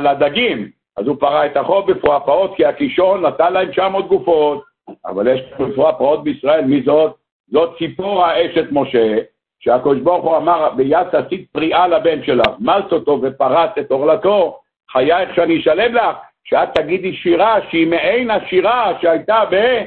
לדגים. 0.00 0.70
אז 0.96 1.06
הוא 1.06 1.16
פרע 1.20 1.46
את 1.46 1.56
החוב 1.56 1.92
בפרוע 1.92 2.20
פרעות 2.20 2.56
כי 2.56 2.64
הקישון 2.64 3.26
נתן 3.26 3.52
להם 3.52 3.70
900 3.70 4.08
גופות. 4.08 4.64
אבל 5.06 5.26
יש 5.26 5.40
בפרוע 5.58 5.92
פרעות 5.92 6.24
בישראל, 6.24 6.64
מי 6.64 6.82
זאת? 6.82 7.14
זאת 7.48 7.78
ציפורה 7.78 8.46
אשת 8.46 8.66
משה, 8.70 9.18
שהקדוש 9.64 9.98
ברוך 9.98 10.24
הוא 10.24 10.36
אמר, 10.36 10.70
ביד 10.76 11.08
תעשית 11.10 11.50
פריאה 11.52 11.88
לבן 11.88 12.24
שלך, 12.24 12.46
מלת 12.60 12.92
אותו 12.92 13.18
ופרט 13.22 13.78
את 13.78 13.90
עורלתו, 13.90 14.58
חייך 14.92 15.34
שאני 15.34 15.60
אשלם 15.60 15.94
לך, 15.94 16.16
שאת 16.44 16.68
תגידי 16.74 17.12
שירה 17.12 17.58
שהיא 17.70 17.86
מעין 17.86 18.30
השירה 18.30 18.92
שהייתה 19.00 19.42
ב... 19.50 19.84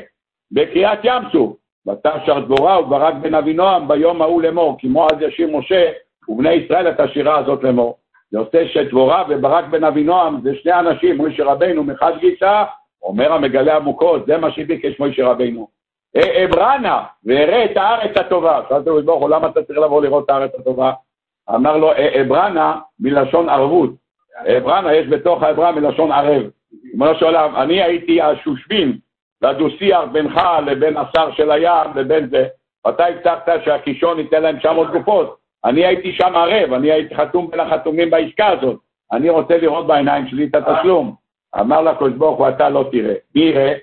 בקריאת 0.52 1.00
ים 1.04 1.24
סוף. 1.32 1.56
ותשר 1.88 2.40
דבורה 2.40 2.80
וברק 2.80 3.14
בן 3.22 3.36
אבינועם 3.36 3.88
ביום 3.88 4.22
ההוא 4.22 4.42
לאמור, 4.42 4.78
כמו 4.80 5.08
אז 5.08 5.22
ישיר 5.22 5.58
משה 5.58 5.92
ובני 6.30 6.54
ישראל 6.54 6.90
את 6.90 7.00
השירה 7.00 7.38
הזאת 7.38 7.64
לאמור. 7.64 7.98
זה 8.32 8.40
עושה 8.40 8.68
שדבורה 8.68 9.24
וברק 9.30 9.66
בן 9.66 9.84
אבינועם 9.84 10.42
זה 10.44 10.56
שני 10.56 10.74
אנשים, 10.74 11.18
מוישה 11.18 11.44
רבנו 11.44 11.84
מחד 11.84 12.12
גיסא, 12.20 12.64
אומר 13.04 13.34
המגלה 13.34 13.76
עמוקות, 13.76 14.26
זה 14.26 14.38
מה 14.38 14.52
שביקש 14.52 15.00
מוישה 15.00 15.28
רבנו. 15.28 15.75
אברנה, 16.18 17.04
ואראה 17.26 17.66
את 17.66 17.78
הארץ 17.78 18.18
הטובה. 18.18 18.62
שאלתי 18.70 18.90
לו, 18.90 19.04
ברוך 19.04 19.22
הוא, 19.22 19.30
למה 19.30 19.48
אתה 19.48 19.64
צריך 19.64 19.80
לבוא 19.80 20.02
לראות 20.02 20.26
את 20.26 20.30
הארץ 20.30 20.52
הטובה? 20.60 20.92
אמר 21.56 21.78
לו, 21.78 21.92
אברנה 22.22 22.80
מלשון 23.00 23.50
ערבות. 23.50 23.90
עברנה, 24.46 24.94
יש 24.94 25.08
בתוך 25.08 25.44
העברה 25.44 25.72
מלשון 25.72 26.12
ערב. 26.12 26.44
ריבונו 26.92 27.16
של 27.16 27.26
עולם, 27.26 27.56
אני 27.56 27.84
הייתי 27.84 28.22
השושבין 28.22 28.98
לדו-שיח 29.42 30.02
בינך 30.12 30.42
לבין 30.66 30.98
השר 30.98 31.32
של 31.32 31.52
הים 31.52 31.88
לבין 31.96 32.30
זה. 32.30 32.48
אתה 32.90 33.06
הבטחת 33.06 33.50
שהקישון 33.66 34.20
ייתן 34.20 34.44
להם 34.44 34.60
900 34.60 34.92
גופות. 34.92 35.38
אני 35.66 35.86
הייתי 35.86 36.12
שם 36.12 36.36
ערב, 36.36 36.74
אני 36.74 36.92
הייתי 36.92 37.16
חתום 37.16 37.52
בין 37.52 37.60
החתומים 37.60 38.10
בעסקה 38.10 38.48
הזאת. 38.48 38.80
אני 39.12 39.30
רוצה 39.30 39.58
לראות 39.58 39.88
בעיניים 39.88 40.28
שלי 40.28 40.46
את 40.46 40.56
התשלום. 40.56 41.16
אמר 41.60 41.82
לקדוש 41.82 42.14
ברוך 42.14 42.40
הוא, 42.40 42.50
אתה 42.50 42.70
לא 42.70 42.86
תראה. 42.92 43.14
מי 43.36 43.42
יראה? 43.42 43.74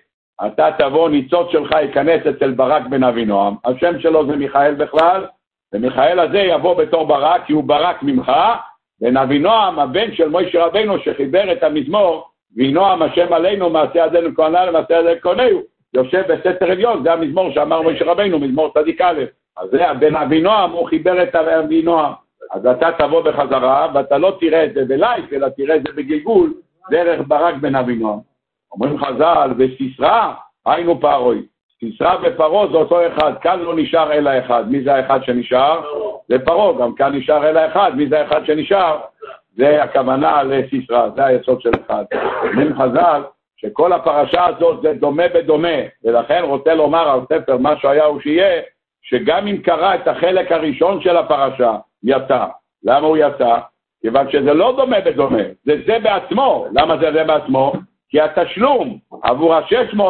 אתה 0.46 0.68
תבוא, 0.78 1.08
ניצוץ 1.08 1.50
שלך 1.50 1.72
ייכנס 1.72 2.26
אצל 2.26 2.50
ברק 2.50 2.82
בן 2.86 3.04
אבינועם. 3.04 3.54
השם 3.64 4.00
שלו 4.00 4.26
זה 4.26 4.36
מיכאל 4.36 4.74
בכלל, 4.74 5.26
ומיכאל 5.74 6.18
הזה 6.18 6.38
יבוא 6.38 6.74
בתור 6.74 7.06
ברק, 7.06 7.46
כי 7.46 7.52
הוא 7.52 7.64
ברק 7.64 8.02
ממך, 8.02 8.32
בן 9.00 9.16
אבינועם, 9.16 9.78
הבן 9.78 10.12
של 10.12 10.28
מוישה 10.28 10.66
רבנו, 10.66 10.98
שחיבר 10.98 11.52
את 11.52 11.62
המזמור, 11.62 12.28
וינועם 12.56 13.02
השם 13.02 13.32
עלינו, 13.32 13.70
מעשה 13.70 14.06
ידינו 14.06 14.34
כהנה 14.34 14.64
למעשה 14.64 14.94
ידינו 14.94 15.20
כהנהו, 15.20 15.62
יושב 15.94 16.22
בסתר 16.32 16.70
עליון, 16.70 17.02
זה 17.04 17.12
המזמור 17.12 17.52
שאמר 17.52 17.82
מוישה 17.82 18.04
רבנו, 18.04 18.38
מזמור 18.38 18.72
צדיק 18.74 19.00
א', 19.00 19.24
אז 19.56 19.70
זה 19.70 19.90
הבן 19.90 20.16
אבינועם, 20.16 20.70
הוא 20.70 20.88
חיבר 20.88 21.22
את 21.22 21.34
אבינועם. 21.34 22.12
אז 22.52 22.66
אתה 22.66 22.90
תבוא 22.98 23.20
בחזרה, 23.20 23.88
ואתה 23.94 24.18
לא 24.18 24.36
תראה 24.40 24.64
את 24.64 24.74
זה 24.74 24.84
בלייק, 24.84 25.32
אלא 25.32 25.48
תראה 25.48 25.76
את 25.76 25.82
זה 25.82 25.92
בגלגול, 25.96 26.54
דרך 26.90 27.20
ברק 27.28 27.54
בן 27.54 27.74
אבינועם. 27.74 28.31
אומרים 28.72 28.98
חז"ל, 28.98 29.50
וסיסרא, 29.58 30.32
היינו 30.66 31.00
פרוי. 31.00 31.42
סיסרא 31.80 32.16
ופרעה 32.22 32.66
זה 32.72 32.76
אותו 32.76 33.06
אחד, 33.06 33.32
כאן 33.42 33.60
לא 33.60 33.76
נשאר 33.76 34.12
אלא 34.12 34.30
אחד. 34.38 34.70
מי 34.70 34.84
זה 34.84 34.94
האחד 34.94 35.24
שנשאר? 35.24 35.80
זה 36.28 36.38
פרעה, 36.38 36.78
גם 36.78 36.94
כאן 36.94 37.14
נשאר 37.14 37.48
אלא 37.48 37.60
אחד. 37.66 37.92
מי 37.96 38.08
זה 38.08 38.20
האחד 38.20 38.46
שנשאר? 38.46 39.00
זה 39.56 39.82
הכוונה 39.82 40.42
לסיסרא, 40.42 41.08
זה 41.16 41.24
היסוד 41.24 41.60
של 41.60 41.70
אחד. 41.86 42.04
אומרים 42.42 42.76
חז"ל, 42.78 43.22
שכל 43.56 43.92
הפרשה 43.92 44.46
הזאת 44.46 44.82
זה 44.82 44.92
דומה 44.92 45.28
בדומה, 45.34 45.78
ולכן 46.04 46.42
רוצה 46.44 46.74
לומר 46.74 47.10
על 47.10 47.20
ספר 47.32 47.56
מה 47.56 47.76
שהיה 47.76 48.04
הוא 48.04 48.20
שיהיה, 48.20 48.62
שגם 49.02 49.46
אם 49.46 49.56
קרא 49.56 49.94
את 49.94 50.08
החלק 50.08 50.52
הראשון 50.52 51.00
של 51.00 51.16
הפרשה, 51.16 51.76
יצא. 52.04 52.44
למה 52.84 53.06
הוא 53.06 53.16
יצא? 53.16 53.58
כיוון 54.02 54.30
שזה 54.30 54.54
לא 54.54 54.74
דומה 54.76 55.00
בדומה, 55.00 55.42
זה 55.64 55.76
זה 55.86 55.98
בעצמו. 55.98 56.66
למה 56.72 56.96
זה 56.96 57.12
זה 57.12 57.24
בעצמו? 57.24 57.72
כי 58.12 58.20
התשלום 58.20 58.98
עבור 59.22 59.54
ה-600 59.54 60.02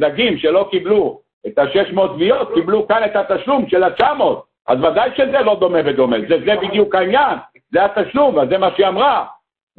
דגים 0.00 0.38
שלא 0.38 0.68
קיבלו 0.70 1.20
את 1.46 1.58
ה-600 1.58 2.00
תביעות, 2.14 2.54
קיבלו 2.54 2.88
כאן 2.88 3.04
את 3.04 3.16
התשלום 3.16 3.68
של 3.68 3.82
ה-900. 3.82 4.22
אז 4.68 4.78
ודאי 4.78 5.10
שזה 5.16 5.40
לא 5.40 5.56
דומה 5.60 5.82
בדומה, 5.82 6.16
זה, 6.28 6.36
זה 6.46 6.56
בדיוק 6.62 6.94
העניין, 6.94 7.38
זה 7.72 7.84
התשלום, 7.84 8.38
אז 8.38 8.48
זה 8.48 8.58
מה 8.58 8.70
שהיא 8.76 8.86
אמרה. 8.86 9.24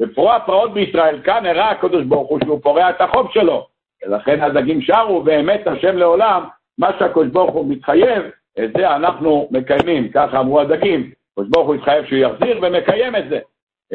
בפרוע 0.00 0.38
פרעות 0.46 0.74
בישראל, 0.74 1.20
כאן 1.24 1.46
הראה 1.46 1.70
הקדוש 1.70 2.04
ברוך 2.04 2.28
הוא 2.28 2.38
שהוא 2.44 2.60
פורע 2.62 2.90
את 2.90 3.00
החוב 3.00 3.28
שלו. 3.32 3.66
ולכן 4.06 4.40
הדגים 4.40 4.82
שרו, 4.82 5.22
באמת 5.22 5.66
השם 5.66 5.96
לעולם, 5.96 6.44
מה 6.78 6.90
שהקדוש 6.98 7.28
ברוך 7.28 7.54
הוא 7.54 7.70
מתחייב, 7.70 8.22
את 8.58 8.70
זה 8.76 8.96
אנחנו 8.96 9.48
מקיימים, 9.50 10.08
ככה 10.08 10.40
אמרו 10.40 10.60
הדגים. 10.60 11.10
הקדוש 11.32 11.48
ברוך 11.50 11.66
הוא 11.66 11.74
התחייב 11.74 12.04
שהוא 12.04 12.18
יחזיר 12.18 12.58
ומקיים 12.62 13.16
את 13.16 13.28
זה. 13.28 13.38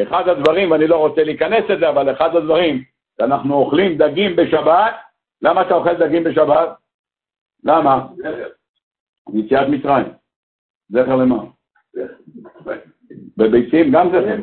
אחד 0.04 0.30
הדברים, 0.30 0.72
ואני 0.72 0.88
לא 0.88 0.96
רוצה 0.96 1.24
להיכנס 1.24 1.70
לזה, 1.70 1.90
אבל 1.90 2.12
אחד 2.12 2.36
הדברים, 2.36 2.84
שאנחנו 3.18 3.56
אוכלים 3.56 3.98
דגים 3.98 4.36
בשבת, 4.36 4.96
למה 5.42 5.62
אתה 5.62 5.74
אוכל 5.74 5.94
דגים 5.94 6.24
בשבת? 6.24 6.70
למה? 7.64 8.08
יציאת 9.34 9.68
מצרים. 9.68 10.06
זכר 10.90 11.16
למה? 11.16 11.44
בביצים 13.38 13.92
גם 13.92 14.10
זכר. 14.10 14.38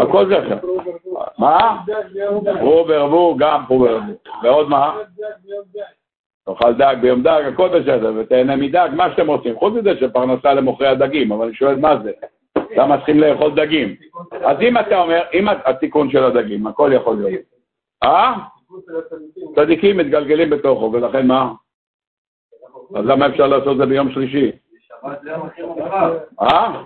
הכל 0.00 0.26
זכר. 0.26 0.58
מה? 1.38 1.82
פרו 2.60 2.84
ורבו, 2.88 3.36
גם 3.38 3.62
פרו 3.68 3.80
ורבו. 3.80 4.12
ועוד 4.42 4.68
מה? 4.68 4.96
תאכל 6.44 6.72
דג 6.72 6.96
ביום 7.00 7.22
דג, 7.22 7.42
הכל 7.52 7.68
בסדר, 7.68 8.12
ותהנה 8.16 8.56
מדג, 8.56 8.88
מה 8.96 9.10
שאתם 9.10 9.26
רוצים. 9.26 9.56
חוץ 9.58 9.74
מזה 9.74 9.96
שפרנסה 10.00 10.54
למוכרי 10.54 10.88
הדגים, 10.88 11.32
אבל 11.32 11.46
אני 11.46 11.54
שואל 11.54 11.76
מה 11.76 12.02
זה? 12.02 12.12
למה 12.76 12.96
צריכים 12.96 13.20
לאכול 13.20 13.54
דגים? 13.54 13.96
אז 14.44 14.56
אם 14.60 14.78
אתה 14.78 14.98
אומר, 14.98 15.22
אם 15.34 15.48
התיקון 15.48 16.10
של 16.10 16.24
הדגים, 16.24 16.66
הכל 16.66 16.90
יכול 16.94 17.16
להיות. 17.16 17.55
אה? 18.02 18.34
צדיקים 19.54 19.96
מתגלגלים 19.96 20.50
בתוכו, 20.50 20.92
ולכן 20.92 21.26
מה? 21.26 21.52
אז 22.94 23.06
למה 23.06 23.26
אפשר 23.26 23.46
לעשות 23.46 23.72
את 23.72 23.76
זה 23.76 23.86
ביום 23.86 24.10
שלישי? 24.12 24.52
אה? 26.40 26.82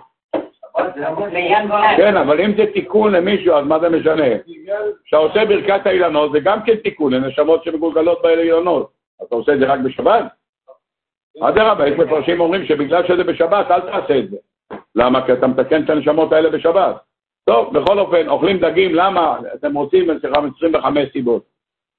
כן, 1.97 2.17
אבל 2.17 2.41
אם 2.41 2.51
זה 2.57 2.65
תיקון 2.73 3.11
למישהו, 3.11 3.55
אז 3.55 3.65
מה 3.65 3.79
זה 3.79 3.89
משנה? 3.89 4.25
כשאתה 5.05 5.17
עושה 5.17 5.45
ברכת 5.45 5.85
האילנות, 5.85 6.31
זה 6.31 6.39
גם 6.39 6.63
כן 6.63 6.75
תיקון 6.75 7.13
לנשמות 7.13 7.63
שמגולגלות 7.63 8.21
באילנות. 8.21 8.91
אתה 9.23 9.35
עושה 9.35 9.53
את 9.53 9.59
זה 9.59 9.65
רק 9.65 9.79
בשבת? 9.79 10.23
אדרבה, 11.41 11.87
יש 11.87 11.97
מפרשים 11.99 12.39
אומרים 12.39 12.65
שבגלל 12.65 13.07
שזה 13.07 13.23
בשבת, 13.23 13.71
אל 13.71 13.81
תעשה 13.81 14.19
את 14.19 14.29
זה. 14.29 14.37
למה? 14.95 15.25
כי 15.25 15.33
אתה 15.33 15.47
מתקן 15.47 15.83
את 15.83 15.89
הנשמות 15.89 16.33
האלה 16.33 16.49
בשבת. 16.49 16.95
טוב, 17.45 17.77
בכל 17.77 17.99
אופן, 17.99 18.29
אוכלים 18.29 18.57
דגים, 18.57 18.95
למה? 18.95 19.37
אתם 19.55 19.73
רוצים, 19.73 20.11
יש 20.11 20.25
לכם 20.25 20.49
25 20.57 21.11
סיבות. 21.11 21.43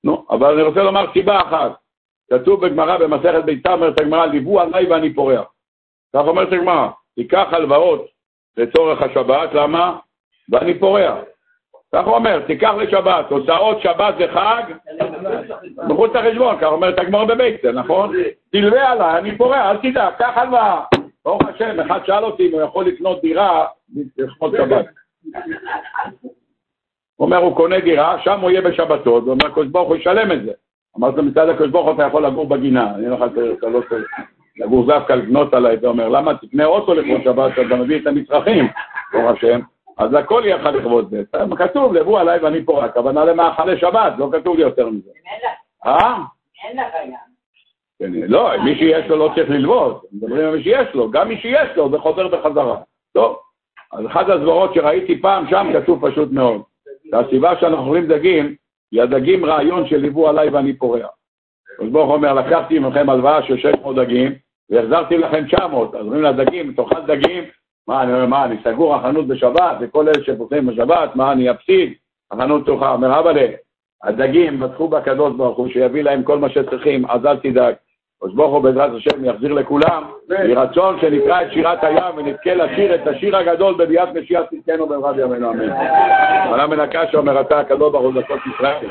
נו, 0.04 0.26
אבל 0.30 0.52
אני 0.52 0.62
רוצה 0.62 0.82
לומר 0.82 1.12
סיבה 1.12 1.40
אחת. 1.40 1.72
כתוב 2.30 2.66
בגמרא, 2.66 2.98
במסכת 2.98 3.44
ביתר, 3.44 3.72
אומרת 3.72 4.00
הגמרא, 4.00 4.26
ליוו 4.26 4.60
עליי 4.60 4.86
ואני 4.86 5.14
פורח. 5.14 5.44
כך 6.16 6.26
אומרת 6.26 6.52
הגמרא, 6.52 6.88
תיקח 7.14 7.48
הלוואות 7.50 8.06
לצורך 8.56 9.02
השבת, 9.02 9.54
למה? 9.54 9.98
ואני 10.50 10.78
פורח. 10.78 11.14
כך 11.94 12.04
הוא 12.04 12.14
אומר, 12.14 12.40
תיקח 12.46 12.72
לשבת, 12.78 13.30
הוצאות 13.30 13.80
שבת 13.80 14.14
זה 14.18 14.26
חג, 14.32 14.62
מחוץ 15.88 16.12
לחשבון, 16.14 16.56
כך 16.60 16.66
אומרת 16.66 16.98
הגמרא 16.98 17.24
בביתר, 17.24 17.72
נכון? 17.72 18.12
תלווה 18.52 18.90
עליי, 18.90 19.18
אני 19.18 19.38
פורח, 19.38 19.66
אל 19.66 19.76
תדאג, 19.76 20.14
קח 20.18 20.32
הלוואה. 20.34 20.84
ברוך 21.24 21.42
השם, 21.48 21.80
אחד 21.80 22.00
שאל 22.06 22.24
אותי 22.24 22.48
אם 22.48 22.52
הוא 22.52 22.62
יכול 22.62 22.84
לקנות 22.84 23.22
דירה 23.22 23.66
לכבוד 24.16 24.56
שבת. 24.56 24.86
הוא 27.16 27.26
אומר, 27.26 27.36
הוא 27.36 27.56
קונה 27.56 27.80
דירה, 27.80 28.22
שם 28.24 28.40
הוא 28.40 28.50
יהיה 28.50 28.60
בשבתות, 28.60 29.24
ואומר, 29.24 29.46
הקדוש 29.46 29.66
ברוך 29.66 29.88
הוא 29.88 29.96
ישלם 29.96 30.32
את 30.32 30.44
זה. 30.44 30.52
אמרת, 30.98 31.14
מצד 31.14 31.48
הקדוש 31.48 31.70
ברוך 31.70 31.86
הוא 31.86 31.94
אתה 31.94 32.02
יכול 32.02 32.26
לגור 32.26 32.48
בגינה, 32.48 32.94
אני 32.94 33.08
לך, 33.08 33.22
אתה 33.58 33.66
לא 33.66 33.80
צריך 33.88 34.06
לגור 34.56 34.86
דווקא 34.86 35.12
לבנות 35.12 35.54
עליי, 35.54 35.74
אתה 35.74 35.86
אומר, 35.86 36.08
למה 36.08 36.34
תקנה 36.34 36.64
אוטו 36.64 36.94
לכבוד 36.94 37.22
שבת, 37.24 37.52
אתה 37.52 37.76
מביא 37.76 38.00
את 38.00 38.06
המצרכים, 38.06 38.68
ברוך 39.12 39.30
השם, 39.30 39.60
אז 39.98 40.14
הכל 40.14 40.42
יהיה 40.44 40.56
לך 40.56 40.64
לכבוד 40.64 41.10
זה. 41.10 41.22
כתוב, 41.56 41.94
לבוא 41.94 42.20
עליי 42.20 42.38
ואני 42.38 42.64
פה, 42.64 42.84
הכוונה 42.84 43.24
למאכלי 43.24 43.78
שבת, 43.78 44.12
לא 44.18 44.28
כתוב 44.32 44.56
לי 44.56 44.62
יותר 44.62 44.88
מזה. 44.88 45.10
אה? 45.86 46.18
אין 46.68 46.76
לך 46.76 46.94
גם. 46.94 47.32
כן, 47.98 48.12
לא, 48.12 48.50
מי 48.64 48.74
שיש 48.74 49.06
לו 49.06 49.16
לא 49.16 49.30
צריך 49.34 49.50
ללוות, 49.50 50.04
מדברים 50.12 50.46
על 50.46 50.56
מי 50.56 50.62
שיש 50.62 50.94
לו, 50.94 51.10
גם 51.10 51.28
מי 51.28 51.36
שיש 51.36 51.76
לו 51.76 51.90
זה 51.90 51.98
חוזר 51.98 52.28
בחזרה. 52.28 52.76
טוב, 53.12 53.38
אז 53.92 54.06
אחת 54.06 54.28
הסברות 54.28 54.74
שראיתי 54.74 55.20
פעם 55.20 55.44
שם 55.50 55.70
כתוב 55.72 56.10
פשוט 56.10 56.32
מאוד. 56.32 56.62
והסיבה 57.12 57.60
שאנחנו 57.60 57.86
אוכלים 57.86 58.06
דגים, 58.06 58.54
היא 58.92 59.02
הדגים 59.02 59.44
רעיון 59.44 59.88
של 59.88 59.96
ליוו 59.96 60.28
עליי 60.28 60.48
ואני 60.48 60.72
פורע. 60.72 61.06
אז 61.82 61.88
ברוך 61.92 62.10
אומר, 62.10 62.32
לקחתי 62.32 62.78
ממכם 62.78 63.10
הלוואה 63.10 63.42
של 63.42 63.58
600 63.58 63.96
דגים, 63.96 64.32
והחזרתי 64.70 65.18
לכם 65.18 65.46
900, 65.46 65.94
אז 65.94 66.00
אומרים 66.00 66.22
לדגים, 66.22 66.72
תאכל 66.72 67.00
דגים, 67.06 67.44
מה, 67.88 68.02
אני 68.02 68.12
אומר, 68.12 68.26
מה, 68.26 68.44
אני 68.44 68.56
סגור 68.64 68.94
החנות 68.94 69.26
בשבת, 69.26 69.76
וכל 69.80 70.08
אלה 70.08 70.24
שפותחים 70.24 70.66
בשבת, 70.66 71.16
מה, 71.16 71.32
אני 71.32 71.50
אפסיד? 71.50 71.92
החנות 72.30 72.62
פתוחה. 72.62 72.92
אומר, 72.92 73.20
אבא 73.20 73.30
הדגים 74.02 74.60
בטחו 74.60 74.88
בקדוש 74.88 75.34
ברוך 75.36 75.58
הוא, 75.58 75.68
שיביא 75.68 76.02
להם 76.02 76.22
כל 76.22 76.38
מה 76.38 76.48
שצריכים, 76.48 77.06
אז 77.10 77.26
אל 77.26 77.36
תדאג. 77.36 77.74
אז 78.24 78.30
ברוך 78.34 78.52
הוא 78.52 78.62
בעזרת 78.62 78.90
השם 78.96 79.24
יחזיר 79.24 79.52
לכולם, 79.52 80.04
יהי 80.30 80.54
רצון 80.54 81.00
שנקרא 81.00 81.42
את 81.42 81.52
שירת 81.52 81.84
הים 81.84 82.16
ונזכה 82.16 82.54
לשיר 82.54 82.94
את 82.94 83.06
השיר 83.06 83.36
הגדול 83.36 83.74
בביאת 83.74 84.08
משיח 84.14 84.42
צדקנו 84.50 84.86
במרד 84.86 85.18
ימינו 85.18 85.50
אמן. 85.50 85.68
מנה 86.50 86.66
מנקה 86.66 87.00
שאומר 87.10 87.40
אתה 87.40 87.60
הקדוש 87.60 87.92
ברוך 87.92 88.14
הוא 88.14 88.22
זכות 88.22 88.40
ישראל. 88.54 88.86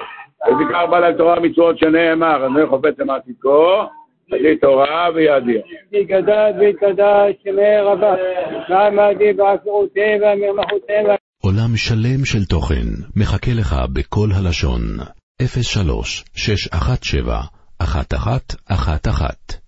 ובעיקר 0.52 0.86
בא 0.86 1.00
להם 1.00 1.14
תורה 1.14 1.36
ומצוות 1.38 1.78
שנאמר, 1.78 2.46
אני 2.46 2.66
חופץ 2.66 3.00
למעתיקו, 3.00 3.82
לי 4.30 4.58
תורה 4.58 5.10
וידיר. 5.16 5.62
יגדל 5.92 6.52
ויתקדש 6.60 7.34
שמי 7.44 7.78
רבה, 7.82 8.16
מעמדי 8.70 9.34
בעשירותי 9.34 10.18
והמרמחותי 10.22 10.94
עולם 11.44 11.76
שלם 11.76 12.26
של 12.26 12.46
תוכן 12.46 12.88
מחכה 13.16 13.52
לך 13.60 13.76
בכל 13.94 14.28
הלשון, 14.36 14.82
03 15.42 16.24
617 16.36 17.61
1111 17.86 19.61